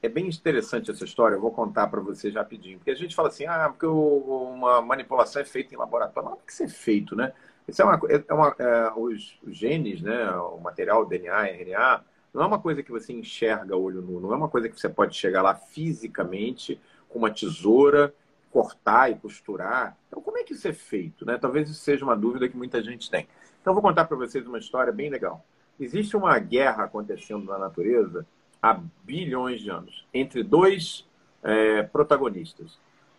É 0.00 0.08
bem 0.08 0.28
interessante 0.28 0.90
essa 0.90 1.04
história, 1.04 1.34
eu 1.34 1.40
vou 1.40 1.50
contar 1.50 1.88
para 1.88 2.00
vocês 2.00 2.34
rapidinho. 2.34 2.78
Porque 2.78 2.90
a 2.90 2.94
gente 2.94 3.16
fala 3.16 3.28
assim, 3.28 3.46
ah, 3.46 3.68
porque 3.68 3.86
uma 3.86 4.80
manipulação 4.80 5.42
é 5.42 5.44
feita 5.44 5.74
em 5.74 5.78
laboratório. 5.78 6.30
Mas 6.30 6.38
o 6.38 6.42
que 6.44 6.52
isso 6.52 6.62
é 6.62 6.68
feito, 6.68 7.16
né? 7.16 7.32
Isso 7.66 7.82
é 7.82 7.84
uma, 7.84 8.00
é 8.08 8.32
uma 8.32 8.56
é, 8.58 8.92
os, 8.96 9.38
genes, 9.46 10.00
né, 10.00 10.30
o 10.30 10.58
material, 10.58 11.04
DNA, 11.04 11.48
RNA, 11.48 12.04
não 12.32 12.42
é 12.42 12.46
uma 12.46 12.58
coisa 12.58 12.82
que 12.82 12.90
você 12.90 13.12
enxerga 13.12 13.76
olho 13.76 14.00
nu, 14.00 14.20
não 14.20 14.32
é 14.32 14.36
uma 14.36 14.48
coisa 14.48 14.68
que 14.68 14.80
você 14.80 14.88
pode 14.88 15.14
chegar 15.16 15.42
lá 15.42 15.54
fisicamente 15.54 16.80
com 17.08 17.18
uma 17.18 17.30
tesoura 17.30 18.14
cortar 18.50 19.10
e 19.10 19.16
costurar. 19.16 19.96
Então, 20.06 20.22
como 20.22 20.38
é 20.38 20.42
que 20.42 20.54
isso 20.54 20.66
é 20.66 20.72
feito? 20.72 21.26
Né? 21.26 21.36
Talvez 21.36 21.68
isso 21.68 21.80
seja 21.80 22.04
uma 22.04 22.16
dúvida 22.16 22.48
que 22.48 22.56
muita 22.56 22.82
gente 22.82 23.10
tem. 23.10 23.28
Então, 23.60 23.74
vou 23.74 23.82
contar 23.82 24.06
para 24.06 24.16
vocês 24.16 24.46
uma 24.46 24.58
história 24.58 24.92
bem 24.92 25.10
legal. 25.10 25.44
Existe 25.78 26.16
uma 26.16 26.38
guerra 26.38 26.84
acontecendo 26.84 27.44
na 27.44 27.58
natureza 27.58 28.26
há 28.62 28.80
bilhões 29.04 29.60
de 29.60 29.70
anos 29.70 30.06
entre 30.12 30.42
dois 30.42 31.06
é, 31.42 31.82
protagonistas. 31.82 32.78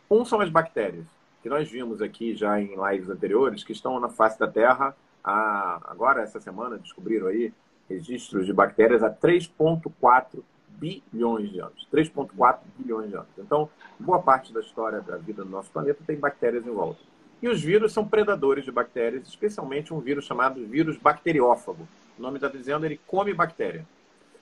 Um 0.10 0.26
são 0.26 0.42
as 0.42 0.50
bactérias, 0.50 1.06
que 1.42 1.50
nós 1.50 1.70
vimos 1.70 2.02
aqui 2.02 2.36
já 2.36 2.60
em 2.60 2.76
lives 2.76 3.10
anteriores, 3.10 3.64
que 3.64 3.72
estão 3.72 4.00
na 4.00 4.10
face 4.10 4.40
da 4.40 4.48
Terra. 4.48 4.96
Há, 5.24 5.82
agora, 5.86 6.22
essa 6.22 6.40
semana, 6.40 6.78
descobriram 6.78 7.28
aí 7.28 7.54
registros 7.90 8.46
de 8.46 8.54
bactérias 8.54 9.04
a 9.04 9.10
3,4 9.10 10.44
bilhões 10.68 11.52
de 11.52 11.60
anos. 11.60 11.88
3,4 11.92 12.60
bilhões 12.78 13.10
de 13.10 13.16
anos. 13.16 13.30
Então, 13.38 13.70
boa 14.00 14.22
parte 14.22 14.54
da 14.54 14.60
história 14.60 15.02
da 15.02 15.18
vida 15.18 15.44
do 15.44 15.50
nosso 15.50 15.70
planeta 15.72 16.00
tem 16.06 16.18
bactérias 16.18 16.66
em 16.66 16.72
volta. 16.72 17.00
E 17.42 17.48
os 17.48 17.62
vírus 17.62 17.94
são 17.94 18.08
predadores 18.08 18.66
de 18.66 18.72
bactérias, 18.72 19.28
especialmente 19.28 19.94
um 19.94 20.00
vírus 20.00 20.26
chamado 20.26 20.66
vírus 20.66 20.98
bacteriófago. 20.98 21.88
O 22.18 22.22
nome 22.22 22.38
está 22.38 22.50
dizendo, 22.50 22.86
ele 22.86 23.00
come 23.08 23.34
bactéria. 23.34 23.86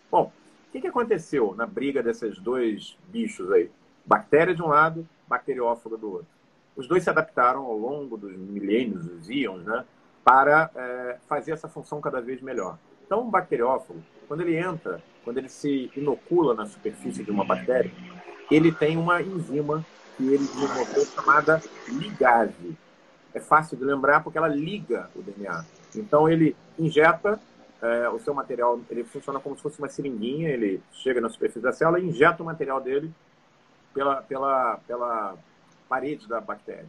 Bom, 0.10 0.32
o 0.68 0.72
que, 0.72 0.82
que 0.82 0.88
aconteceu 0.88 1.56
na 1.56 1.66
briga 1.66 2.04
desses 2.04 2.38
dois 2.40 2.98
bichos 3.08 3.52
aí? 3.52 3.70
Bactéria 4.06 4.54
de 4.54 4.62
um 4.62 4.68
lado, 4.68 5.08
bacteriófago 5.28 5.98
do 5.98 6.12
outro. 6.12 6.28
Os 6.76 6.88
dois 6.88 7.04
se 7.04 7.10
adaptaram 7.10 7.66
ao 7.66 7.78
longo 7.78 8.18
dos 8.18 8.36
milênios, 8.38 9.06
os 9.06 9.30
íons, 9.30 9.64
né, 9.66 9.84
para 10.24 10.70
é, 10.76 11.18
fazer 11.28 11.52
essa 11.52 11.68
função 11.68 12.02
cada 12.02 12.22
vez 12.22 12.42
melhor. 12.42 12.78
Então, 13.06 13.22
um 13.22 13.30
bacteriófago, 13.30 14.04
quando 14.28 14.42
ele 14.42 14.58
entra, 14.58 15.02
quando 15.24 15.38
ele 15.38 15.50
se 15.50 15.90
inocula 15.96 16.54
na 16.54 16.66
superfície 16.66 17.24
de 17.24 17.32
uma 17.32 17.46
bactéria, 17.46 17.92
ele 18.52 18.72
tem 18.72 18.98
uma 18.98 19.22
enzima 19.22 19.86
que 20.18 20.24
ele 20.24 20.46
desenvolveu 20.46 21.06
chamada 21.06 21.62
ligase. 21.88 22.78
É 23.34 23.40
fácil 23.40 23.78
de 23.78 23.84
lembrar 23.84 24.24
porque 24.24 24.38
ela 24.38 24.48
liga 24.48 25.10
o 25.16 25.22
DNA. 25.22 25.64
Então, 25.96 26.28
ele 26.28 26.56
injeta 26.78 27.40
é, 27.82 28.10
o 28.10 28.20
seu 28.20 28.34
material, 28.34 28.80
ele 28.90 29.04
funciona 29.04 29.40
como 29.40 29.56
se 29.56 29.62
fosse 29.62 29.80
uma 29.80 29.90
seringuinha, 29.90 30.50
ele 30.50 30.82
chega 30.92 31.22
na 31.22 31.30
superfície 31.30 31.62
da 31.62 31.72
célula 31.72 32.00
e 32.00 32.06
injeta 32.06 32.42
o 32.42 32.46
material 32.46 32.82
dele 32.82 33.12
pela, 33.94 34.22
pela, 34.22 34.80
pela 34.88 35.36
parede 35.88 36.28
da 36.28 36.42
bactéria. 36.42 36.88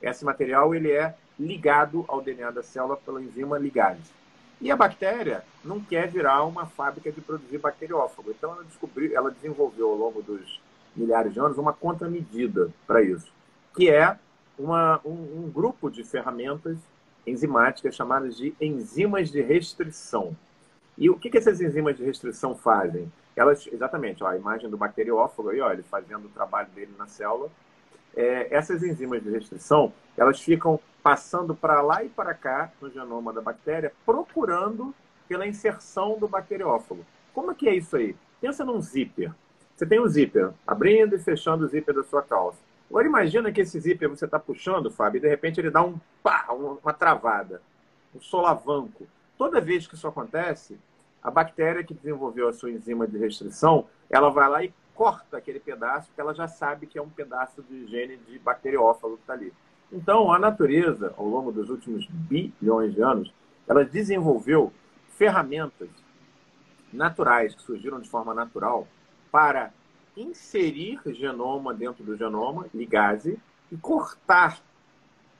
Esse 0.00 0.24
material 0.24 0.74
ele 0.74 0.92
é 0.92 1.14
ligado 1.38 2.04
ao 2.08 2.20
DNA 2.20 2.50
da 2.50 2.62
célula 2.62 2.96
pela 2.96 3.22
enzima 3.22 3.58
ligase. 3.58 4.18
E 4.60 4.70
a 4.70 4.76
bactéria 4.76 5.44
não 5.64 5.80
quer 5.80 6.08
virar 6.08 6.44
uma 6.44 6.66
fábrica 6.66 7.12
de 7.12 7.20
produzir 7.20 7.58
bacteriófago. 7.58 8.30
Então 8.30 8.52
ela 8.52 8.64
descobriu, 8.64 9.14
ela 9.14 9.30
desenvolveu 9.30 9.90
ao 9.90 9.96
longo 9.96 10.22
dos 10.22 10.60
milhares 10.96 11.32
de 11.32 11.38
anos 11.38 11.58
uma 11.58 11.72
contramedida 11.72 12.70
para 12.86 13.00
isso, 13.02 13.30
que 13.74 13.88
é 13.88 14.18
uma, 14.58 15.00
um, 15.04 15.44
um, 15.44 15.50
grupo 15.50 15.88
de 15.88 16.02
ferramentas 16.02 16.76
enzimáticas 17.28 17.94
chamadas 17.94 18.36
de 18.36 18.54
enzimas 18.60 19.30
de 19.30 19.40
restrição. 19.40 20.36
E 20.96 21.08
o 21.08 21.18
que, 21.18 21.30
que 21.30 21.38
essas 21.38 21.60
enzimas 21.60 21.96
de 21.96 22.04
restrição 22.04 22.54
fazem? 22.54 23.10
Elas, 23.36 23.68
exatamente, 23.70 24.24
ó, 24.24 24.26
a 24.26 24.36
imagem 24.36 24.68
do 24.68 24.76
bacteriófago 24.76 25.50
aí, 25.50 25.60
ó, 25.60 25.70
ele 25.72 25.82
fazendo 25.82 26.26
o 26.26 26.30
trabalho 26.30 26.68
dele 26.74 26.92
na 26.98 27.06
célula. 27.06 27.48
É, 28.16 28.52
essas 28.52 28.82
enzimas 28.82 29.22
de 29.22 29.30
restrição, 29.30 29.92
elas 30.16 30.40
ficam 30.40 30.80
passando 31.02 31.54
para 31.54 31.80
lá 31.80 32.02
e 32.02 32.08
para 32.08 32.34
cá 32.34 32.72
no 32.82 32.90
genoma 32.90 33.32
da 33.32 33.40
bactéria, 33.40 33.92
procurando 34.04 34.92
pela 35.28 35.46
inserção 35.46 36.18
do 36.18 36.26
bacteriófago. 36.26 37.04
Como 37.32 37.52
é 37.52 37.54
que 37.54 37.68
é 37.68 37.76
isso 37.76 37.96
aí? 37.96 38.16
Pensa 38.40 38.64
num 38.64 38.80
zíper. 38.80 39.32
Você 39.76 39.86
tem 39.86 40.00
um 40.00 40.08
zíper 40.08 40.50
abrindo 40.66 41.14
e 41.14 41.18
fechando 41.18 41.64
o 41.64 41.68
zíper 41.68 41.94
da 41.94 42.02
sua 42.02 42.22
calça. 42.22 42.58
Agora 42.88 43.06
imagina 43.06 43.52
que 43.52 43.60
esse 43.60 43.78
zíper 43.78 44.08
você 44.08 44.24
está 44.24 44.38
puxando, 44.38 44.90
Fábio, 44.90 45.18
e 45.18 45.22
de 45.22 45.28
repente 45.28 45.60
ele 45.60 45.70
dá 45.70 45.82
um 45.82 45.98
pá, 46.22 46.46
uma 46.50 46.92
travada, 46.92 47.60
um 48.14 48.20
solavanco. 48.20 49.06
Toda 49.36 49.60
vez 49.60 49.86
que 49.86 49.94
isso 49.94 50.08
acontece, 50.08 50.78
a 51.22 51.30
bactéria 51.30 51.84
que 51.84 51.92
desenvolveu 51.92 52.48
a 52.48 52.52
sua 52.52 52.70
enzima 52.70 53.06
de 53.06 53.18
restrição, 53.18 53.86
ela 54.08 54.30
vai 54.30 54.48
lá 54.48 54.64
e 54.64 54.72
corta 54.94 55.36
aquele 55.36 55.60
pedaço, 55.60 56.08
porque 56.08 56.20
ela 56.20 56.34
já 56.34 56.48
sabe 56.48 56.86
que 56.86 56.98
é 56.98 57.02
um 57.02 57.08
pedaço 57.08 57.62
de 57.62 57.86
gene 57.86 58.16
de 58.16 58.38
bacteriófago 58.38 59.16
que 59.16 59.22
está 59.22 59.34
ali. 59.34 59.52
Então, 59.92 60.32
a 60.32 60.38
natureza, 60.38 61.14
ao 61.16 61.26
longo 61.26 61.52
dos 61.52 61.70
últimos 61.70 62.06
bilhões 62.06 62.94
de 62.94 63.02
anos, 63.02 63.32
ela 63.66 63.84
desenvolveu 63.84 64.72
ferramentas 65.10 65.88
naturais 66.92 67.54
que 67.54 67.62
surgiram 67.62 68.00
de 68.00 68.08
forma 68.08 68.34
natural 68.34 68.88
para 69.30 69.72
inserir 70.20 71.00
genoma 71.06 71.72
dentro 71.72 72.04
do 72.04 72.16
genoma, 72.16 72.66
ligase, 72.74 73.38
e 73.70 73.76
cortar 73.76 74.60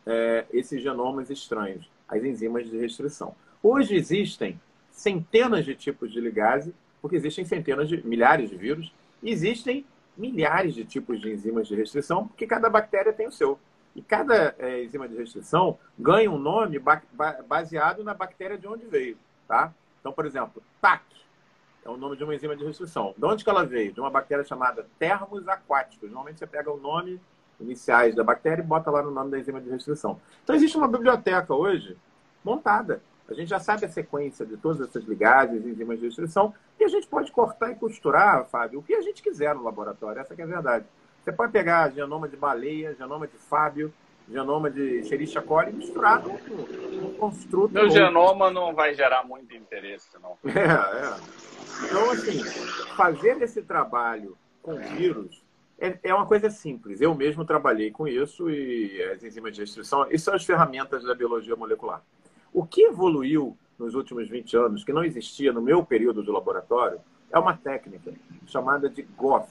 é, 0.06 0.46
esses 0.52 0.82
genomas 0.82 1.30
estranhos, 1.30 1.90
as 2.06 2.22
enzimas 2.22 2.68
de 2.68 2.78
restrição. 2.78 3.34
Hoje 3.62 3.94
existem 3.94 4.60
centenas 4.90 5.64
de 5.64 5.74
tipos 5.74 6.12
de 6.12 6.20
ligase, 6.20 6.74
porque 7.00 7.16
existem 7.16 7.44
centenas 7.44 7.88
de 7.88 8.06
milhares 8.06 8.50
de 8.50 8.56
vírus, 8.56 8.92
e 9.22 9.30
existem 9.30 9.84
milhares 10.16 10.74
de 10.74 10.84
tipos 10.84 11.20
de 11.20 11.30
enzimas 11.30 11.68
de 11.68 11.74
restrição, 11.74 12.28
porque 12.28 12.46
cada 12.46 12.68
bactéria 12.68 13.12
tem 13.12 13.26
o 13.26 13.32
seu. 13.32 13.58
E 13.94 14.02
cada 14.02 14.54
é, 14.58 14.84
enzima 14.84 15.08
de 15.08 15.16
restrição 15.16 15.78
ganha 15.98 16.30
um 16.30 16.38
nome 16.38 16.80
baseado 17.48 18.04
na 18.04 18.14
bactéria 18.14 18.58
de 18.58 18.66
onde 18.66 18.86
veio, 18.86 19.16
tá? 19.46 19.72
Então, 20.00 20.12
por 20.12 20.26
exemplo, 20.26 20.62
TAC 20.80 21.02
é 21.88 21.94
o 21.94 21.96
nome 21.96 22.16
de 22.16 22.24
uma 22.24 22.34
enzima 22.34 22.56
de 22.56 22.64
restrição. 22.64 23.14
De 23.16 23.24
onde 23.24 23.44
que 23.44 23.50
ela 23.50 23.64
veio? 23.64 23.92
De 23.92 24.00
uma 24.00 24.10
bactéria 24.10 24.44
chamada 24.44 24.86
termos 24.98 25.48
aquáticos. 25.48 26.08
Normalmente 26.08 26.38
você 26.38 26.46
pega 26.46 26.70
o 26.70 26.78
nome 26.78 27.20
iniciais 27.60 28.14
da 28.14 28.22
bactéria 28.22 28.62
e 28.62 28.66
bota 28.66 28.90
lá 28.90 29.02
no 29.02 29.10
nome 29.10 29.30
da 29.30 29.38
enzima 29.38 29.60
de 29.60 29.68
restrição. 29.68 30.20
Então, 30.44 30.54
existe 30.54 30.76
uma 30.76 30.86
biblioteca 30.86 31.54
hoje 31.54 31.96
montada 32.44 33.02
a 33.30 33.34
gente 33.34 33.48
já 33.48 33.60
sabe 33.60 33.84
a 33.84 33.88
sequência 33.88 34.46
de 34.46 34.56
todas 34.56 34.88
essas 34.88 35.04
ligagens, 35.04 35.64
enzimas 35.64 35.98
de 35.98 36.06
restrição, 36.06 36.54
e 36.80 36.84
a 36.84 36.88
gente 36.88 37.06
pode 37.06 37.30
cortar 37.30 37.70
e 37.70 37.74
costurar, 37.74 38.46
Fábio, 38.46 38.80
o 38.80 38.82
que 38.82 38.94
a 38.94 39.02
gente 39.02 39.22
quiser 39.22 39.54
no 39.54 39.62
laboratório, 39.62 40.20
essa 40.20 40.34
é 40.34 40.42
a 40.42 40.46
verdade. 40.46 40.86
Você 41.22 41.30
pode 41.30 41.52
pegar 41.52 41.90
genoma 41.90 42.26
de 42.26 42.36
baleia, 42.36 42.94
genoma 42.94 43.26
de 43.26 43.36
Fábio, 43.36 43.92
genoma 44.30 44.70
de 44.70 44.98
Escherichia 44.98 45.42
coli 45.42 45.72
misturar 45.72 46.22
num, 46.22 46.38
num 47.00 47.14
construto. 47.14 47.72
Meu 47.72 47.90
genoma 47.90 48.50
não 48.50 48.74
vai 48.74 48.94
gerar 48.94 49.24
muito 49.24 49.54
interesse, 49.54 50.08
não. 50.22 50.36
É, 50.48 50.64
é. 50.64 51.86
Então, 51.86 52.10
assim, 52.10 52.42
fazer 52.96 53.40
esse 53.40 53.62
trabalho 53.62 54.36
com 54.62 54.74
vírus 54.76 55.42
é, 55.78 55.96
é 56.02 56.14
uma 56.14 56.26
coisa 56.26 56.50
simples. 56.50 57.00
Eu 57.00 57.14
mesmo 57.14 57.44
trabalhei 57.44 57.90
com 57.90 58.06
isso 58.06 58.50
e 58.50 59.00
as 59.04 59.22
enzimas 59.22 59.54
de 59.54 59.60
restrição, 59.60 60.06
isso 60.10 60.24
são 60.24 60.34
as 60.34 60.44
ferramentas 60.44 61.04
da 61.04 61.14
biologia 61.14 61.54
molecular. 61.54 62.02
O 62.52 62.66
que 62.66 62.82
evoluiu 62.82 63.56
nos 63.78 63.94
últimos 63.94 64.28
20 64.28 64.56
anos, 64.56 64.84
que 64.84 64.92
não 64.92 65.04
existia 65.04 65.52
no 65.52 65.62
meu 65.62 65.84
período 65.84 66.22
de 66.22 66.30
laboratório, 66.30 67.00
é 67.30 67.38
uma 67.38 67.56
técnica 67.56 68.12
chamada 68.46 68.90
de 68.90 69.02
GOF. 69.02 69.48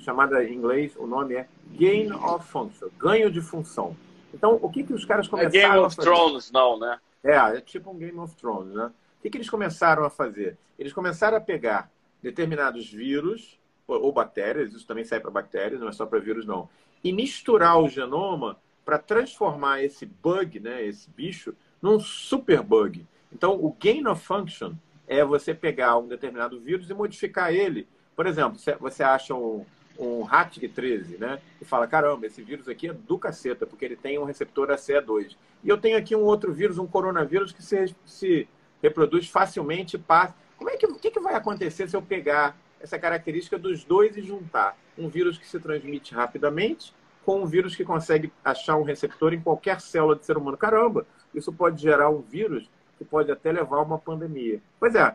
Chamada 0.00 0.44
em 0.44 0.54
inglês, 0.54 0.94
o 0.96 1.06
nome 1.06 1.34
é 1.34 1.48
Gain 1.72 2.12
of 2.12 2.46
Function, 2.46 2.88
ganho 2.98 3.30
de 3.30 3.40
função. 3.40 3.96
Então, 4.32 4.58
o 4.60 4.70
que, 4.70 4.82
que 4.82 4.92
os 4.92 5.04
caras 5.04 5.28
começaram 5.28 5.56
é 5.56 5.68
Game 5.68 5.78
of 5.78 5.96
Thrones, 5.96 6.50
não, 6.50 6.78
né? 6.78 6.98
É, 7.22 7.36
é 7.36 7.60
tipo 7.60 7.90
um 7.90 7.98
Game 7.98 8.18
of 8.18 8.34
Thrones, 8.36 8.74
né? 8.74 8.86
O 8.86 9.22
que, 9.22 9.30
que 9.30 9.36
eles 9.36 9.48
começaram 9.48 10.04
a 10.04 10.10
fazer? 10.10 10.58
Eles 10.78 10.92
começaram 10.92 11.36
a 11.36 11.40
pegar 11.40 11.90
determinados 12.22 12.90
vírus 12.90 13.58
ou 13.86 14.12
bactérias, 14.12 14.72
isso 14.72 14.86
também 14.86 15.04
sai 15.04 15.20
para 15.20 15.30
bactérias, 15.30 15.80
não 15.80 15.88
é 15.88 15.92
só 15.92 16.06
para 16.06 16.18
vírus, 16.18 16.46
não, 16.46 16.68
e 17.02 17.12
misturar 17.12 17.78
o 17.78 17.88
genoma 17.88 18.58
para 18.84 18.98
transformar 18.98 19.82
esse 19.82 20.06
bug, 20.06 20.60
né, 20.60 20.84
esse 20.84 21.08
bicho, 21.10 21.54
num 21.80 22.00
superbug. 22.00 23.06
Então, 23.32 23.52
o 23.54 23.76
gain 23.78 24.06
of 24.06 24.24
function 24.24 24.72
é 25.06 25.24
você 25.24 25.52
pegar 25.52 25.98
um 25.98 26.08
determinado 26.08 26.58
vírus 26.60 26.88
e 26.88 26.94
modificar 26.94 27.52
ele. 27.52 27.86
Por 28.16 28.26
exemplo, 28.26 28.58
você 28.80 29.02
acha 29.02 29.34
um, 29.34 29.64
um 29.98 30.26
HATG13, 30.26 31.18
né? 31.18 31.40
E 31.60 31.64
fala, 31.64 31.86
caramba, 31.86 32.26
esse 32.26 32.42
vírus 32.42 32.68
aqui 32.68 32.88
é 32.88 32.92
do 32.92 33.18
caceta, 33.18 33.66
porque 33.66 33.84
ele 33.84 33.96
tem 33.96 34.18
um 34.18 34.24
receptor 34.24 34.68
ACE2. 34.68 35.36
E 35.62 35.68
eu 35.68 35.78
tenho 35.78 35.96
aqui 35.96 36.14
um 36.14 36.22
outro 36.22 36.52
vírus, 36.52 36.78
um 36.78 36.86
coronavírus, 36.86 37.52
que 37.52 37.62
se, 37.62 37.94
se 38.04 38.48
reproduz 38.82 39.28
facilmente. 39.28 39.98
Passa. 39.98 40.34
Como 40.56 40.70
é 40.70 40.76
que, 40.76 40.86
o 40.86 40.94
que, 40.96 41.10
que 41.10 41.20
vai 41.20 41.34
acontecer 41.34 41.88
se 41.88 41.96
eu 41.96 42.02
pegar 42.02 42.56
essa 42.80 42.98
característica 42.98 43.58
dos 43.58 43.82
dois 43.84 44.16
e 44.16 44.22
juntar 44.22 44.76
um 44.96 45.08
vírus 45.08 45.38
que 45.38 45.46
se 45.46 45.58
transmite 45.58 46.14
rapidamente 46.14 46.94
com 47.24 47.42
um 47.42 47.46
vírus 47.46 47.74
que 47.74 47.84
consegue 47.84 48.30
achar 48.44 48.76
um 48.76 48.82
receptor 48.82 49.32
em 49.32 49.40
qualquer 49.40 49.80
célula 49.80 50.14
de 50.14 50.26
ser 50.26 50.36
humano? 50.36 50.56
Caramba, 50.56 51.06
isso 51.34 51.52
pode 51.52 51.80
gerar 51.80 52.10
um 52.10 52.20
vírus 52.20 52.68
que 52.98 53.04
pode 53.04 53.32
até 53.32 53.50
levar 53.50 53.78
a 53.78 53.82
uma 53.82 53.98
pandemia. 53.98 54.60
Pois 54.78 54.94
é, 54.94 55.14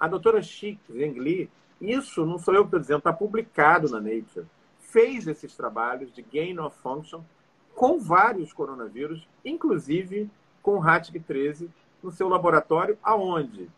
a 0.00 0.08
doutora 0.08 0.42
Xi 0.42 0.78
Zhengli, 0.90 1.50
isso 1.82 2.24
não 2.24 2.38
sou 2.38 2.54
eu 2.54 2.62
que 2.62 2.68
estou 2.68 2.80
dizendo, 2.80 2.98
está 2.98 3.12
publicado 3.12 3.88
na 3.90 4.00
Nature, 4.00 4.46
fez 4.78 5.26
esses 5.26 5.54
trabalhos 5.56 6.12
de 6.12 6.22
gain 6.22 6.58
of 6.58 6.76
function 6.80 7.22
com 7.74 7.98
vários 7.98 8.52
coronavírus, 8.52 9.26
inclusive 9.44 10.30
com 10.62 10.78
o 10.78 10.82
HATG13 10.82 11.68
no 12.02 12.12
seu 12.12 12.28
laboratório, 12.28 12.96
aonde? 13.02 13.68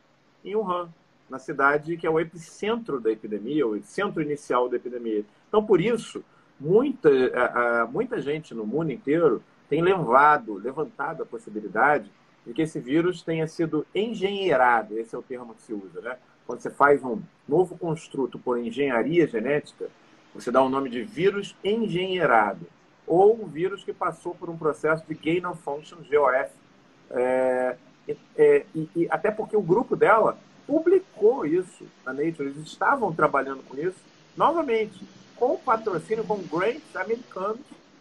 Em 0.44 0.54
Wuhan, 0.54 0.90
na 1.30 1.38
cidade 1.38 1.96
que 1.96 2.06
é 2.06 2.10
o 2.10 2.20
epicentro 2.20 3.00
da 3.00 3.10
epidemia, 3.10 3.66
o 3.66 3.82
centro 3.82 4.20
inicial 4.20 4.68
da 4.68 4.76
epidemia. 4.76 5.24
Então, 5.48 5.64
por 5.64 5.80
isso, 5.80 6.22
muita, 6.60 7.08
muita 7.90 8.20
gente 8.20 8.54
no 8.54 8.66
mundo 8.66 8.92
inteiro 8.92 9.42
tem 9.68 9.80
levado, 9.80 10.54
levantado 10.54 11.22
a 11.22 11.26
possibilidade 11.26 12.10
de 12.46 12.52
que 12.52 12.62
esse 12.62 12.78
vírus 12.78 13.22
tenha 13.22 13.46
sido 13.46 13.86
engenheirado, 13.94 14.98
esse 14.98 15.14
é 15.14 15.18
o 15.18 15.22
termo 15.22 15.54
que 15.54 15.62
se 15.62 15.72
usa, 15.72 16.02
né? 16.02 16.18
Quando 16.46 16.60
você 16.60 16.70
faz 16.70 17.02
um 17.02 17.20
novo 17.48 17.76
construto 17.76 18.38
por 18.38 18.58
engenharia 18.58 19.26
genética, 19.26 19.88
você 20.34 20.50
dá 20.50 20.62
o 20.62 20.68
nome 20.68 20.90
de 20.90 21.02
vírus 21.02 21.54
engenheirado, 21.62 22.66
ou 23.06 23.40
um 23.42 23.46
vírus 23.46 23.84
que 23.84 23.92
passou 23.92 24.34
por 24.34 24.50
um 24.50 24.56
processo 24.56 25.04
de 25.06 25.14
gain 25.14 25.44
of 25.46 25.60
function, 25.62 25.98
GOF. 25.98 26.50
É, 27.10 27.76
é, 28.36 28.66
e, 28.74 28.88
e, 28.96 29.08
até 29.10 29.30
porque 29.30 29.56
o 29.56 29.62
grupo 29.62 29.94
dela 29.94 30.38
publicou 30.66 31.46
isso 31.46 31.86
na 32.04 32.12
Nature, 32.12 32.48
eles 32.48 32.66
estavam 32.66 33.12
trabalhando 33.12 33.62
com 33.62 33.76
isso, 33.76 33.98
novamente, 34.36 35.00
com 35.36 35.56
patrocínio, 35.56 36.24
com 36.24 36.38
grants 36.42 36.96
americanos 36.96 37.60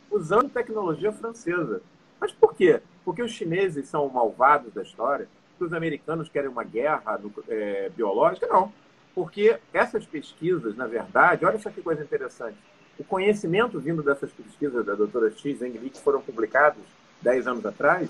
usando 0.10 0.50
tecnologia 0.50 1.12
francesa. 1.12 1.82
Mas 2.20 2.32
por 2.32 2.56
quê? 2.56 2.82
Porque 3.04 3.22
os 3.22 3.32
chineses 3.32 3.90
são 3.90 4.08
malvados 4.10 4.74
da 4.74 4.82
história? 4.82 5.28
Que 5.64 5.68
os 5.68 5.74
americanos 5.74 6.28
querem 6.28 6.50
uma 6.50 6.66
guerra 6.66 7.18
é, 7.48 7.90
biológica? 7.96 8.46
Não. 8.48 8.70
Porque 9.16 9.58
essas 9.74 10.06
pesquisas, 10.06 10.76
na 10.76 10.86
verdade, 10.86 11.46
olha 11.46 11.58
só 11.58 11.70
que 11.70 11.82
coisa 11.82 12.04
interessante. 12.04 12.58
O 13.00 13.04
conhecimento 13.06 13.80
vindo 13.80 14.04
dessas 14.04 14.30
pesquisas 14.30 14.86
da 14.86 14.94
doutora 14.94 15.32
X 15.32 15.60
Zhengli, 15.60 15.90
que 15.90 16.02
foram 16.02 16.20
publicados 16.20 16.84
10 17.22 17.48
anos 17.48 17.66
atrás, 17.66 18.10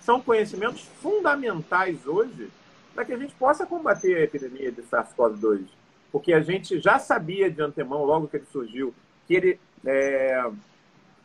são 0.00 0.22
conhecimentos 0.22 0.88
fundamentais 1.02 2.06
hoje 2.06 2.48
para 2.94 3.04
que 3.04 3.12
a 3.12 3.18
gente 3.18 3.34
possa 3.34 3.66
combater 3.66 4.16
a 4.16 4.22
epidemia 4.22 4.72
de 4.72 4.80
SARS-CoV-2. 4.80 5.66
Porque 6.10 6.32
a 6.32 6.40
gente 6.40 6.80
já 6.80 6.98
sabia 6.98 7.50
de 7.50 7.60
antemão, 7.60 8.04
logo 8.04 8.26
que 8.26 8.38
ele 8.38 8.46
surgiu, 8.50 8.94
que 9.26 9.34
ele 9.34 9.60
é, 9.84 10.50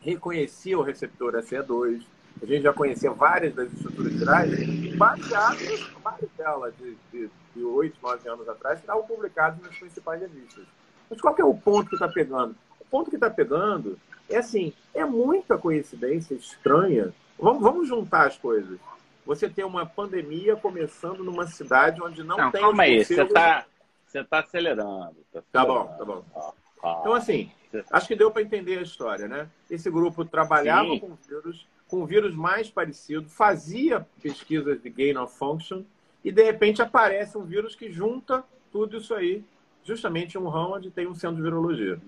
reconhecia 0.02 0.78
o 0.78 0.82
receptor 0.82 1.32
ACE2, 1.32 2.02
a 2.42 2.46
gente 2.46 2.62
já 2.62 2.72
conhecia 2.72 3.10
várias 3.12 3.54
das 3.54 3.72
estruturas 3.72 4.12
virais, 4.12 4.96
baseadas, 4.96 5.80
várias 6.02 6.30
delas, 6.36 6.74
de, 6.76 6.96
de, 7.12 7.30
de 7.54 7.64
8, 7.64 7.96
9 8.02 8.28
anos 8.28 8.48
atrás, 8.48 8.76
que 8.76 8.84
estavam 8.84 9.04
publicadas 9.04 9.60
nas 9.62 9.76
principais 9.76 10.20
revistas. 10.20 10.64
Mas 11.08 11.20
qual 11.20 11.34
que 11.34 11.42
é 11.42 11.44
o 11.44 11.54
ponto 11.54 11.88
que 11.88 11.94
está 11.94 12.08
pegando? 12.08 12.56
O 12.80 12.84
ponto 12.86 13.10
que 13.10 13.16
está 13.16 13.30
pegando 13.30 13.98
é 14.28 14.38
assim, 14.38 14.72
é 14.94 15.04
muita 15.04 15.56
coincidência 15.56 16.34
estranha. 16.34 17.12
Vamos, 17.38 17.62
vamos 17.62 17.88
juntar 17.88 18.26
as 18.26 18.36
coisas. 18.36 18.78
Você 19.24 19.48
tem 19.48 19.64
uma 19.64 19.86
pandemia 19.86 20.56
começando 20.56 21.22
numa 21.22 21.46
cidade 21.46 22.02
onde 22.02 22.24
não, 22.24 22.36
não 22.36 22.50
tem... 22.50 22.60
Calma 22.60 22.82
aí, 22.82 23.04
você 23.04 23.22
está 23.22 23.64
você 24.06 24.24
tá 24.24 24.40
acelerando. 24.40 25.16
Tá, 25.32 25.38
acelerando. 25.38 25.46
tá 25.52 25.64
bom, 25.64 25.86
tá 25.96 26.04
bom. 26.04 26.24
Ah, 26.34 26.52
ah. 26.82 26.96
Então, 27.00 27.14
assim, 27.14 27.50
Acho 27.90 28.08
que 28.08 28.16
deu 28.16 28.30
para 28.30 28.42
entender 28.42 28.78
a 28.78 28.82
história, 28.82 29.26
né? 29.26 29.48
Esse 29.70 29.90
grupo 29.90 30.24
trabalhava 30.24 30.90
Sim. 30.90 30.98
com 30.98 31.16
vírus, 31.26 31.66
com 31.92 32.06
vírus 32.06 32.34
mais 32.34 32.70
parecido, 32.70 33.28
fazia 33.28 34.00
pesquisas 34.22 34.80
de 34.80 34.88
gain 34.88 35.18
of 35.18 35.36
function 35.36 35.84
e 36.24 36.32
de 36.32 36.42
repente 36.42 36.80
aparece 36.80 37.36
um 37.36 37.44
vírus 37.44 37.74
que 37.74 37.92
junta 37.92 38.42
tudo 38.70 38.96
isso 38.96 39.12
aí, 39.12 39.44
justamente 39.84 40.38
um 40.38 40.48
ramo 40.48 40.76
onde 40.76 40.90
tem 40.90 41.06
um 41.06 41.14
centro 41.14 41.36
de 41.36 41.42
virologia. 41.42 42.00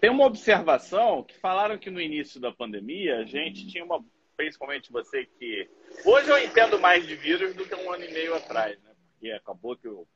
Tem 0.00 0.08
uma 0.08 0.24
observação 0.24 1.22
que 1.22 1.38
falaram 1.38 1.76
que 1.76 1.90
no 1.90 2.00
início 2.00 2.40
da 2.40 2.50
pandemia 2.50 3.18
a 3.18 3.24
gente 3.24 3.66
tinha 3.66 3.84
uma, 3.84 4.02
principalmente 4.34 4.90
você 4.90 5.26
que 5.38 5.68
hoje 6.06 6.30
eu 6.30 6.42
entendo 6.42 6.80
mais 6.80 7.06
de 7.06 7.14
vírus 7.14 7.54
do 7.54 7.66
que 7.66 7.74
um 7.74 7.92
ano 7.92 8.04
e 8.04 8.10
meio 8.10 8.34
atrás, 8.34 8.80
né? 8.82 8.92
Porque 9.12 9.30
acabou 9.30 9.76
que 9.76 9.88
eu 9.88 10.08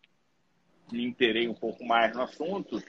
me 0.90 1.04
interei 1.04 1.46
um 1.46 1.54
pouco 1.54 1.84
mais 1.84 2.14
no 2.14 2.22
assunto, 2.22 2.82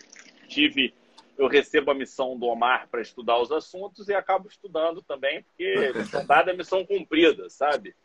tive 0.47 0.93
eu 1.38 1.47
recebo 1.47 1.91
a 1.91 1.95
missão 1.95 2.38
do 2.38 2.45
Omar 2.45 2.88
para 2.89 3.01
estudar 3.01 3.39
os 3.39 3.51
assuntos 3.51 4.07
e 4.07 4.13
acabo 4.13 4.47
estudando 4.47 5.01
também, 5.01 5.43
porque 5.43 5.73
dada 6.27 6.51
é 6.51 6.55
missão 6.55 6.86
cumprida, 6.86 7.49
sabe? 7.49 7.95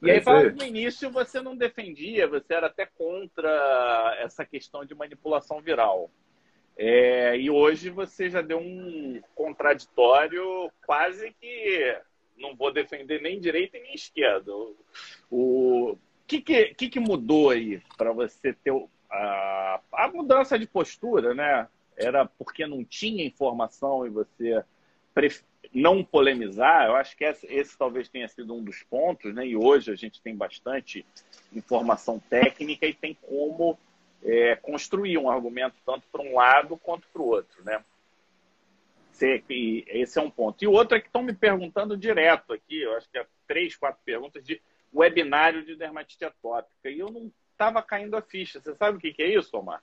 E 0.00 0.10
aí, 0.10 0.20
falando 0.20 0.56
no 0.56 0.64
início, 0.64 1.10
você 1.10 1.40
não 1.40 1.56
defendia, 1.56 2.28
você 2.28 2.54
era 2.54 2.68
até 2.68 2.86
contra 2.86 4.16
essa 4.20 4.44
questão 4.44 4.84
de 4.84 4.94
manipulação 4.94 5.60
viral. 5.60 6.08
É, 6.76 7.36
e 7.36 7.50
hoje 7.50 7.90
você 7.90 8.30
já 8.30 8.40
deu 8.40 8.60
um 8.60 9.20
contraditório 9.34 10.70
quase 10.86 11.34
que 11.40 12.00
não 12.36 12.54
vou 12.54 12.72
defender 12.72 13.20
nem 13.20 13.40
direita 13.40 13.76
nem 13.76 13.92
esquerda. 13.92 14.52
O, 15.28 15.98
que, 16.28 16.42
que, 16.42 16.74
que, 16.74 16.88
que 16.90 17.00
mudou 17.00 17.50
aí 17.50 17.82
para 17.96 18.12
você 18.12 18.52
ter 18.52 18.72
a, 19.10 19.80
a 19.92 20.08
mudança 20.08 20.58
de 20.58 20.66
postura, 20.66 21.34
né? 21.34 21.66
Era 21.98 22.24
porque 22.24 22.66
não 22.66 22.84
tinha 22.84 23.24
informação 23.24 24.06
e 24.06 24.10
você 24.10 24.64
não 25.74 26.02
polemizar, 26.04 26.86
eu 26.86 26.94
acho 26.94 27.16
que 27.16 27.24
esse, 27.24 27.46
esse, 27.46 27.76
talvez 27.76 28.08
tenha 28.08 28.28
sido 28.28 28.54
um 28.54 28.62
dos 28.62 28.82
pontos, 28.84 29.34
né? 29.34 29.46
E 29.46 29.56
hoje 29.56 29.90
a 29.90 29.96
gente 29.96 30.22
tem 30.22 30.34
bastante 30.34 31.04
informação 31.52 32.18
técnica 32.18 32.86
e 32.86 32.94
tem 32.94 33.14
como 33.14 33.76
é, 34.22 34.56
construir 34.56 35.18
um 35.18 35.28
argumento 35.28 35.76
tanto 35.84 36.06
para 36.10 36.22
um 36.22 36.34
lado 36.34 36.76
quanto 36.76 37.06
para 37.12 37.20
o 37.22 37.26
outro, 37.26 37.64
né? 37.64 37.84
Esse 39.20 40.18
é 40.18 40.22
um 40.22 40.30
ponto. 40.30 40.62
E 40.62 40.68
o 40.68 40.72
outro 40.72 40.96
é 40.96 41.00
que 41.00 41.08
estão 41.08 41.22
me 41.22 41.32
perguntando 41.32 41.96
direto 41.96 42.52
aqui, 42.52 42.80
eu 42.82 42.96
acho 42.96 43.10
que 43.10 43.18
é 43.18 43.26
três, 43.48 43.76
quatro 43.76 44.00
perguntas 44.04 44.44
de 44.44 44.62
webinário 44.94 45.64
de 45.64 45.74
dermatite 45.74 46.24
atópica. 46.24 46.88
E 46.88 47.00
eu 47.00 47.10
não 47.10 47.32
estava 47.52 47.82
caindo 47.82 48.16
a 48.16 48.22
ficha. 48.22 48.60
Você 48.60 48.74
sabe 48.76 48.96
o 48.96 49.00
que, 49.00 49.12
que 49.12 49.22
é 49.22 49.34
isso, 49.34 49.56
Omar? 49.56 49.82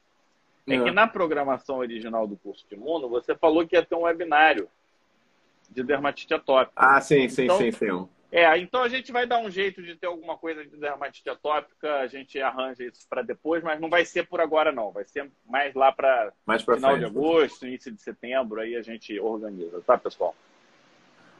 É 0.68 0.84
que 0.84 0.92
na 0.92 1.08
programação 1.08 1.78
original 1.78 2.28
do 2.28 2.36
curso 2.38 2.66
de 2.68 2.76
imuno, 2.76 3.08
você 3.08 3.36
falou 3.36 3.68
que 3.68 3.76
ia 3.76 3.86
ter 3.86 3.96
um 3.96 4.02
webinário 4.02 4.68
de 5.70 5.84
dermatite 5.84 6.34
atópica. 6.34 6.74
Ah, 6.76 7.00
sim, 7.00 7.30
sim, 7.30 7.44
então, 7.44 7.58
sim, 7.58 7.72
sim. 7.72 8.08
É, 8.32 8.58
então 8.58 8.82
a 8.82 8.90
gente 8.90 9.12
vai 9.12 9.26
dar 9.26 9.40
um 9.40 9.50
jeito 9.50 9.82
de 9.82 9.96
ter 9.96 10.08
alguma 10.08 10.36
coisa 10.38 10.66
de 10.66 10.76
dermatite 10.76 11.30
atópica, 11.30 12.00
a 12.00 12.08
gente 12.08 12.42
arranja 12.42 12.84
isso 12.84 13.08
para 13.08 13.22
depois, 13.22 13.64
mas 13.64 13.80
não 13.80 13.90
vai 13.90 14.04
ser 14.04 14.28
por 14.28 14.42
agora 14.42 14.72
não, 14.72 14.92
vai 14.92 15.06
ser 15.06 15.32
mais 15.48 15.74
lá 15.74 15.92
para 15.92 16.34
final 16.46 16.78
frente. 16.78 17.00
de 17.00 17.06
agosto, 17.06 17.66
início 17.66 17.92
de 17.92 18.02
setembro, 18.02 18.60
aí 18.60 18.76
a 18.76 18.82
gente 18.82 19.18
organiza, 19.20 19.80
tá, 19.82 19.98
pessoal? 19.98 20.36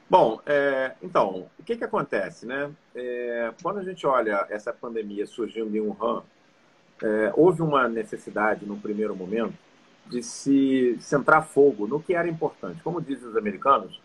Bom, 0.10 0.40
é, 0.46 0.94
então, 1.02 1.50
o 1.60 1.64
que 1.64 1.76
que 1.76 1.84
acontece, 1.84 2.46
né? 2.46 2.72
É, 2.94 3.52
quando 3.62 3.80
a 3.80 3.84
gente 3.84 4.06
olha 4.06 4.46
essa 4.50 4.72
pandemia 4.72 5.26
surgindo 5.26 5.76
em 5.76 5.82
Wuhan, 5.82 6.24
é, 7.02 7.32
houve 7.36 7.62
uma 7.62 7.88
necessidade, 7.88 8.66
no 8.66 8.78
primeiro 8.78 9.16
momento, 9.16 9.54
de 10.08 10.22
se 10.22 10.98
centrar 11.00 11.46
fogo 11.46 11.88
no 11.88 12.02
que 12.02 12.14
era 12.14 12.28
importante. 12.28 12.82
Como 12.84 13.02
dizem 13.02 13.28
os 13.28 13.36
americanos, 13.36 14.00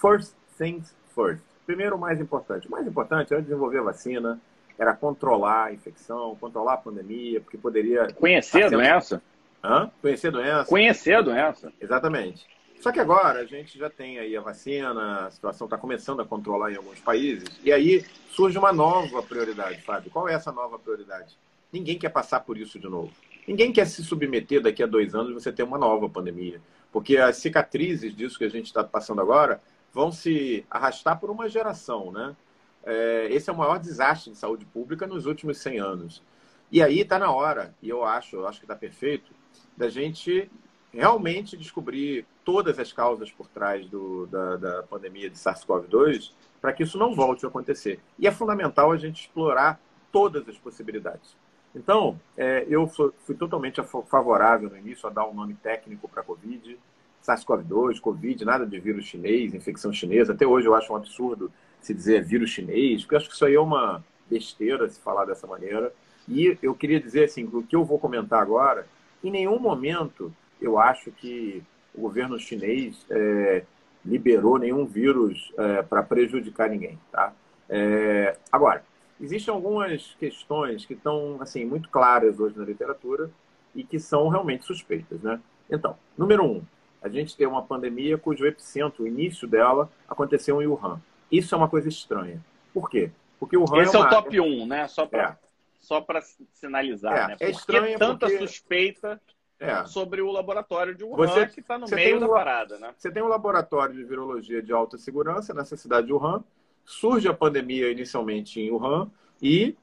first 0.00 0.34
things 0.58 0.94
first. 1.14 1.42
Primeiro, 1.64 1.96
o 1.96 1.98
mais 1.98 2.20
importante. 2.20 2.66
O 2.68 2.70
mais 2.70 2.86
importante 2.86 3.32
era 3.32 3.42
desenvolver 3.42 3.78
a 3.78 3.82
vacina, 3.82 4.40
era 4.78 4.92
controlar 4.94 5.66
a 5.66 5.72
infecção, 5.72 6.36
controlar 6.36 6.74
a 6.74 6.78
pandemia, 6.78 7.40
porque 7.40 7.56
poderia... 7.56 8.12
Conhecer 8.14 8.64
a 8.64 8.68
doença. 8.68 9.22
Hã? 9.62 9.90
Conhecer 10.02 10.28
a 10.28 10.30
doença. 10.30 10.68
Conhecer 10.68 11.14
a 11.14 11.22
doença. 11.22 11.72
Exatamente. 11.80 12.46
Só 12.80 12.92
que 12.92 13.00
agora 13.00 13.40
a 13.40 13.46
gente 13.46 13.78
já 13.78 13.88
tem 13.88 14.18
aí 14.18 14.36
a 14.36 14.42
vacina, 14.42 15.26
a 15.26 15.30
situação 15.30 15.66
está 15.66 15.78
começando 15.78 16.20
a 16.20 16.26
controlar 16.26 16.70
em 16.70 16.76
alguns 16.76 17.00
países, 17.00 17.48
e 17.62 17.72
aí 17.72 18.04
surge 18.28 18.58
uma 18.58 18.74
nova 18.74 19.22
prioridade, 19.22 19.80
Fábio. 19.80 20.10
Qual 20.10 20.28
é 20.28 20.34
essa 20.34 20.52
nova 20.52 20.78
prioridade? 20.78 21.34
Ninguém 21.74 21.98
quer 21.98 22.10
passar 22.10 22.38
por 22.38 22.56
isso 22.56 22.78
de 22.78 22.88
novo. 22.88 23.10
Ninguém 23.48 23.72
quer 23.72 23.84
se 23.88 24.04
submeter 24.04 24.62
daqui 24.62 24.80
a 24.80 24.86
dois 24.86 25.12
anos 25.12 25.34
você 25.34 25.50
ter 25.50 25.64
uma 25.64 25.76
nova 25.76 26.08
pandemia. 26.08 26.60
Porque 26.92 27.16
as 27.16 27.38
cicatrizes 27.38 28.14
disso 28.14 28.38
que 28.38 28.44
a 28.44 28.48
gente 28.48 28.66
está 28.66 28.84
passando 28.84 29.20
agora 29.20 29.60
vão 29.92 30.12
se 30.12 30.64
arrastar 30.70 31.18
por 31.18 31.30
uma 31.30 31.48
geração, 31.48 32.12
né? 32.12 32.36
É, 32.84 33.26
esse 33.28 33.50
é 33.50 33.52
o 33.52 33.56
maior 33.56 33.80
desastre 33.80 34.30
de 34.30 34.38
saúde 34.38 34.64
pública 34.66 35.04
nos 35.04 35.26
últimos 35.26 35.58
100 35.58 35.80
anos. 35.80 36.22
E 36.70 36.80
aí 36.80 37.00
está 37.00 37.18
na 37.18 37.32
hora, 37.32 37.74
e 37.82 37.88
eu 37.88 38.04
acho, 38.04 38.36
eu 38.36 38.46
acho 38.46 38.60
que 38.60 38.66
está 38.66 38.76
perfeito, 38.76 39.32
da 39.76 39.88
gente 39.88 40.48
realmente 40.92 41.56
descobrir 41.56 42.24
todas 42.44 42.78
as 42.78 42.92
causas 42.92 43.32
por 43.32 43.48
trás 43.48 43.88
do, 43.88 44.26
da, 44.26 44.56
da 44.56 44.82
pandemia 44.84 45.28
de 45.28 45.36
SARS-CoV-2 45.36 46.30
para 46.60 46.72
que 46.72 46.84
isso 46.84 46.98
não 46.98 47.16
volte 47.16 47.44
a 47.44 47.48
acontecer. 47.48 47.98
E 48.16 48.28
é 48.28 48.30
fundamental 48.30 48.92
a 48.92 48.96
gente 48.96 49.22
explorar 49.22 49.80
todas 50.12 50.48
as 50.48 50.56
possibilidades. 50.56 51.36
Então, 51.74 52.18
é, 52.36 52.64
eu 52.68 52.86
fui, 52.86 53.34
totalmente 53.36 53.82
favorável 53.82 54.70
no 54.70 54.78
início 54.78 55.08
a 55.08 55.12
dar 55.12 55.26
um 55.26 55.34
nome 55.34 55.54
técnico 55.54 56.08
para 56.08 56.20
a 56.20 56.24
Covid, 56.24 56.78
SARS-CoV-2, 57.22 58.00
Covid, 58.00 58.44
nada 58.44 58.64
de 58.64 58.78
vírus 58.78 59.06
chinês, 59.06 59.54
infecção 59.54 59.92
chinesa. 59.92 60.32
Até 60.32 60.46
hoje 60.46 60.66
eu 60.68 60.74
acho 60.74 60.92
um 60.92 60.96
absurdo 60.96 61.50
se 61.80 61.92
dizer 61.92 62.22
vírus 62.22 62.50
chinês, 62.50 63.02
porque 63.02 63.14
eu 63.14 63.18
acho 63.18 63.28
que 63.28 63.34
isso 63.34 63.44
aí 63.44 63.54
é 63.54 63.60
uma 63.60 64.04
besteira 64.30 64.88
se 64.88 65.00
falar 65.00 65.24
dessa 65.24 65.46
maneira. 65.46 65.92
E 66.28 66.56
eu 66.62 66.74
queria 66.74 67.00
dizer 67.00 67.24
assim, 67.24 67.44
o 67.44 67.62
que 67.62 67.74
eu 67.74 67.84
vou 67.84 67.98
comentar 67.98 68.40
agora, 68.40 68.86
em 69.22 69.30
nenhum 69.30 69.58
momento 69.58 70.32
eu 70.60 70.78
acho 70.78 71.10
que 71.10 71.62
o 71.94 72.02
governo 72.02 72.38
chinês 72.38 73.04
é, 73.10 73.64
liberou 74.04 74.58
nenhum 74.58 74.86
vírus 74.86 75.52
é, 75.58 75.82
para 75.82 76.02
prejudicar 76.02 76.68
ninguém, 76.68 76.98
tá? 77.10 77.32
É, 77.68 78.36
agora, 78.50 78.84
existem 79.20 79.52
algumas 79.52 80.14
questões 80.18 80.84
que 80.84 80.94
estão 80.94 81.38
assim 81.40 81.64
muito 81.64 81.88
claras 81.88 82.40
hoje 82.40 82.56
na 82.58 82.64
literatura 82.64 83.30
e 83.74 83.84
que 83.84 83.98
são 83.98 84.28
realmente 84.28 84.64
suspeitas, 84.64 85.20
né? 85.22 85.40
Então, 85.70 85.98
número 86.16 86.44
um, 86.44 86.62
a 87.02 87.08
gente 87.08 87.36
tem 87.36 87.46
uma 87.46 87.62
pandemia 87.62 88.16
cujo 88.16 88.46
epicentro, 88.46 89.04
o 89.04 89.06
início 89.06 89.46
dela, 89.46 89.90
aconteceu 90.08 90.62
em 90.62 90.66
Wuhan. 90.66 91.00
Isso 91.30 91.54
é 91.54 91.58
uma 91.58 91.68
coisa 91.68 91.88
estranha. 91.88 92.42
Por 92.72 92.88
quê? 92.88 93.10
Porque 93.38 93.56
Wuhan 93.56 93.82
Esse 93.82 93.96
é, 93.96 93.98
uma... 93.98 94.06
é 94.06 94.08
o 94.08 94.10
top 94.10 94.40
1, 94.40 94.66
né? 94.66 94.88
Só 94.88 95.06
para 95.06 95.22
é. 95.22 95.36
só 95.80 96.00
para 96.00 96.22
sinalizar, 96.52 97.16
é, 97.16 97.28
né? 97.28 97.36
é 97.40 97.50
estranho 97.50 97.98
tanta 97.98 98.26
porque... 98.26 98.38
suspeita 98.38 99.20
é. 99.58 99.84
sobre 99.86 100.22
o 100.22 100.30
laboratório 100.30 100.94
de 100.94 101.04
Wuhan 101.04 101.16
você, 101.16 101.46
que 101.46 101.60
está 101.60 101.78
no 101.78 101.86
meio 101.88 102.16
um, 102.16 102.20
da 102.20 102.28
parada, 102.28 102.78
né? 102.78 102.94
Você 102.96 103.10
tem 103.10 103.22
um 103.22 103.28
laboratório 103.28 103.94
de 103.94 104.04
virologia 104.04 104.62
de 104.62 104.72
alta 104.72 104.96
segurança 104.98 105.52
nessa 105.52 105.76
cidade 105.76 106.06
de 106.06 106.12
Wuhan 106.12 106.42
surge 106.84 107.28
a 107.28 107.34
pandemia 107.34 107.90
inicialmente 107.90 108.60
em 108.60 108.70
Wuhan 108.70 109.10
e 109.40 109.76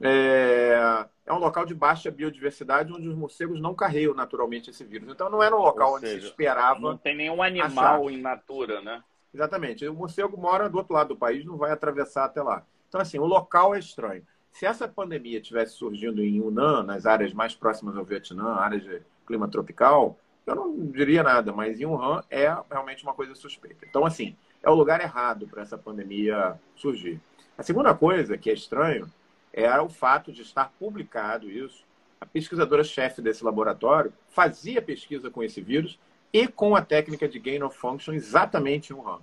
é, 0.00 1.06
é, 1.24 1.32
um 1.32 1.38
local 1.38 1.64
de 1.64 1.74
baixa 1.74 2.10
biodiversidade 2.10 2.92
onde 2.92 3.08
os 3.08 3.16
morcegos 3.16 3.60
não 3.60 3.74
carregam 3.74 4.14
naturalmente 4.14 4.70
esse 4.70 4.84
vírus. 4.84 5.08
Então 5.10 5.30
não 5.30 5.42
era 5.42 5.54
um 5.54 5.60
local 5.60 5.90
Ou 5.90 5.96
onde 5.96 6.06
seja, 6.06 6.20
se 6.20 6.26
esperava. 6.26 6.80
Não 6.80 6.96
tem 6.96 7.16
nenhum 7.16 7.42
animal 7.42 8.06
achar. 8.06 8.12
in 8.12 8.20
natura, 8.20 8.80
né? 8.80 9.02
Exatamente. 9.32 9.86
O 9.86 9.94
morcego 9.94 10.36
mora 10.40 10.68
do 10.68 10.78
outro 10.78 10.94
lado 10.94 11.08
do 11.08 11.16
país, 11.16 11.44
não 11.44 11.56
vai 11.56 11.70
atravessar 11.70 12.24
até 12.24 12.42
lá. 12.42 12.64
Então, 12.88 13.00
assim, 13.00 13.18
o 13.18 13.26
local 13.26 13.74
é 13.74 13.78
estranho. 13.78 14.22
Se 14.50 14.64
essa 14.64 14.88
pandemia 14.88 15.40
tivesse 15.40 15.74
surgindo 15.74 16.22
em 16.22 16.36
Yunnan, 16.38 16.82
nas 16.82 17.04
áreas 17.04 17.34
mais 17.34 17.54
próximas 17.54 17.96
ao 17.96 18.04
Vietnã, 18.04 18.54
áreas 18.54 18.82
de 18.82 19.02
clima 19.26 19.46
tropical, 19.48 20.18
eu 20.46 20.54
não 20.54 20.86
diria 20.86 21.22
nada, 21.22 21.52
mas 21.52 21.78
em 21.80 21.84
Wuhan 21.84 22.22
é 22.30 22.46
realmente 22.70 23.02
uma 23.02 23.12
coisa 23.12 23.34
suspeita. 23.34 23.84
Então, 23.86 24.06
assim, 24.06 24.34
é 24.66 24.70
o 24.70 24.74
lugar 24.74 25.00
errado 25.00 25.46
para 25.46 25.62
essa 25.62 25.78
pandemia 25.78 26.58
surgir. 26.74 27.20
A 27.56 27.62
segunda 27.62 27.94
coisa 27.94 28.36
que 28.36 28.50
é 28.50 28.52
estranho 28.52 29.08
era 29.52 29.80
o 29.80 29.88
fato 29.88 30.32
de 30.32 30.42
estar 30.42 30.72
publicado 30.76 31.48
isso. 31.48 31.84
A 32.20 32.26
pesquisadora-chefe 32.26 33.22
desse 33.22 33.44
laboratório 33.44 34.12
fazia 34.28 34.82
pesquisa 34.82 35.30
com 35.30 35.40
esse 35.40 35.60
vírus 35.60 36.00
e 36.32 36.48
com 36.48 36.74
a 36.74 36.82
técnica 36.82 37.28
de 37.28 37.38
gain 37.38 37.62
of 37.62 37.78
function 37.78 38.12
exatamente 38.12 38.92
em 38.92 38.96
Wuhan. 38.96 39.20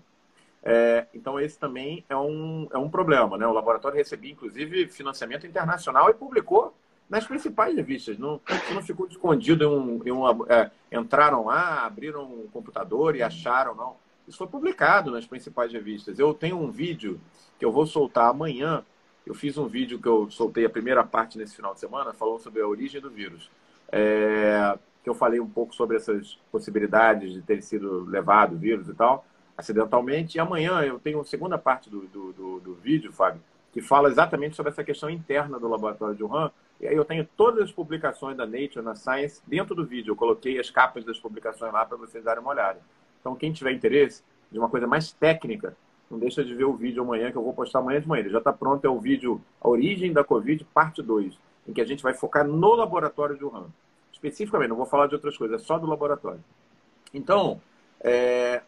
É, 0.64 1.08
então, 1.14 1.38
esse 1.38 1.60
também 1.60 2.06
é 2.08 2.16
um, 2.16 2.70
é 2.72 2.78
um 2.78 2.89
problema. 2.89 3.38
Né? 3.38 3.46
O 3.46 3.52
laboratório 3.52 3.98
recebia, 3.98 4.32
inclusive, 4.32 4.88
financiamento 4.88 5.46
internacional 5.46 6.10
e 6.10 6.14
publicou 6.14 6.74
nas 7.10 7.28
principais 7.28 7.76
revistas. 7.76 8.18
Não, 8.18 8.39
não 8.74 8.82
ficou 8.82 9.08
escondido 9.08 9.66
em 9.66 9.68
um. 9.68 10.02
Em 10.06 10.12
um 10.14 10.46
é, 10.50 10.72
entraram 10.89 11.46
lá, 11.46 11.86
abriram 11.86 12.24
um 12.24 12.48
computador 12.48 13.14
e 13.18 13.22
acharam, 13.22 13.76
não. 13.76 14.02
Isso 14.28 14.38
foi 14.38 14.47
publicado 14.47 15.11
nas 15.11 15.26
principais 15.26 15.71
revistas. 15.71 16.17
Eu 16.17 16.34
tenho 16.34 16.57
um 16.57 16.71
vídeo 16.71 17.19
que 17.59 17.65
eu 17.65 17.71
vou 17.71 17.86
soltar 17.86 18.30
amanhã. 18.30 18.84
Eu 19.26 19.34
fiz 19.34 19.57
um 19.57 19.67
vídeo 19.67 19.99
que 19.99 20.07
eu 20.07 20.30
soltei 20.30 20.65
a 20.65 20.69
primeira 20.69 21.03
parte 21.03 21.38
nesse 21.38 21.55
final 21.55 21.74
de 21.74 21.80
semana, 21.80 22.13
falando 22.13 22.39
sobre 22.39 22.61
a 22.61 22.67
origem 22.67 23.01
do 23.01 23.09
vírus. 23.09 23.49
É, 23.91 24.78
que 25.03 25.09
eu 25.09 25.13
falei 25.13 25.39
um 25.39 25.49
pouco 25.49 25.76
sobre 25.76 25.97
essas 25.97 26.39
possibilidades 26.51 27.34
de 27.34 27.41
ter 27.41 27.61
sido 27.61 28.05
levado 28.05 28.55
o 28.55 28.57
vírus 28.57 28.88
e 28.88 28.93
tal, 28.93 29.26
acidentalmente. 29.57 30.38
E 30.38 30.39
amanhã 30.39 30.82
eu 30.82 30.97
tenho 30.99 31.19
a 31.19 31.26
segunda 31.26 31.57
parte 31.57 31.89
do, 31.89 32.07
do, 32.07 32.34
do, 32.34 32.59
do 32.59 32.76
vídeo, 32.76 33.11
Fábio, 33.11 33.41
que 33.71 33.82
fala 33.82 34.09
exatamente 34.09 34.55
sobre 34.55 34.71
essa 34.71 34.84
questão 34.84 35.09
interna 35.09 35.59
do 35.59 35.67
laboratório 35.67 36.15
de 36.15 36.24
Wuhan. 36.24 36.51
E 36.80 36.88
aí 36.88 36.95
eu 36.95 37.05
tenho 37.05 37.28
todas 37.38 37.63
as 37.63 37.71
publicações 37.71 38.38
da 38.38 38.45
Nature, 38.45 38.82
na 38.82 38.95
Science, 38.95 39.41
dentro 39.45 39.76
do 39.76 39.86
vídeo. 39.86 40.11
Eu 40.11 40.15
coloquei 40.15 40.59
as 40.59 40.69
capas 40.69 41.03
das 41.03 41.19
publicações 41.19 41.74
lá 41.74 41.86
para 41.86 41.97
vocês 41.97 42.24
darem 42.24 42.41
uma 42.41 42.51
olhada. 42.51 42.80
Então, 43.24 43.38
quem 43.38 43.53
tiver 43.53 43.71
interesse 43.71 44.21
de 44.51 44.59
uma 44.59 44.67
coisa 44.67 44.86
mais 44.86 45.13
técnica, 45.13 45.78
não 46.11 46.19
deixa 46.19 46.43
de 46.43 46.53
ver 46.53 46.65
o 46.65 46.74
vídeo 46.74 47.01
amanhã, 47.01 47.32
que 47.32 47.38
eu 47.38 47.43
vou 47.43 47.53
postar 47.53 47.80
amanhã 47.80 48.01
de 48.01 48.07
manhã. 48.07 48.19
Ele 48.19 48.30
já 48.30 48.39
está 48.39 48.51
pronto, 48.51 48.84
é 48.84 48.89
o 48.89 48.99
vídeo 48.99 49.41
A 49.61 49.69
Origem 49.69 50.11
da 50.11 50.26
Covid, 50.26 50.61
parte 50.74 51.01
2, 51.01 51.39
em 51.65 51.71
que 51.71 51.80
a 51.80 51.86
gente 51.86 52.03
vai 52.03 52.13
focar 52.13 52.45
no 52.45 52.76
laboratório 52.76 53.38
de 53.38 53.45
Wuhan. 53.45 53.67
Especificamente, 54.11 54.69
não 54.69 54.76
vou 54.76 54.86
falar 54.86 55.07
de 55.07 55.15
outras 55.15 55.38
coisas, 55.38 55.61
é 55.61 55.63
só 55.63 55.80
do 55.80 55.88
laboratório. 55.88 56.43
Então, 57.13 57.61
é, 58.01 58.61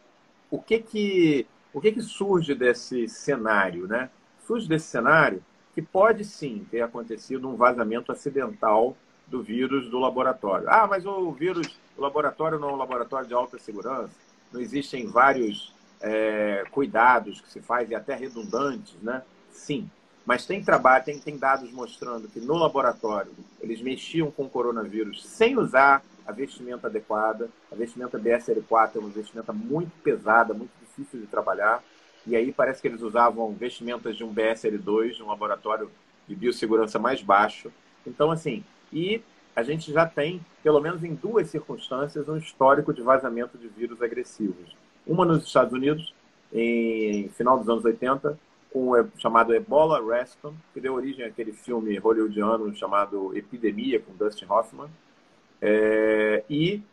o, 0.49 0.57
que, 0.57 0.79
que, 0.79 1.45
o 1.73 1.81
que, 1.81 1.91
que 1.91 2.01
surge 2.01 2.55
desse 2.55 3.09
cenário? 3.09 3.87
Né? 3.87 4.09
Surge 4.47 4.69
desse 4.69 4.87
cenário 4.87 5.43
que 5.73 5.81
pode 5.81 6.23
sim 6.23 6.65
ter 6.71 6.79
acontecido 6.79 7.49
um 7.49 7.57
vazamento 7.57 8.09
acidental 8.09 8.95
do 9.27 9.43
vírus 9.43 9.89
do 9.89 9.99
laboratório. 9.99 10.69
Ah, 10.69 10.87
mas 10.87 11.05
o 11.05 11.29
vírus, 11.33 11.77
o 11.97 12.01
laboratório 12.01 12.57
não 12.57 12.69
é 12.69 12.73
um 12.73 12.77
laboratório 12.77 13.27
de 13.27 13.33
alta 13.33 13.59
segurança 13.59 14.24
não 14.55 14.61
existem 14.61 15.05
vários 15.05 15.73
é, 16.01 16.63
cuidados 16.71 17.41
que 17.41 17.51
se 17.51 17.61
faz 17.61 17.89
e 17.89 17.95
até 17.95 18.15
redundantes, 18.15 18.95
né? 19.01 19.21
Sim. 19.51 19.89
Mas 20.25 20.45
tem 20.45 20.63
trabalho, 20.63 21.05
tem, 21.05 21.19
tem 21.19 21.37
dados 21.37 21.71
mostrando 21.71 22.27
que 22.27 22.39
no 22.39 22.55
laboratório 22.55 23.31
eles 23.61 23.81
mexiam 23.81 24.31
com 24.31 24.45
o 24.45 24.49
coronavírus 24.49 25.23
sem 25.25 25.57
usar 25.57 26.03
a 26.25 26.31
vestimenta 26.31 26.87
adequada. 26.87 27.49
A 27.71 27.75
vestimenta 27.75 28.17
BSL4 28.17 28.95
é 28.95 28.99
uma 28.99 29.09
vestimenta 29.09 29.53
muito 29.53 29.91
pesada, 30.01 30.53
muito 30.53 30.71
difícil 30.81 31.19
de 31.19 31.27
trabalhar. 31.27 31.83
E 32.25 32.35
aí 32.35 32.51
parece 32.51 32.81
que 32.81 32.87
eles 32.87 33.01
usavam 33.01 33.53
vestimentas 33.53 34.17
de 34.17 34.23
um 34.23 34.33
BSL2, 34.33 35.17
de 35.17 35.23
um 35.23 35.27
laboratório 35.27 35.91
de 36.27 36.35
biossegurança 36.35 36.97
mais 36.97 37.21
baixo. 37.21 37.71
Então, 38.07 38.31
assim, 38.31 38.63
e 38.91 39.21
a 39.55 39.63
gente 39.63 39.91
já 39.91 40.05
tem, 40.05 40.41
pelo 40.61 40.81
menos 40.81 41.03
em 41.03 41.13
duas 41.13 41.49
circunstâncias, 41.49 42.27
um 42.27 42.37
histórico 42.37 42.93
de 42.93 43.01
vazamento 43.01 43.57
de 43.57 43.67
vírus 43.67 44.01
agressivos. 44.01 44.75
Uma 45.07 45.23
nos 45.23 45.45
Estados 45.45 45.73
Unidos, 45.73 46.13
em 46.51 47.29
final 47.29 47.57
dos 47.57 47.69
anos 47.69 47.85
80, 47.85 48.37
com 48.71 48.89
o 48.91 49.07
chamado 49.17 49.55
Ebola 49.55 50.03
Rescue, 50.05 50.51
que 50.73 50.81
deu 50.81 50.93
origem 50.93 51.23
àquele 51.23 51.53
filme 51.53 51.97
hollywoodiano 51.97 52.75
chamado 52.75 53.35
Epidemia, 53.37 54.01
com 54.01 54.13
Dustin 54.13 54.45
Hoffman. 54.49 54.89
É, 55.61 56.43
e 56.49 56.83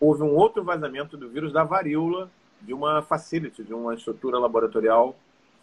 houve 0.00 0.22
um 0.22 0.34
outro 0.34 0.64
vazamento 0.64 1.16
do 1.16 1.28
vírus 1.28 1.52
da 1.52 1.62
varíola 1.62 2.30
de 2.62 2.72
uma 2.72 3.02
facility, 3.02 3.62
de 3.62 3.74
uma 3.74 3.94
estrutura 3.94 4.38
laboratorial 4.38 5.14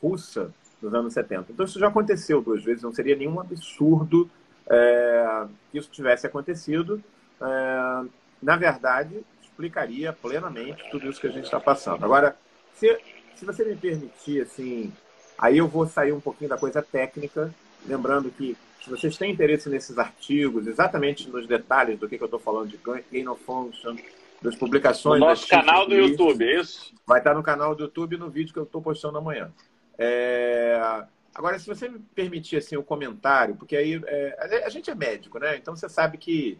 russa 0.01 0.53
nos 0.79 0.93
anos 0.93 1.13
70. 1.13 1.51
Então 1.51 1.65
isso 1.65 1.79
já 1.79 1.87
aconteceu 1.87 2.41
duas 2.41 2.63
vezes, 2.63 2.83
não 2.83 2.93
seria 2.93 3.15
nenhum 3.15 3.39
absurdo 3.39 4.29
é, 4.69 5.45
que 5.71 5.77
isso 5.77 5.89
tivesse 5.91 6.25
acontecido. 6.27 7.03
É, 7.41 8.05
na 8.41 8.55
verdade, 8.55 9.23
explicaria 9.41 10.13
plenamente 10.13 10.83
tudo 10.91 11.09
isso 11.09 11.19
que 11.19 11.27
a 11.27 11.31
gente 11.31 11.45
está 11.45 11.59
passando. 11.59 12.03
Agora, 12.03 12.35
se, 12.73 12.97
se 13.35 13.45
você 13.45 13.63
me 13.63 13.75
permitir, 13.75 14.41
assim, 14.41 14.91
aí 15.37 15.57
eu 15.57 15.67
vou 15.67 15.87
sair 15.87 16.11
um 16.11 16.19
pouquinho 16.19 16.49
da 16.49 16.57
coisa 16.57 16.81
técnica, 16.81 17.53
lembrando 17.85 18.29
que 18.29 18.57
se 18.83 18.89
vocês 18.89 19.17
têm 19.17 19.31
interesse 19.31 19.67
nesses 19.69 19.97
artigos, 19.97 20.67
exatamente 20.67 21.27
nos 21.29 21.47
detalhes 21.47 21.97
do 21.97 22.07
que, 22.07 22.17
que 22.17 22.23
eu 22.23 22.27
estou 22.27 22.39
falando 22.39 22.69
de 22.69 22.79
gain 23.11 23.27
of 23.27 23.43
function, 23.43 23.95
das 24.41 24.55
publicações. 24.55 25.19
No 25.19 25.27
nosso 25.27 25.47
canal 25.47 25.87
do 25.87 25.95
YouTube, 25.95 26.43
é 26.43 26.59
isso? 26.59 26.93
Vai 27.05 27.19
estar 27.19 27.33
no 27.33 27.41
canal 27.41 27.73
do 27.75 27.83
YouTube 27.83 28.17
no 28.17 28.29
vídeo 28.29 28.53
que 28.53 28.59
eu 28.59 28.63
estou 28.63 28.81
postando 28.81 29.17
amanhã. 29.17 29.51
É... 29.97 31.03
Agora, 31.35 31.59
se 31.59 31.67
você 31.67 31.89
me 31.89 31.99
permitir 31.99 32.55
assim, 32.55 32.77
o 32.77 32.79
um 32.79 32.83
comentário, 32.83 33.55
porque 33.55 33.75
aí 33.75 34.01
é... 34.07 34.63
a 34.65 34.69
gente 34.69 34.89
é 34.89 34.95
médico, 34.95 35.37
né? 35.37 35.57
Então 35.57 35.75
você 35.75 35.89
sabe 35.89 36.17
que 36.17 36.57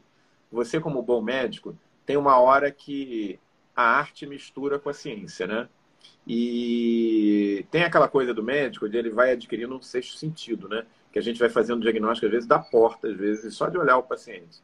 você, 0.52 0.82
como 0.82 1.02
bom 1.02 1.22
médico, 1.22 1.78
tem 2.06 2.18
uma 2.18 2.38
hora 2.40 2.70
que 2.70 3.40
a 3.74 3.84
arte 3.84 4.28
mistura 4.28 4.78
com 4.78 4.90
a 4.90 4.94
ciência, 4.94 5.48
né? 5.48 5.70
E 6.28 7.66
tem 7.72 7.84
aquela 7.84 8.08
coisa 8.08 8.34
do 8.34 8.44
médico 8.44 8.90
de 8.90 8.98
ele 8.98 9.10
vai 9.10 9.32
adquirindo 9.32 9.76
um 9.76 9.82
sexto 9.82 10.18
sentido, 10.18 10.68
né? 10.68 10.86
Que 11.12 11.20
a 11.20 11.22
gente 11.22 11.40
vai 11.40 11.50
fazendo 11.50 11.82
diagnóstico, 11.82 12.26
às 12.26 12.32
vezes, 12.32 12.48
da 12.48 12.60
porta, 12.60 13.08
às 13.08 13.16
vezes, 13.16 13.56
só 13.56 13.70
de 13.70 13.78
olhar 13.78 13.98
o 13.98 14.04
paciente. 14.04 14.62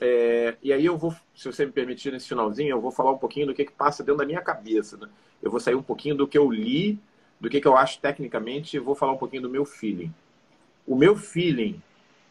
É, 0.00 0.56
e 0.62 0.72
aí 0.72 0.84
eu 0.84 0.96
vou, 0.96 1.14
se 1.34 1.50
você 1.50 1.64
me 1.64 1.72
permitir, 1.72 2.12
nesse 2.12 2.28
finalzinho, 2.28 2.70
eu 2.70 2.80
vou 2.80 2.90
falar 2.90 3.12
um 3.12 3.18
pouquinho 3.18 3.46
do 3.46 3.54
que, 3.54 3.64
que 3.64 3.72
passa 3.72 4.02
dentro 4.02 4.18
da 4.18 4.26
minha 4.26 4.42
cabeça. 4.42 4.96
Né? 4.96 5.08
Eu 5.42 5.50
vou 5.50 5.60
sair 5.60 5.74
um 5.74 5.82
pouquinho 5.82 6.16
do 6.16 6.26
que 6.26 6.36
eu 6.36 6.50
li, 6.50 6.98
do 7.40 7.50
que, 7.50 7.60
que 7.60 7.68
eu 7.68 7.76
acho 7.76 8.00
tecnicamente, 8.00 8.78
vou 8.78 8.94
falar 8.94 9.12
um 9.12 9.18
pouquinho 9.18 9.42
do 9.42 9.50
meu 9.50 9.64
feeling. 9.64 10.12
O 10.86 10.96
meu 10.96 11.16
feeling 11.16 11.80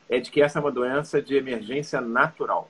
é 0.10 0.20
de 0.20 0.32
que 0.32 0.42
essa 0.42 0.60
é 0.60 0.62
uma 0.62 0.72
doença 0.72 1.22
de 1.22 1.36
emergência 1.36 2.02
natural. 2.02 2.70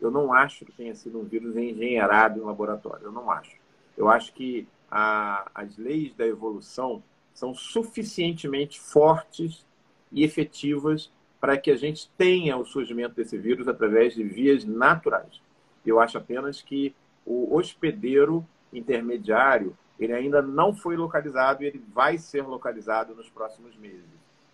Eu 0.00 0.10
não 0.10 0.32
acho 0.32 0.64
que 0.64 0.72
tenha 0.72 0.94
sido 0.94 1.18
um 1.18 1.24
vírus 1.24 1.56
engenheirado 1.56 2.38
em 2.38 2.44
laboratório. 2.44 3.06
Eu 3.06 3.12
não 3.12 3.30
acho. 3.30 3.56
Eu 3.96 4.08
acho 4.08 4.32
que 4.32 4.66
a, 4.90 5.50
as 5.54 5.76
leis 5.76 6.14
da 6.14 6.26
evolução 6.26 7.02
são 7.32 7.54
suficientemente 7.54 8.80
fortes 8.80 9.64
e 10.12 10.22
efetivas 10.22 11.10
para 11.40 11.56
que 11.58 11.70
a 11.70 11.76
gente 11.76 12.08
tenha 12.16 12.56
o 12.56 12.64
surgimento 12.64 13.16
desse 13.16 13.36
vírus 13.36 13.66
através 13.66 14.14
de 14.14 14.22
vias 14.22 14.64
naturais. 14.64 15.40
Eu 15.84 16.00
acho 16.00 16.16
apenas 16.16 16.62
que 16.62 16.94
o 17.26 17.54
hospedeiro 17.54 18.46
intermediário 18.72 19.76
ele 19.98 20.12
ainda 20.12 20.42
não 20.42 20.74
foi 20.74 20.96
localizado 20.96 21.62
e 21.62 21.66
ele 21.66 21.82
vai 21.92 22.18
ser 22.18 22.42
localizado 22.42 23.14
nos 23.14 23.28
próximos 23.28 23.76
meses. 23.76 24.04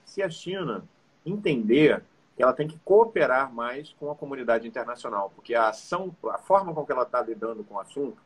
Se 0.04 0.22
a 0.22 0.28
China 0.28 0.84
entender 1.24 2.02
que 2.36 2.42
ela 2.42 2.52
tem 2.52 2.66
que 2.66 2.78
cooperar 2.84 3.52
mais 3.52 3.94
com 3.98 4.10
a 4.10 4.14
comunidade 4.14 4.66
internacional, 4.66 5.32
porque 5.34 5.54
a 5.54 5.68
ação, 5.68 6.14
a 6.28 6.38
forma 6.38 6.74
com 6.74 6.84
que 6.84 6.92
ela 6.92 7.02
está 7.02 7.20
lidando 7.22 7.64
com 7.64 7.74
o 7.74 7.80
assunto, 7.80 8.16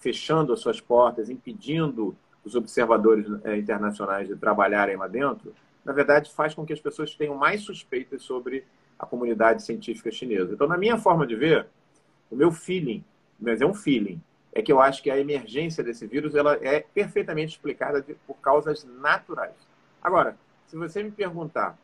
fechando 0.00 0.52
as 0.52 0.60
suas 0.60 0.80
portas, 0.80 1.30
impedindo 1.30 2.16
os 2.44 2.54
observadores 2.54 3.26
eh, 3.44 3.56
internacionais 3.56 4.28
de 4.28 4.36
trabalharem 4.36 4.96
lá 4.96 5.06
dentro, 5.06 5.54
na 5.84 5.92
verdade, 5.92 6.32
faz 6.32 6.54
com 6.54 6.64
que 6.64 6.72
as 6.72 6.80
pessoas 6.80 7.14
tenham 7.14 7.36
mais 7.36 7.62
suspeitas 7.62 8.22
sobre 8.22 8.64
a 8.98 9.06
comunidade 9.06 9.62
científica 9.62 10.10
chinesa. 10.10 10.52
Então, 10.52 10.68
na 10.68 10.78
minha 10.78 10.96
forma 10.96 11.26
de 11.26 11.34
ver, 11.34 11.66
o 12.30 12.36
meu 12.36 12.52
feeling, 12.52 13.04
mas 13.38 13.60
é 13.60 13.66
um 13.66 13.74
feeling, 13.74 14.20
é 14.52 14.62
que 14.62 14.72
eu 14.72 14.80
acho 14.80 15.02
que 15.02 15.10
a 15.10 15.18
emergência 15.18 15.82
desse 15.82 16.06
vírus 16.06 16.34
ela 16.34 16.58
é 16.60 16.80
perfeitamente 16.80 17.52
explicada 17.52 18.04
por 18.26 18.34
causas 18.36 18.84
naturais. 18.84 19.54
Agora, 20.02 20.36
se 20.66 20.76
você 20.76 21.02
me 21.02 21.10
perguntar, 21.10 21.76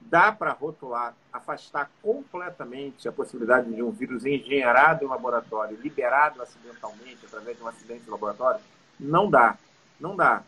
dá 0.00 0.32
para 0.32 0.52
rotular, 0.52 1.14
afastar 1.32 1.90
completamente 2.02 3.08
a 3.08 3.12
possibilidade 3.12 3.72
de 3.72 3.82
um 3.82 3.90
vírus 3.90 4.24
engenheirado 4.24 5.04
em 5.04 5.08
laboratório, 5.08 5.78
liberado 5.80 6.40
acidentalmente 6.40 7.26
através 7.26 7.56
de 7.56 7.62
um 7.62 7.68
acidente 7.68 8.04
de 8.04 8.10
laboratório? 8.10 8.60
Não 8.98 9.28
dá. 9.28 9.58
Não 10.00 10.16
dá. 10.16 10.42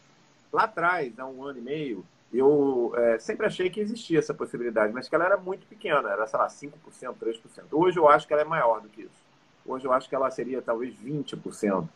Lá 0.53 0.65
atrás, 0.65 1.19
há 1.19 1.27
um 1.27 1.45
ano 1.45 1.59
e 1.59 1.63
meio, 1.63 2.05
eu 2.33 2.93
é, 2.97 3.19
sempre 3.19 3.47
achei 3.47 3.69
que 3.69 3.81
existia 3.81 4.19
essa 4.19 4.33
possibilidade, 4.33 4.93
mas 4.93 5.09
que 5.09 5.15
ela 5.15 5.25
era 5.25 5.37
muito 5.37 5.67
pequena, 5.67 6.11
era, 6.11 6.27
sei 6.27 6.39
lá, 6.39 6.47
5%, 6.47 6.73
3%. 7.21 7.41
Hoje 7.73 7.99
eu 7.99 8.09
acho 8.09 8.27
que 8.27 8.33
ela 8.33 8.43
é 8.43 8.47
maior 8.47 8.81
do 8.81 8.89
que 8.89 9.03
isso. 9.03 9.20
Hoje 9.65 9.87
eu 9.87 9.93
acho 9.93 10.09
que 10.09 10.15
ela 10.15 10.31
seria 10.31 10.63
talvez 10.63 10.95
20%. 10.95 11.89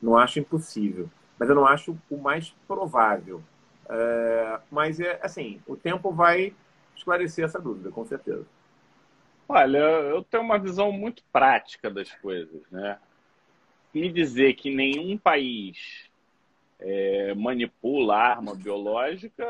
Não 0.00 0.16
acho 0.16 0.38
impossível, 0.38 1.10
mas 1.38 1.48
eu 1.48 1.54
não 1.54 1.66
acho 1.66 1.96
o 2.10 2.16
mais 2.16 2.54
provável. 2.66 3.42
É, 3.88 4.60
mas, 4.70 5.00
é 5.00 5.18
assim, 5.22 5.60
o 5.66 5.76
tempo 5.76 6.12
vai 6.12 6.54
esclarecer 6.94 7.44
essa 7.44 7.58
dúvida, 7.60 7.90
com 7.90 8.04
certeza. 8.04 8.46
Olha, 9.48 9.78
eu 9.78 10.22
tenho 10.22 10.42
uma 10.42 10.58
visão 10.58 10.92
muito 10.92 11.22
prática 11.32 11.90
das 11.90 12.12
coisas, 12.16 12.60
né? 12.70 12.98
Me 13.94 14.12
dizer 14.12 14.54
que 14.54 14.74
nenhum 14.74 15.16
país 15.16 16.07
é, 16.80 17.34
manipula 17.34 18.16
arma 18.16 18.54
biológica, 18.54 19.44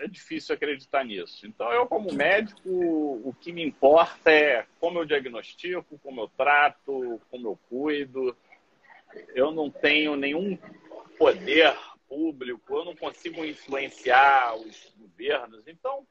é 0.00 0.06
difícil 0.08 0.54
acreditar 0.54 1.04
nisso. 1.04 1.46
Então, 1.46 1.70
eu, 1.72 1.86
como 1.86 2.12
médico, 2.12 2.68
o 2.68 3.34
que 3.40 3.52
me 3.52 3.64
importa 3.64 4.30
é 4.30 4.66
como 4.78 4.98
eu 4.98 5.04
diagnostico, 5.04 5.98
como 5.98 6.20
eu 6.20 6.28
trato, 6.36 7.20
como 7.30 7.48
eu 7.48 7.58
cuido. 7.68 8.36
Eu 9.34 9.50
não 9.50 9.70
tenho 9.70 10.16
nenhum 10.16 10.56
poder 11.18 11.76
público, 12.08 12.74
eu 12.74 12.84
não 12.84 12.96
consigo 12.96 13.44
influenciar 13.44 14.56
os 14.56 14.92
governos. 14.98 15.66
Então, 15.66 16.06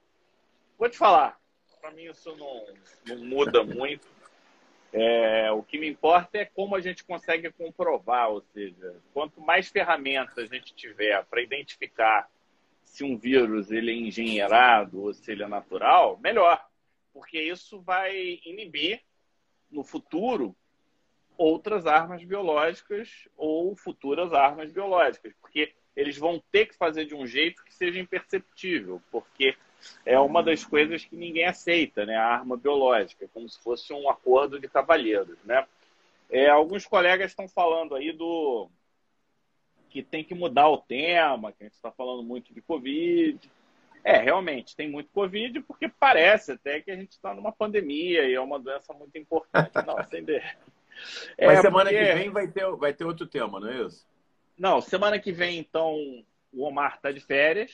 vou 0.78 0.90
te 0.90 0.98
falar, 0.98 1.40
para 1.82 1.92
mim 1.92 2.04
isso 2.04 2.36
não, 2.38 2.66
não 3.08 3.26
muda 3.26 3.64
muito. 3.64 4.08
É, 4.92 5.52
o 5.52 5.62
que 5.62 5.78
me 5.78 5.88
importa 5.88 6.40
é 6.40 6.46
como 6.46 6.76
a 6.76 6.82
gente 6.82 7.04
consegue 7.04 7.52
comprovar, 7.52 8.30
ou 8.30 8.42
seja, 8.54 8.96
quanto 9.14 9.40
mais 9.40 9.70
ferramentas 9.70 10.52
a 10.52 10.56
gente 10.56 10.74
tiver 10.74 11.24
para 11.26 11.42
identificar 11.42 12.30
se 12.84 13.04
um 13.04 13.16
vírus 13.16 13.72
ele 13.72 13.92
é 13.92 13.96
engenheirado 13.96 15.04
ou 15.04 15.14
se 15.14 15.32
ele 15.32 15.44
é 15.44 15.48
natural, 15.48 16.18
melhor, 16.22 16.66
porque 17.14 17.40
isso 17.40 17.80
vai 17.82 18.40
inibir 18.44 19.02
no 19.70 19.84
futuro 19.84 20.56
outras 21.38 21.86
armas 21.86 22.24
biológicas 22.24 23.30
ou 23.38 23.76
futuras 23.76 24.34
armas 24.34 24.72
biológicas, 24.72 25.34
porque 25.40 25.72
eles 25.96 26.18
vão 26.18 26.42
ter 26.52 26.66
que 26.66 26.76
fazer 26.76 27.06
de 27.06 27.14
um 27.14 27.28
jeito 27.28 27.64
que 27.64 27.74
seja 27.74 28.00
imperceptível, 28.00 29.02
porque 29.12 29.56
é 30.06 30.20
uma 30.20 30.44
das 30.44 30.64
coisas 30.64 31.04
que 31.06 31.16
ninguém 31.16 31.46
aceita, 31.46 32.06
né? 32.06 32.16
A 32.16 32.26
arma 32.26 32.58
biológica, 32.58 33.30
como 33.34 33.50
se 33.50 33.60
fosse 33.62 33.94
um 33.94 34.10
acordo 34.10 34.60
de 34.60 34.68
cavalheiros, 34.68 35.38
né? 35.44 35.66
É, 36.30 36.50
alguns 36.50 36.86
colegas 36.86 37.32
estão 37.32 37.48
falando 37.48 37.96
aí 37.96 38.12
do 38.12 38.70
que 39.90 40.04
tem 40.04 40.24
que 40.24 40.36
mudar 40.36 40.70
o 40.70 40.78
tema, 40.78 41.52
que 41.52 41.64
a 41.64 41.66
gente 41.66 41.74
está 41.74 41.92
falando 41.92 42.22
muito 42.24 42.54
de 42.54 42.62
Covid. 42.62 43.40
É, 44.04 44.18
realmente, 44.18 44.76
tem 44.76 44.90
muito 44.90 45.12
Covid, 45.12 45.62
porque 45.62 45.90
parece 45.90 46.52
até 46.52 46.80
que 46.80 46.92
a 46.92 46.96
gente 46.96 47.12
está 47.12 47.34
numa 47.34 47.52
pandemia 47.52 48.30
e 48.30 48.34
é 48.34 48.40
uma 48.40 48.60
doença 48.60 48.94
muito 48.94 49.18
importante. 49.18 49.72
Não, 49.86 50.02
sem 50.08 50.24
é, 51.38 51.48
Mas 51.48 51.62
semana 51.62 51.90
porque... 51.90 52.06
que 52.06 52.14
vem 52.14 52.30
vai 52.30 52.48
ter, 52.48 52.76
vai 52.76 52.94
ter 52.94 53.06
outro 53.06 53.26
tema, 53.26 53.60
não 53.60 53.70
é 53.70 53.82
isso? 53.86 54.08
Não, 54.58 54.82
semana 54.82 55.20
que 55.20 55.32
vem, 55.32 55.58
então, 55.58 55.96
o 56.54 56.64
Omar 56.64 56.96
está 56.96 57.12
de 57.12 57.20
férias. 57.20 57.72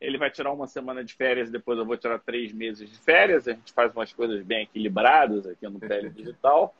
Ele 0.00 0.16
vai 0.16 0.30
tirar 0.30 0.52
uma 0.52 0.68
semana 0.68 1.02
de 1.02 1.12
férias, 1.14 1.50
depois 1.50 1.76
eu 1.76 1.84
vou 1.84 1.96
tirar 1.96 2.20
três 2.20 2.52
meses 2.52 2.88
de 2.88 2.98
férias. 2.98 3.48
A 3.48 3.52
gente 3.52 3.72
faz 3.72 3.92
umas 3.92 4.12
coisas 4.12 4.44
bem 4.44 4.62
equilibradas 4.62 5.46
aqui 5.46 5.66
no 5.68 5.80
Pele 5.80 6.08
Digital. 6.10 6.74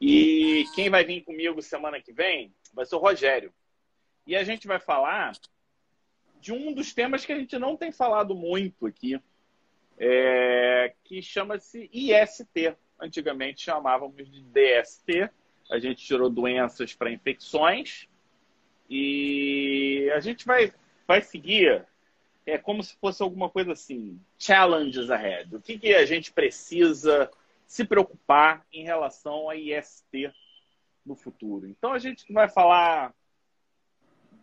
E 0.00 0.64
quem 0.74 0.90
vai 0.90 1.04
vir 1.04 1.22
comigo 1.22 1.62
semana 1.62 2.00
que 2.00 2.12
vem 2.12 2.52
vai 2.72 2.84
ser 2.84 2.96
o 2.96 2.98
Rogério. 2.98 3.52
E 4.26 4.34
a 4.34 4.42
gente 4.42 4.66
vai 4.66 4.80
falar 4.80 5.32
de 6.40 6.52
um 6.52 6.72
dos 6.72 6.92
temas 6.92 7.24
que 7.24 7.32
a 7.32 7.38
gente 7.38 7.56
não 7.58 7.76
tem 7.76 7.92
falado 7.92 8.34
muito 8.34 8.86
aqui, 8.86 9.20
é, 9.96 10.92
que 11.04 11.22
chama-se 11.22 11.88
IST. 11.92 12.76
Antigamente 13.00 13.62
chamávamos 13.62 14.30
de 14.30 14.42
DST. 14.42 15.30
A 15.70 15.78
gente 15.78 16.04
tirou 16.04 16.28
doenças 16.28 16.94
para 16.94 17.10
infecções 17.10 18.06
E 18.90 20.10
a 20.14 20.20
gente 20.20 20.44
vai, 20.44 20.72
vai 21.06 21.22
seguir 21.22 21.86
é 22.46 22.58
como 22.58 22.82
se 22.82 22.96
fosse 22.96 23.22
alguma 23.22 23.48
coisa 23.48 23.72
assim, 23.72 24.20
challenges 24.38 25.10
ahead. 25.10 25.54
O 25.54 25.60
que, 25.60 25.78
que 25.78 25.94
a 25.94 26.04
gente 26.04 26.32
precisa 26.32 27.30
se 27.66 27.84
preocupar 27.84 28.66
em 28.72 28.84
relação 28.84 29.48
a 29.48 29.56
IST 29.56 30.32
no 31.04 31.16
futuro? 31.16 31.66
Então 31.66 31.92
a 31.92 31.98
gente 31.98 32.30
vai 32.32 32.48
falar 32.48 33.14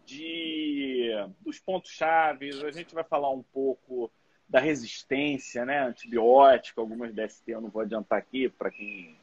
de 0.05 1.11
dos 1.41 1.59
pontos 1.59 1.91
chaves, 1.91 2.63
a 2.63 2.71
gente 2.71 2.93
vai 2.93 3.03
falar 3.03 3.29
um 3.29 3.43
pouco 3.43 4.11
da 4.49 4.59
resistência, 4.59 5.63
né, 5.63 5.79
antibiótica, 5.87 6.81
algumas 6.81 7.13
DST 7.13 7.51
eu 7.51 7.61
não 7.61 7.69
vou 7.69 7.83
adiantar 7.83 8.19
aqui 8.19 8.49
para 8.49 8.69
quem 8.69 9.15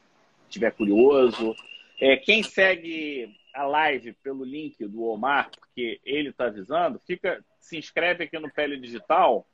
estiver 0.47 0.71
curioso. 0.71 1.55
É, 2.01 2.17
quem 2.17 2.41
segue 2.41 3.35
a 3.53 3.63
live 3.63 4.13
pelo 4.23 4.43
link 4.43 4.83
do 4.87 5.03
Omar, 5.03 5.51
porque 5.51 5.99
ele 6.03 6.29
está 6.29 6.45
avisando, 6.45 6.99
fica, 7.05 7.43
se 7.59 7.77
inscreve 7.77 8.23
aqui 8.23 8.39
no 8.39 8.51
Pele 8.51 8.77
Digital 8.77 9.45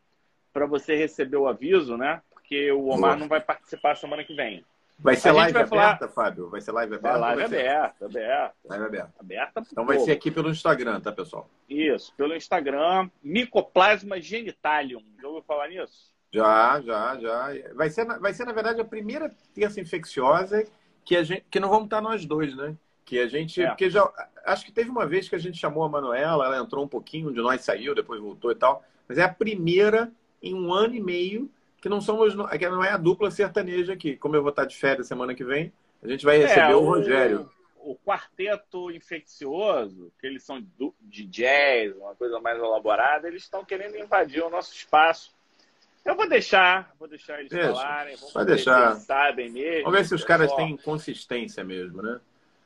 para 0.53 0.66
você 0.66 0.95
receber 0.95 1.38
o 1.38 1.47
aviso, 1.47 1.97
né? 1.97 2.22
Porque 2.32 2.72
o 2.72 2.88
Omar 2.88 3.12
Boa. 3.12 3.16
não 3.18 3.28
vai 3.28 3.41
participar 3.41 3.97
semana 3.97 4.24
que 4.24 4.34
vem. 4.34 4.64
Vai 4.97 5.16
ser 5.16 5.30
a 5.30 5.34
live 5.34 5.53
vai 5.53 5.64
aberta, 5.64 6.08
falar... 6.08 6.30
Fábio? 6.30 6.49
Vai 6.49 6.62
ser 6.62 6.72
live 6.72 6.95
aberta? 6.95 7.20
Vai 7.20 7.36
live 7.36 7.43
aberta, 7.43 8.06
aberta. 8.06 8.56
Live 8.64 8.86
aberta. 8.86 9.14
aberta 9.20 9.64
então 9.70 9.86
vai 9.86 9.99
ser 9.99 10.12
aqui 10.12 10.32
pelo 10.32 10.49
Instagram, 10.49 11.01
tá, 11.01 11.12
pessoal? 11.12 11.49
Isso, 11.70 12.14
pelo 12.16 12.34
Instagram, 12.34 13.10
Micoplasma 13.22 14.22
Genitalium. 14.22 15.03
Já 15.22 15.28
ouviu 15.28 15.43
falar 15.43 15.68
nisso? 15.68 16.14
Já, 16.32 16.82
já, 16.82 17.18
já. 17.18 17.74
Vai 17.74 17.89
ser, 17.89 18.06
vai 18.20 18.34
ser, 18.34 18.45
na 18.45 18.53
verdade, 18.53 18.80
a 18.80 18.86
primeira 18.86 19.30
terça 19.53 19.82
infecciosa 19.82 20.66
que, 21.03 21.16
a 21.16 21.24
gente, 21.24 21.45
que 21.49 21.60
não 21.60 21.70
vamos 21.70 21.86
estar 21.86 22.01
nós 22.01 22.26
dois, 22.26 22.56
né? 22.56 22.76
Que 23.06 23.20
a 23.20 23.28
gente. 23.28 23.62
É. 23.62 23.68
Porque 23.68 23.89
já. 23.89 24.12
Acho 24.43 24.66
que 24.66 24.72
teve 24.72 24.89
uma 24.89 25.06
vez 25.06 25.30
que 25.30 25.36
a 25.36 25.39
gente 25.39 25.58
chamou 25.58 25.84
a 25.84 25.89
Manuela, 25.89 26.45
ela 26.45 26.58
entrou 26.60 26.84
um 26.84 26.88
pouquinho, 26.88 27.32
de 27.32 27.41
nós 27.41 27.62
saiu, 27.62 27.95
depois 27.95 28.20
voltou 28.20 28.51
e 28.51 28.56
tal. 28.56 28.84
Mas 29.08 29.18
é 29.18 29.24
a 29.24 29.30
primeira 29.30 30.12
em 30.41 30.53
um 30.53 30.74
ano 30.74 30.95
e 30.95 30.99
meio 30.99 31.49
que 31.82 31.88
não 31.88 32.01
somos. 32.01 32.36
Que 32.58 32.70
não 32.70 32.84
é 32.84 32.91
a 32.91 32.97
dupla 32.97 33.32
sertaneja 33.32 33.93
aqui. 33.93 34.18
Como 34.18 34.36
eu 34.36 34.41
vou 34.41 34.49
estar 34.49 34.66
de 34.66 34.76
férias 34.76 35.08
semana 35.08 35.34
que 35.36 35.43
vem, 35.43 35.72
a 36.03 36.08
gente 36.08 36.26
vai 36.26 36.38
receber 36.38 36.72
é, 36.72 36.76
o, 36.76 36.80
o, 36.80 36.86
Rogério. 36.86 37.49
O 37.78 37.95
quarteto 37.95 38.89
infeccioso, 38.91 40.12
que 40.20 40.26
eles 40.26 40.43
são 40.43 40.64
de 41.01 41.26
jazz, 41.26 41.95
uma 41.95 42.16
coisa 42.16 42.39
mais 42.39 42.58
elaborada, 42.58 43.28
eles 43.28 43.43
estão 43.43 43.64
querendo 43.64 43.95
invadir 43.97 44.43
o 44.43 44.49
nosso 44.49 44.74
espaço. 44.74 45.36
Eu 46.06 46.16
vou 46.16 46.30
deixar, 46.30 46.93
vou 46.99 47.08
deixar 47.08 47.39
eles 47.39 47.51
Deixa. 47.51 47.74
falarem. 47.74 48.16
Vamos 48.16 48.34
vai 48.34 48.45
deixar. 48.45 48.95
sabem 48.97 49.49
mesmo. 49.49 49.86
Vamos 49.86 49.99
ver 49.99 50.06
se 50.06 50.14
os 50.14 50.24
caras 50.24 50.53
têm 50.53 50.78
consistência 50.78 51.64
mesmo, 51.64 52.01
né? 52.03 52.20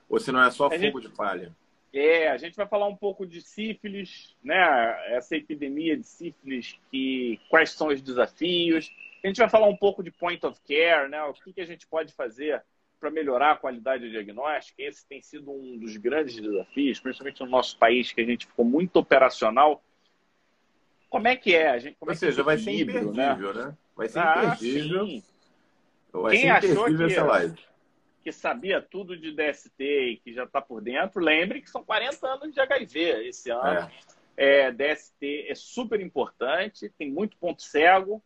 Ou 0.10 0.20
se 0.20 0.32
não 0.32 0.44
é 0.44 0.50
só 0.50 0.66
a 0.66 0.72
fogo 0.72 0.82
gente... 0.82 1.02
de 1.02 1.10
palha. 1.10 1.56
É, 1.94 2.30
a 2.30 2.38
gente 2.38 2.56
vai 2.56 2.68
falar 2.68 2.88
um 2.88 2.96
pouco 2.96 3.26
de 3.26 3.42
sífilis, 3.42 4.36
né? 4.44 5.16
Essa 5.16 5.36
epidemia 5.36 5.98
de 5.98 6.06
sífilis, 6.06 6.78
que 6.92 7.40
quais 7.50 7.72
são 7.72 7.88
os 7.88 8.02
desafios. 8.02 8.92
A 9.24 9.28
gente 9.28 9.38
vai 9.38 9.50
falar 9.50 9.68
um 9.68 9.76
pouco 9.76 10.04
de 10.04 10.12
point 10.12 10.44
of 10.46 10.60
care, 10.68 11.10
né? 11.10 11.22
O 11.24 11.34
que, 11.34 11.54
que 11.54 11.62
a 11.62 11.66
gente 11.66 11.88
pode 11.88 12.14
fazer 12.14 12.64
para 13.00 13.10
melhorar 13.10 13.54
a 13.54 13.56
qualidade 13.56 14.04
do 14.04 14.12
diagnóstico. 14.12 14.82
Esse 14.82 15.08
tem 15.08 15.22
sido 15.22 15.52
um 15.52 15.78
dos 15.78 15.96
grandes 15.98 16.36
desafios, 16.36 17.00
principalmente 17.00 17.40
no 17.40 17.48
nosso 17.48 17.78
país, 17.78 18.12
que 18.12 18.22
a 18.22 18.26
gente 18.26 18.46
ficou 18.46 18.66
muito 18.66 18.98
operacional. 18.98 19.82
Como 21.10 21.28
é 21.28 21.36
que 21.36 21.56
é? 21.56 21.70
A 21.70 21.80
gente, 21.80 21.96
como 21.98 22.12
Ou 22.12 22.14
é 22.14 22.18
seja, 22.18 22.42
é 22.42 22.44
vai 22.44 22.58
ser 22.58 22.72
imperdível, 22.72 23.14
né? 23.14 23.66
né? 23.66 23.78
Vai 23.96 24.10
ser 24.10 24.20
ah, 24.20 24.44
imperdível. 24.46 25.06
Sim. 25.08 25.24
Vai 26.12 26.32
Quem 26.32 26.42
ser 26.42 26.48
imperdível 26.48 26.84
achou 26.84 26.98
que... 26.98 27.14
essa 27.14 27.24
live 27.24 27.69
que 28.30 28.34
sabia 28.34 28.80
tudo 28.80 29.18
de 29.18 29.32
DST 29.32 29.84
e 29.84 30.18
que 30.18 30.32
já 30.32 30.44
está 30.44 30.62
por 30.62 30.82
dentro, 30.82 31.20
lembre 31.20 31.62
que 31.62 31.70
são 31.70 31.84
40 31.84 32.28
anos 32.28 32.54
de 32.54 32.62
HIV 32.62 33.28
esse 33.28 33.50
ano. 33.50 33.90
É. 34.38 34.68
É, 34.68 34.72
DST 34.72 35.48
é 35.50 35.56
super 35.56 36.00
importante, 36.00 36.94
tem 36.98 37.12
muito 37.12 37.36
ponto 37.38 37.62
cego 37.64 38.24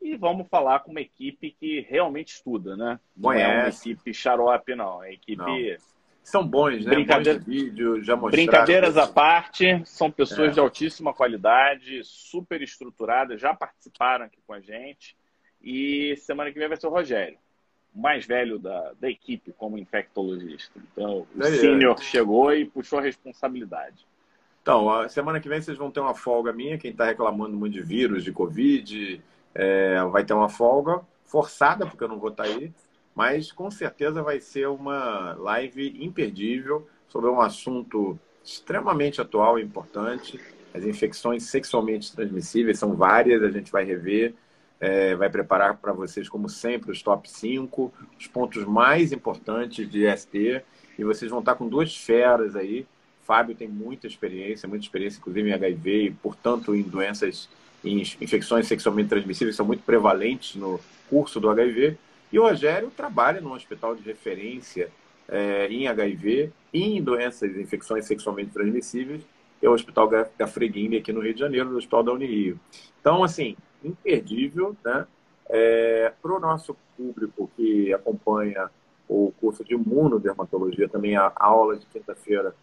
e 0.00 0.16
vamos 0.16 0.48
falar 0.48 0.80
com 0.80 0.90
uma 0.90 1.02
equipe 1.02 1.50
que 1.50 1.80
realmente 1.82 2.34
estuda, 2.34 2.76
né? 2.76 2.98
Não 3.14 3.30
Conhece. 3.30 3.44
é 3.44 3.58
uma 3.58 3.68
equipe 3.68 4.14
xarope, 4.14 4.74
não. 4.74 5.04
É 5.04 5.12
equipe. 5.12 5.36
Não. 5.36 5.76
São 6.24 6.46
bons, 6.46 6.84
né? 6.84 6.94
Brincadeira... 6.94 7.38
Bons 7.38 7.46
vídeo, 7.46 8.02
já 8.02 8.16
Brincadeiras 8.16 8.96
à 8.96 9.06
parte, 9.06 9.82
são 9.84 10.10
pessoas 10.10 10.48
é. 10.48 10.52
de 10.52 10.60
altíssima 10.60 11.12
qualidade, 11.12 12.02
super 12.04 12.62
estruturadas, 12.62 13.40
já 13.40 13.54
participaram 13.54 14.24
aqui 14.24 14.40
com 14.46 14.54
a 14.54 14.60
gente. 14.60 15.16
E 15.60 16.16
semana 16.16 16.50
que 16.50 16.58
vem 16.58 16.68
vai 16.68 16.76
ser 16.76 16.86
o 16.86 16.90
Rogério 16.90 17.38
mais 17.94 18.26
velho 18.26 18.58
da, 18.58 18.92
da 18.98 19.10
equipe 19.10 19.52
como 19.52 19.78
infectologista. 19.78 20.80
Então, 20.92 21.26
o 21.34 21.42
é, 21.42 21.50
sênior 21.52 21.96
é. 21.98 22.02
chegou 22.02 22.52
e 22.54 22.64
puxou 22.64 22.98
a 22.98 23.02
responsabilidade. 23.02 24.06
Então, 24.62 24.88
a 24.90 25.08
semana 25.08 25.40
que 25.40 25.48
vem 25.48 25.60
vocês 25.60 25.76
vão 25.76 25.90
ter 25.90 26.00
uma 26.00 26.14
folga 26.14 26.52
minha. 26.52 26.78
Quem 26.78 26.92
está 26.92 27.04
reclamando 27.04 27.56
muito 27.56 27.74
de 27.74 27.82
vírus, 27.82 28.24
de 28.24 28.32
Covid, 28.32 29.20
é, 29.54 30.02
vai 30.04 30.24
ter 30.24 30.32
uma 30.32 30.48
folga 30.48 31.00
forçada, 31.24 31.86
porque 31.86 32.02
eu 32.02 32.08
não 32.08 32.18
vou 32.18 32.30
estar 32.30 32.44
tá 32.44 32.48
aí. 32.48 32.72
Mas 33.14 33.52
com 33.52 33.70
certeza 33.70 34.22
vai 34.22 34.40
ser 34.40 34.68
uma 34.68 35.34
live 35.34 36.02
imperdível 36.02 36.86
sobre 37.08 37.28
um 37.28 37.40
assunto 37.40 38.18
extremamente 38.42 39.20
atual 39.20 39.58
e 39.58 39.62
importante. 39.62 40.40
As 40.72 40.84
infecções 40.84 41.42
sexualmente 41.44 42.14
transmissíveis 42.14 42.78
são 42.78 42.94
várias, 42.94 43.42
a 43.42 43.50
gente 43.50 43.70
vai 43.70 43.84
rever 43.84 44.34
é, 44.82 45.14
vai 45.14 45.30
preparar 45.30 45.76
para 45.76 45.92
vocês, 45.92 46.28
como 46.28 46.48
sempre, 46.48 46.90
os 46.90 47.00
top 47.00 47.30
5, 47.30 47.92
os 48.18 48.26
pontos 48.26 48.64
mais 48.64 49.12
importantes 49.12 49.88
de 49.88 50.04
ST. 50.16 50.60
E 50.98 51.04
vocês 51.04 51.30
vão 51.30 51.38
estar 51.38 51.54
com 51.54 51.68
duas 51.68 51.96
feras 51.96 52.56
aí. 52.56 52.84
Fábio 53.22 53.54
tem 53.54 53.68
muita 53.68 54.08
experiência, 54.08 54.68
muita 54.68 54.84
experiência, 54.84 55.20
inclusive 55.20 55.48
em 55.48 55.52
HIV 55.52 56.06
e, 56.06 56.10
portanto, 56.10 56.74
em 56.74 56.82
doenças, 56.82 57.48
em 57.84 58.02
infecções 58.20 58.66
sexualmente 58.66 59.08
transmissíveis, 59.08 59.54
são 59.54 59.64
muito 59.64 59.84
prevalentes 59.84 60.56
no 60.56 60.80
curso 61.08 61.38
do 61.38 61.48
HIV. 61.48 61.96
E 62.32 62.40
o 62.40 62.42
Rogério 62.42 62.90
trabalha 62.90 63.40
num 63.40 63.52
hospital 63.52 63.94
de 63.94 64.02
referência 64.02 64.90
é, 65.28 65.68
em 65.68 65.86
HIV 65.86 66.50
e 66.72 66.96
em 66.96 67.00
doenças, 67.00 67.56
infecções 67.56 68.04
sexualmente 68.04 68.50
transmissíveis, 68.50 69.22
é 69.62 69.68
o 69.68 69.72
Hospital 69.74 70.10
Gafreguini, 70.36 70.96
aqui 70.96 71.12
no 71.12 71.20
Rio 71.20 71.34
de 71.34 71.38
Janeiro, 71.38 71.70
no 71.70 71.78
Hospital 71.78 72.02
da 72.02 72.12
Unirio. 72.12 72.58
Então, 73.00 73.22
assim, 73.22 73.56
imperdível, 73.84 74.76
né? 74.84 75.06
É, 75.48 76.12
Para 76.22 76.32
o 76.32 76.40
nosso 76.40 76.76
público 76.96 77.50
que 77.56 77.92
acompanha 77.92 78.70
o 79.08 79.32
curso 79.40 79.64
de 79.64 79.74
imunodermatologia, 79.74 80.88
também 80.88 81.16
a 81.16 81.32
aula 81.36 81.76
de 81.76 81.86
quinta-feira 81.86 82.54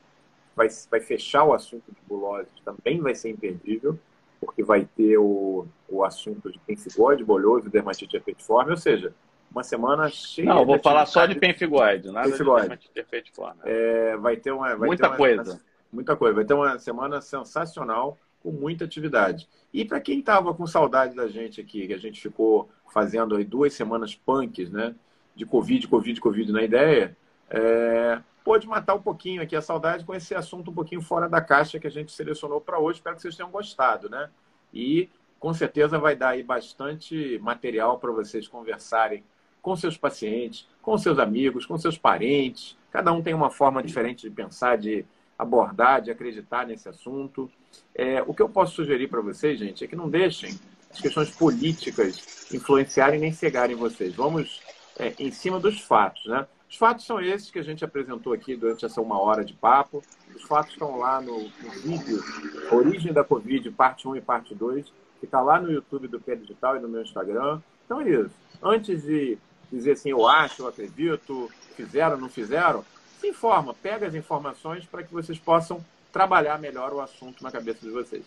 vai, 0.55 0.67
vai 0.89 0.99
fechar 0.99 1.43
o 1.43 1.53
assunto 1.53 1.91
de 1.91 2.01
bulose, 2.07 2.49
também 2.65 2.99
vai 2.99 3.13
ser 3.13 3.29
imperdível, 3.29 3.97
porque 4.39 4.63
vai 4.63 4.85
ter 4.85 5.17
o, 5.17 5.67
o 5.87 6.03
assunto 6.03 6.51
de 6.51 6.57
penfigoide, 6.59 7.23
bolhoso 7.23 7.69
dermatite 7.69 8.15
herpetiforme, 8.15 8.71
ou 8.71 8.77
seja, 8.77 9.13
uma 9.51 9.63
semana 9.63 10.09
cheia 10.09 10.47
Não, 10.47 10.65
vou 10.65 10.79
falar 10.79 11.05
só 11.05 11.25
de 11.25 11.35
penfigoide, 11.35 12.11
nada 12.11 12.29
penfigoide. 12.29 12.61
de 12.61 12.69
dermatite 12.69 12.99
herpetiforme. 12.99 13.59
É, 13.63 14.17
vai 14.17 14.37
ter 14.37 14.51
uma... 14.51 14.75
Vai 14.75 14.87
muita 14.87 15.03
ter 15.03 15.09
uma, 15.09 15.17
coisa. 15.17 15.61
Muita 15.91 16.15
coisa. 16.15 16.35
Vai 16.35 16.45
ter 16.45 16.53
uma 16.53 16.77
semana 16.77 17.21
sensacional 17.21 18.17
com 18.41 18.51
muita 18.51 18.85
atividade. 18.85 19.47
E 19.73 19.85
para 19.85 19.99
quem 19.99 20.19
estava 20.19 20.53
com 20.53 20.65
saudade 20.65 21.15
da 21.15 21.27
gente 21.27 21.61
aqui, 21.61 21.87
que 21.87 21.93
a 21.93 21.97
gente 21.97 22.19
ficou 22.19 22.69
fazendo 22.91 23.35
aí 23.35 23.43
duas 23.43 23.73
semanas 23.73 24.15
punks, 24.15 24.71
né? 24.71 24.95
De 25.35 25.45
Covid, 25.45 25.87
Covid, 25.87 26.19
Covid 26.19 26.51
na 26.51 26.63
ideia, 26.63 27.15
é, 27.49 28.19
pode 28.43 28.67
matar 28.67 28.95
um 28.95 29.01
pouquinho 29.01 29.41
aqui 29.41 29.55
a 29.55 29.61
saudade 29.61 30.03
com 30.03 30.13
esse 30.13 30.33
assunto 30.33 30.71
um 30.71 30.73
pouquinho 30.73 31.01
fora 31.01 31.29
da 31.29 31.39
caixa 31.39 31.79
que 31.79 31.87
a 31.87 31.91
gente 31.91 32.11
selecionou 32.11 32.59
para 32.59 32.79
hoje. 32.79 32.99
Espero 32.99 33.15
que 33.15 33.21
vocês 33.21 33.35
tenham 33.35 33.51
gostado, 33.51 34.09
né? 34.09 34.29
E 34.73 35.09
com 35.39 35.53
certeza 35.53 35.97
vai 35.97 36.15
dar 36.15 36.29
aí 36.29 36.43
bastante 36.43 37.39
material 37.39 37.97
para 37.97 38.11
vocês 38.11 38.47
conversarem 38.47 39.23
com 39.61 39.75
seus 39.75 39.97
pacientes, 39.97 40.67
com 40.81 40.97
seus 40.97 41.19
amigos, 41.19 41.65
com 41.65 41.77
seus 41.77 41.97
parentes. 41.97 42.77
Cada 42.91 43.11
um 43.11 43.21
tem 43.21 43.33
uma 43.33 43.49
forma 43.49 43.83
diferente 43.83 44.27
de 44.27 44.33
pensar, 44.33 44.77
de 44.77 45.05
abordar, 45.39 46.01
de 46.01 46.11
acreditar 46.11 46.67
nesse 46.67 46.89
assunto. 46.89 47.49
É, 47.95 48.21
o 48.27 48.33
que 48.33 48.41
eu 48.41 48.49
posso 48.49 48.75
sugerir 48.75 49.07
para 49.07 49.21
vocês, 49.21 49.57
gente, 49.57 49.85
é 49.85 49.87
que 49.87 49.95
não 49.95 50.09
deixem 50.09 50.59
as 50.91 50.99
questões 50.99 51.29
políticas 51.31 52.51
influenciarem 52.53 53.19
nem 53.19 53.31
cegarem 53.31 53.75
vocês. 53.75 54.13
Vamos 54.13 54.61
é, 54.99 55.13
em 55.17 55.31
cima 55.31 55.57
dos 55.57 55.79
fatos, 55.79 56.25
né? 56.25 56.45
Os 56.69 56.75
fatos 56.75 57.05
são 57.05 57.19
esses 57.19 57.49
que 57.49 57.57
a 57.57 57.63
gente 57.63 57.83
apresentou 57.83 58.31
aqui 58.31 58.55
durante 58.55 58.85
essa 58.85 59.01
uma 59.01 59.19
hora 59.19 59.43
de 59.43 59.53
papo. 59.53 60.03
Os 60.35 60.43
fatos 60.43 60.73
estão 60.73 60.97
lá 60.97 61.19
no, 61.19 61.43
no 61.43 61.71
vídeo 61.81 62.23
Origem 62.71 63.11
da 63.11 63.23
Covid, 63.23 63.71
parte 63.71 64.07
1 64.07 64.17
e 64.17 64.21
parte 64.21 64.53
2, 64.53 64.85
que 65.19 65.25
está 65.25 65.41
lá 65.41 65.59
no 65.59 65.71
YouTube 65.71 66.07
do 66.07 66.19
Pé 66.19 66.35
Digital 66.35 66.77
e 66.77 66.79
no 66.79 66.87
meu 66.87 67.01
Instagram. 67.01 67.59
Então 67.85 68.01
é 68.01 68.09
isso. 68.09 68.35
Antes 68.61 69.01
de 69.01 69.37
dizer 69.71 69.93
assim, 69.93 70.11
eu 70.11 70.27
acho, 70.27 70.61
eu 70.61 70.67
acredito, 70.67 71.49
fizeram, 71.75 72.17
não 72.17 72.29
fizeram, 72.29 72.85
se 73.19 73.27
informa, 73.27 73.73
pega 73.73 74.07
as 74.07 74.15
informações 74.15 74.85
para 74.85 75.03
que 75.03 75.13
vocês 75.13 75.37
possam 75.37 75.83
trabalhar 76.11 76.57
melhor 76.57 76.93
o 76.93 77.01
assunto 77.01 77.43
na 77.43 77.51
cabeça 77.51 77.85
de 77.85 77.91
vocês. 77.91 78.25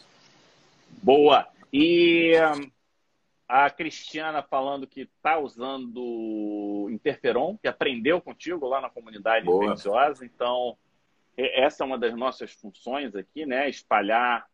Boa! 1.03 1.49
E 1.72 2.32
a 3.49 3.70
Cristiana 3.70 4.43
falando 4.43 4.86
que 4.86 5.03
está 5.03 5.38
usando 5.38 6.88
interferon, 6.90 7.57
que 7.57 7.66
aprendeu 7.66 8.20
contigo 8.20 8.68
lá 8.68 8.80
na 8.80 8.90
comunidade 8.90 9.47
Boa. 9.47 9.64
infecciosa, 9.64 10.24
então 10.24 10.76
essa 11.36 11.82
é 11.82 11.86
uma 11.86 11.99
das 11.99 12.14
nossas 12.14 12.53
funções 12.53 13.14
aqui, 13.16 13.47
né? 13.47 13.68
Espalhar, 13.70 14.47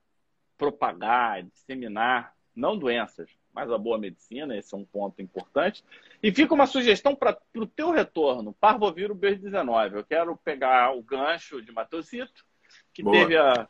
propagar, 0.56 1.42
disseminar, 1.42 2.32
não 2.54 2.78
doenças, 2.78 3.30
mas 3.58 3.72
a 3.72 3.76
boa 3.76 3.98
medicina, 3.98 4.56
esse 4.56 4.72
é 4.72 4.78
um 4.78 4.84
ponto 4.84 5.20
importante. 5.20 5.84
E 6.22 6.30
fica 6.30 6.54
uma 6.54 6.66
sugestão 6.66 7.16
para 7.16 7.36
o 7.56 7.66
teu 7.66 7.90
retorno, 7.90 8.52
parvovírus 8.52 9.18
B19. 9.18 9.94
Eu 9.94 10.04
quero 10.04 10.36
pegar 10.36 10.96
o 10.96 11.02
gancho 11.02 11.60
de 11.60 11.72
Matosito, 11.72 12.46
que 12.94 13.02
teve 13.02 13.36
a 13.36 13.68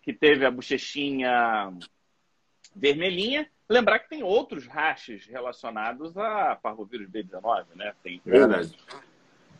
que 0.00 0.14
teve 0.14 0.46
a 0.46 0.50
bochechinha 0.50 1.70
vermelhinha. 2.74 3.46
Lembrar 3.68 3.98
que 3.98 4.08
tem 4.08 4.22
outros 4.22 4.66
rachas 4.66 5.26
relacionados 5.26 6.16
a 6.16 6.56
parvovírus 6.56 7.10
B19, 7.10 7.66
né? 7.74 7.92
Tem 8.02 8.22
Verdade. 8.24 8.74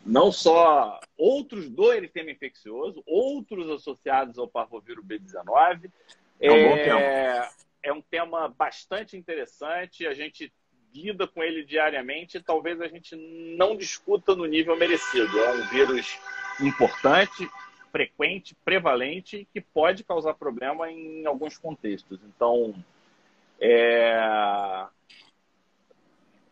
Não 0.07 0.33
só 0.33 1.01
outros 1.19 1.69
do 1.69 1.93
eritema 1.93 2.31
infeccioso, 2.31 3.03
outros 3.05 3.69
associados 3.69 4.39
ao 4.39 4.49
parvovírus 4.49 5.05
B19. 5.05 5.91
É 6.41 6.51
um 6.51 6.69
bom 6.71 6.77
tema. 6.77 7.51
É 7.87 7.93
um 7.93 8.03
tema 8.03 8.49
bastante 8.49 9.17
interessante. 9.17 10.09
A 10.09 10.13
gente 10.13 10.53
lida 10.93 11.25
com 11.29 11.41
ele 11.41 11.65
diariamente. 11.65 12.43
Talvez 12.43 12.81
a 12.81 12.89
gente 12.89 13.15
não 13.57 13.77
discuta 13.77 14.35
no 14.35 14.45
nível 14.45 14.77
merecido. 14.77 15.39
É 15.39 15.53
um 15.53 15.69
vírus 15.69 16.19
importante, 16.61 17.49
frequente, 17.93 18.57
prevalente, 18.65 19.47
que 19.53 19.61
pode 19.61 20.03
causar 20.03 20.35
problema 20.35 20.91
em 20.91 21.25
alguns 21.27 21.57
contextos. 21.57 22.19
Então, 22.25 22.75
é... 23.61 24.89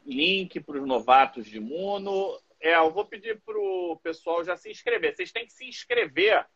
link 0.06 0.60
para 0.60 0.78
os 0.78 0.86
novatos 0.86 1.46
de 1.46 1.56
imuno. 1.56 2.38
É, 2.60 2.76
eu 2.76 2.92
vou 2.92 3.04
pedir 3.04 3.40
para 3.40 3.58
o 3.58 3.98
pessoal 4.04 4.44
já 4.44 4.56
se 4.56 4.70
inscrever. 4.70 5.16
Vocês 5.16 5.32
têm 5.32 5.46
que 5.46 5.52
se 5.52 5.64
inscrever 5.64 6.46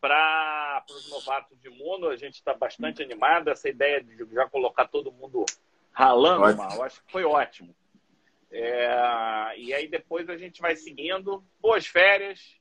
para 0.00 0.84
os 0.90 1.10
novatos 1.10 1.58
de 1.60 1.68
imuno. 1.68 2.08
A 2.08 2.16
gente 2.16 2.34
está 2.34 2.54
bastante 2.54 3.02
animado. 3.02 3.48
Essa 3.48 3.68
ideia 3.68 4.02
de 4.02 4.16
já 4.32 4.48
colocar 4.48 4.86
todo 4.86 5.12
mundo 5.12 5.44
ralando, 5.92 6.62
eu 6.74 6.82
acho 6.82 7.02
que 7.02 7.12
foi 7.12 7.24
ótimo. 7.24 7.74
É... 8.48 9.58
e 9.58 9.74
aí 9.74 9.88
depois 9.88 10.28
a 10.28 10.36
gente 10.36 10.60
vai 10.60 10.76
seguindo. 10.76 11.44
Boas 11.60 11.86
férias 11.86 12.56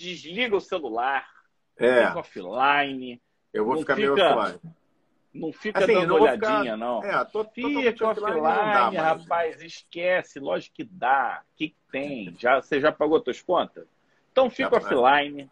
desliga 0.00 0.56
o 0.56 0.60
celular, 0.60 1.28
é. 1.76 2.06
fica 2.06 2.18
offline. 2.18 3.20
Eu 3.52 3.64
vou 3.64 3.78
ficar 3.78 3.96
fica, 3.96 4.14
meio 4.14 4.38
offline. 4.38 4.74
Não 5.32 5.52
fica 5.52 5.78
assim, 5.84 5.94
dando 5.94 6.06
não 6.08 6.20
olhadinha, 6.20 6.62
ficar... 6.62 6.76
não. 6.76 7.04
É, 7.04 7.24
tô, 7.24 7.44
fica 7.44 8.08
offline, 8.08 8.40
dá, 8.40 8.90
rapaz, 8.90 9.62
esquece. 9.62 10.40
Lógico 10.40 10.76
que 10.76 10.84
dá. 10.84 11.42
O 11.42 11.56
que, 11.56 11.68
que 11.68 11.76
tem? 11.92 12.34
Já, 12.38 12.60
você 12.60 12.80
já 12.80 12.90
pagou 12.90 13.22
suas 13.22 13.40
contas? 13.40 13.86
Então 14.32 14.48
fica 14.48 14.76
offline, 14.76 15.50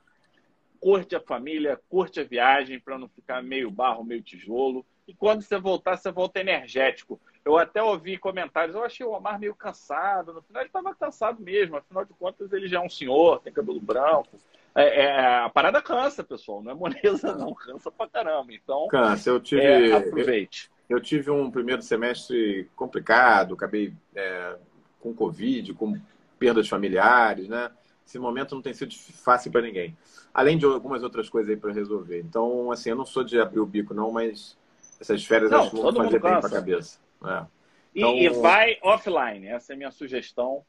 curte 0.81 1.17
a 1.17 1.21
família, 1.21 1.81
curte 1.89 2.21
a 2.21 2.25
viagem 2.25 2.79
para 2.79 2.99
não 2.99 3.09
ficar 3.09 3.43
meio 3.43 3.71
barro, 3.71 4.05
meio 4.05 4.23
tijolo. 4.23 4.85
E 5.07 5.15
quando 5.15 5.43
você 5.43 5.59
voltar, 5.59 5.97
você 5.97 6.11
volta 6.13 6.41
energético. 6.41 7.21
Eu 7.45 7.57
até 7.57 7.83
ouvi 7.83 8.19
comentários, 8.19 8.77
eu 8.77 8.85
achei 8.85 9.07
o 9.07 9.13
Omar 9.13 9.39
meio 9.39 9.55
cansado. 9.55 10.35
No 10.35 10.43
final, 10.43 10.63
ele 10.63 10.69
estava 10.69 10.95
cansado 10.95 11.43
mesmo. 11.43 11.77
Afinal 11.77 12.05
de 12.05 12.13
contas, 12.13 12.53
ele 12.53 12.69
já 12.69 12.79
é 12.79 12.85
um 12.85 12.91
senhor, 12.91 13.41
tem 13.41 13.53
cabelo 13.53 13.81
branco. 13.81 14.39
É, 14.75 15.07
é, 15.07 15.37
a 15.39 15.49
parada 15.49 15.81
cansa, 15.81 16.23
pessoal. 16.23 16.63
Não 16.63 16.73
é 16.73 16.75
moleza, 16.75 17.35
não. 17.35 17.55
Cansa 17.55 17.91
pra 17.91 18.07
caramba. 18.07 18.53
Então, 18.53 18.87
cansa. 18.89 19.31
Eu 19.31 19.41
tive, 19.41 19.63
é, 19.63 19.93
aproveite. 19.93 20.71
Eu, 20.89 20.99
eu, 20.99 21.03
tive 21.03 21.31
um 21.31 21.51
primeiro 21.51 21.83
semestre 21.83 22.69
complicado. 22.77 23.55
Acabei 23.55 23.95
é, 24.15 24.57
com 25.01 25.15
Covid, 25.15 25.73
com 25.73 25.99
perdas 26.39 26.69
familiares, 26.69 27.49
né? 27.49 27.71
Esse 28.09 28.19
momento 28.19 28.55
não 28.55 28.63
tem 28.63 28.73
sido 28.73 28.95
fácil 28.95 29.53
para 29.53 29.61
ninguém. 29.61 29.95
Além 30.33 30.57
de 30.57 30.65
algumas 30.65 31.03
outras 31.03 31.29
coisas 31.29 31.51
aí 31.51 31.59
para 31.59 31.75
resolver. 31.75 32.21
Então, 32.21 32.73
assim, 32.73 32.89
eu 32.89 32.97
não 32.97 33.05
sou 33.05 33.23
de 33.23 33.39
abrir 33.39 33.61
o 33.61 33.67
bico, 33.67 33.93
não, 33.93 34.11
mas 34.11 34.57
essas 34.99 35.23
férias 35.27 35.51
não, 35.51 35.61
acho 35.61 35.71
que 35.71 35.77
vão 35.77 35.95
fazer 35.95 36.19
bem 36.19 36.21
para 36.21 36.39
a 36.39 36.51
cabeça. 36.51 36.99
É. 37.23 37.45
Então... 37.95 38.15
E, 38.15 38.25
e, 38.25 38.29
vai 38.31 38.79
offline. 38.83 39.47
Essa 39.47 39.73
é 39.73 39.75
a 39.75 39.77
minha 39.77 39.91
sugestão. 39.91 40.65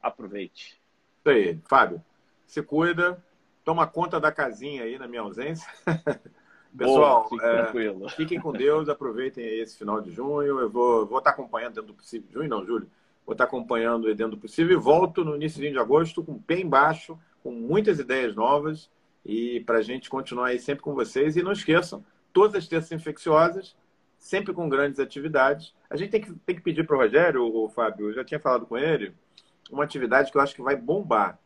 Aproveite. 0.00 0.80
Isso 1.18 1.28
aí. 1.28 1.58
Fábio, 1.68 2.00
se 2.46 2.62
cuida. 2.62 3.20
Toma 3.64 3.84
conta 3.88 4.20
da 4.20 4.30
casinha 4.30 4.84
aí 4.84 4.96
na 4.96 5.08
minha 5.08 5.22
ausência. 5.22 5.68
Pessoal, 6.78 7.26
Boa, 7.28 7.42
é, 7.42 8.08
fiquem 8.10 8.38
com 8.38 8.52
Deus, 8.52 8.88
aproveitem 8.88 9.44
esse 9.58 9.76
final 9.76 10.00
de 10.00 10.12
junho. 10.12 10.60
Eu 10.60 10.70
vou, 10.70 11.04
vou 11.04 11.18
estar 11.18 11.30
acompanhando 11.30 11.74
dentro 11.74 11.88
do 11.88 11.94
possível. 11.94 12.28
Junho 12.32 12.48
não, 12.48 12.64
Júlio. 12.64 12.88
Vou 13.26 13.32
estar 13.32 13.44
acompanhando 13.44 14.06
dentro 14.14 14.36
do 14.36 14.38
possível 14.38 14.78
e 14.78 14.80
volto 14.80 15.24
no 15.24 15.34
início 15.34 15.60
de 15.60 15.76
agosto 15.78 16.22
com 16.22 16.32
o 16.32 16.40
pé 16.40 16.60
embaixo, 16.60 17.18
com 17.42 17.50
muitas 17.50 17.98
ideias 17.98 18.34
novas 18.36 18.88
e 19.24 19.60
para 19.66 19.78
a 19.78 19.82
gente 19.82 20.08
continuar 20.08 20.46
aí 20.46 20.60
sempre 20.60 20.82
com 20.82 20.94
vocês. 20.94 21.36
E 21.36 21.42
não 21.42 21.50
esqueçam, 21.50 22.04
todas 22.32 22.54
as 22.54 22.68
terças 22.68 22.92
infecciosas, 22.92 23.76
sempre 24.16 24.54
com 24.54 24.68
grandes 24.68 25.00
atividades. 25.00 25.74
A 25.90 25.96
gente 25.96 26.10
tem 26.10 26.20
que, 26.20 26.32
tem 26.46 26.54
que 26.54 26.62
pedir 26.62 26.86
para 26.86 26.96
o 26.96 27.00
Rogério, 27.00 27.42
o 27.44 27.68
Fábio, 27.68 28.10
eu 28.10 28.14
já 28.14 28.24
tinha 28.24 28.38
falado 28.38 28.64
com 28.64 28.78
ele, 28.78 29.12
uma 29.70 29.82
atividade 29.82 30.30
que 30.30 30.38
eu 30.38 30.42
acho 30.42 30.54
que 30.54 30.62
vai 30.62 30.76
bombar. 30.76 31.38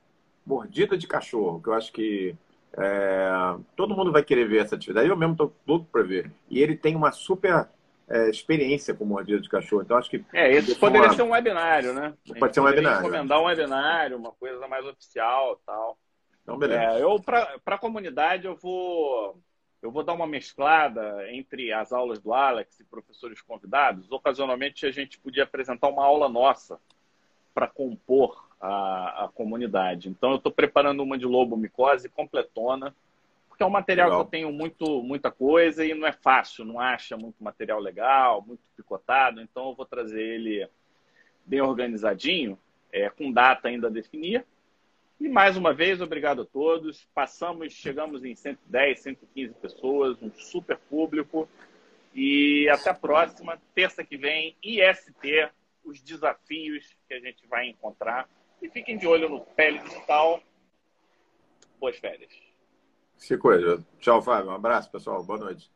Mordida 0.45 0.99
de 0.99 1.07
cachorro, 1.07 1.63
que 1.63 1.69
eu 1.69 1.75
acho 1.75 1.93
que 1.93 2.35
é, 2.75 3.31
todo 3.77 3.97
mundo 3.97 4.13
vai 4.13 4.23
querer 4.23 4.49
ver 4.49 4.59
essa 4.59 4.75
atividade. 4.75 5.09
Eu 5.09 5.17
mesmo 5.17 5.33
estou 5.33 5.55
louco 5.67 5.87
para 5.91 6.03
ver. 6.03 6.31
E 6.49 6.61
ele 6.61 6.77
tem 6.77 6.97
uma 6.97 7.13
super 7.13 7.69
é, 8.11 8.29
experiência 8.29 8.93
com 8.93 9.05
mordida 9.05 9.41
de 9.41 9.49
cachorro. 9.49 9.83
Então, 9.83 9.97
acho 9.97 10.11
que. 10.11 10.25
É, 10.33 10.51
isso 10.59 10.79
poderia 10.79 11.09
uma... 11.09 11.15
ser 11.15 11.23
um 11.23 11.31
webinário, 11.31 11.95
né? 11.95 12.13
Pode 12.39 12.53
ser 12.53 12.61
um 12.61 12.65
webinário. 12.65 12.99
recomendar 12.99 13.41
um 13.41 13.45
webinário, 13.45 14.17
uma 14.19 14.33
coisa 14.33 14.67
mais 14.67 14.85
oficial 14.85 15.61
tal. 15.65 15.97
Então, 16.43 16.59
beleza. 16.59 16.83
É, 16.83 17.03
eu, 17.03 17.21
para 17.21 17.61
a 17.65 17.79
comunidade, 17.79 18.47
eu 18.47 18.57
vou 18.57 19.41
eu 19.81 19.91
vou 19.91 20.03
dar 20.03 20.13
uma 20.13 20.27
mesclada 20.27 21.31
entre 21.31 21.73
as 21.73 21.93
aulas 21.93 22.19
do 22.19 22.35
Alex 22.35 22.81
e 22.81 22.85
professores 22.85 23.41
convidados. 23.41 24.11
Ocasionalmente, 24.13 24.85
a 24.85 24.91
gente 24.91 25.19
podia 25.19 25.45
apresentar 25.45 25.89
uma 25.89 26.05
aula 26.05 26.29
nossa 26.29 26.79
para 27.55 27.67
compor 27.67 28.47
a, 28.61 29.25
a, 29.25 29.29
comunidade. 29.29 30.09
Então, 30.11 30.33
eu 30.33 30.37
estou 30.37 30.53
preparando 30.53 31.03
uma 31.03 31.17
de 31.17 31.25
lobomicose 31.25 32.11
completona, 32.11 32.95
porque 33.61 33.63
é 33.63 33.67
um 33.67 33.71
material 33.71 34.09
legal. 34.09 34.21
que 34.21 34.27
eu 34.27 34.31
tenho 34.31 34.53
muito, 34.53 35.03
muita 35.03 35.31
coisa 35.31 35.85
e 35.85 35.93
não 35.93 36.07
é 36.07 36.13
fácil, 36.13 36.65
não 36.65 36.81
acha 36.81 37.17
muito 37.17 37.45
material 37.45 37.79
legal, 37.79 38.43
muito 38.43 38.63
picotado. 38.75 39.41
Então, 39.41 39.69
eu 39.69 39.75
vou 39.75 39.85
trazer 39.85 40.23
ele 40.23 40.67
bem 41.45 41.61
organizadinho, 41.61 42.59
é, 42.91 43.11
com 43.11 43.31
data 43.31 43.69
ainda 43.69 43.89
a 43.89 43.91
definir 43.91 44.45
e 45.21 45.29
mais 45.29 45.55
uma 45.55 45.75
vez, 45.75 46.01
obrigado 46.01 46.41
a 46.43 46.47
todos. 46.47 47.07
Passamos, 47.15 47.75
chegamos 47.75 48.25
em 48.25 48.35
110, 48.35 49.01
115 49.01 49.55
pessoas, 49.55 50.23
um 50.23 50.31
super 50.33 50.79
público. 50.79 51.47
E 52.15 52.67
até 52.71 52.89
a 52.89 52.95
próxima, 52.95 53.61
terça 53.75 54.03
que 54.03 54.17
vem, 54.17 54.57
IST, 54.63 55.51
os 55.85 56.01
desafios 56.01 56.97
que 57.07 57.13
a 57.13 57.21
gente 57.21 57.47
vai 57.47 57.69
encontrar. 57.69 58.27
E 58.63 58.71
fiquem 58.71 58.97
de 58.97 59.07
olho 59.07 59.29
no 59.29 59.41
Pele 59.41 59.79
Digital. 59.81 60.43
Boas 61.79 61.99
férias. 61.99 62.50
Se 63.21 63.39
cuida. 63.39 63.85
Tchau, 64.01 64.21
Fábio. 64.21 64.51
Um 64.51 64.55
abraço, 64.55 64.91
pessoal. 64.91 65.23
Boa 65.23 65.39
noite. 65.39 65.71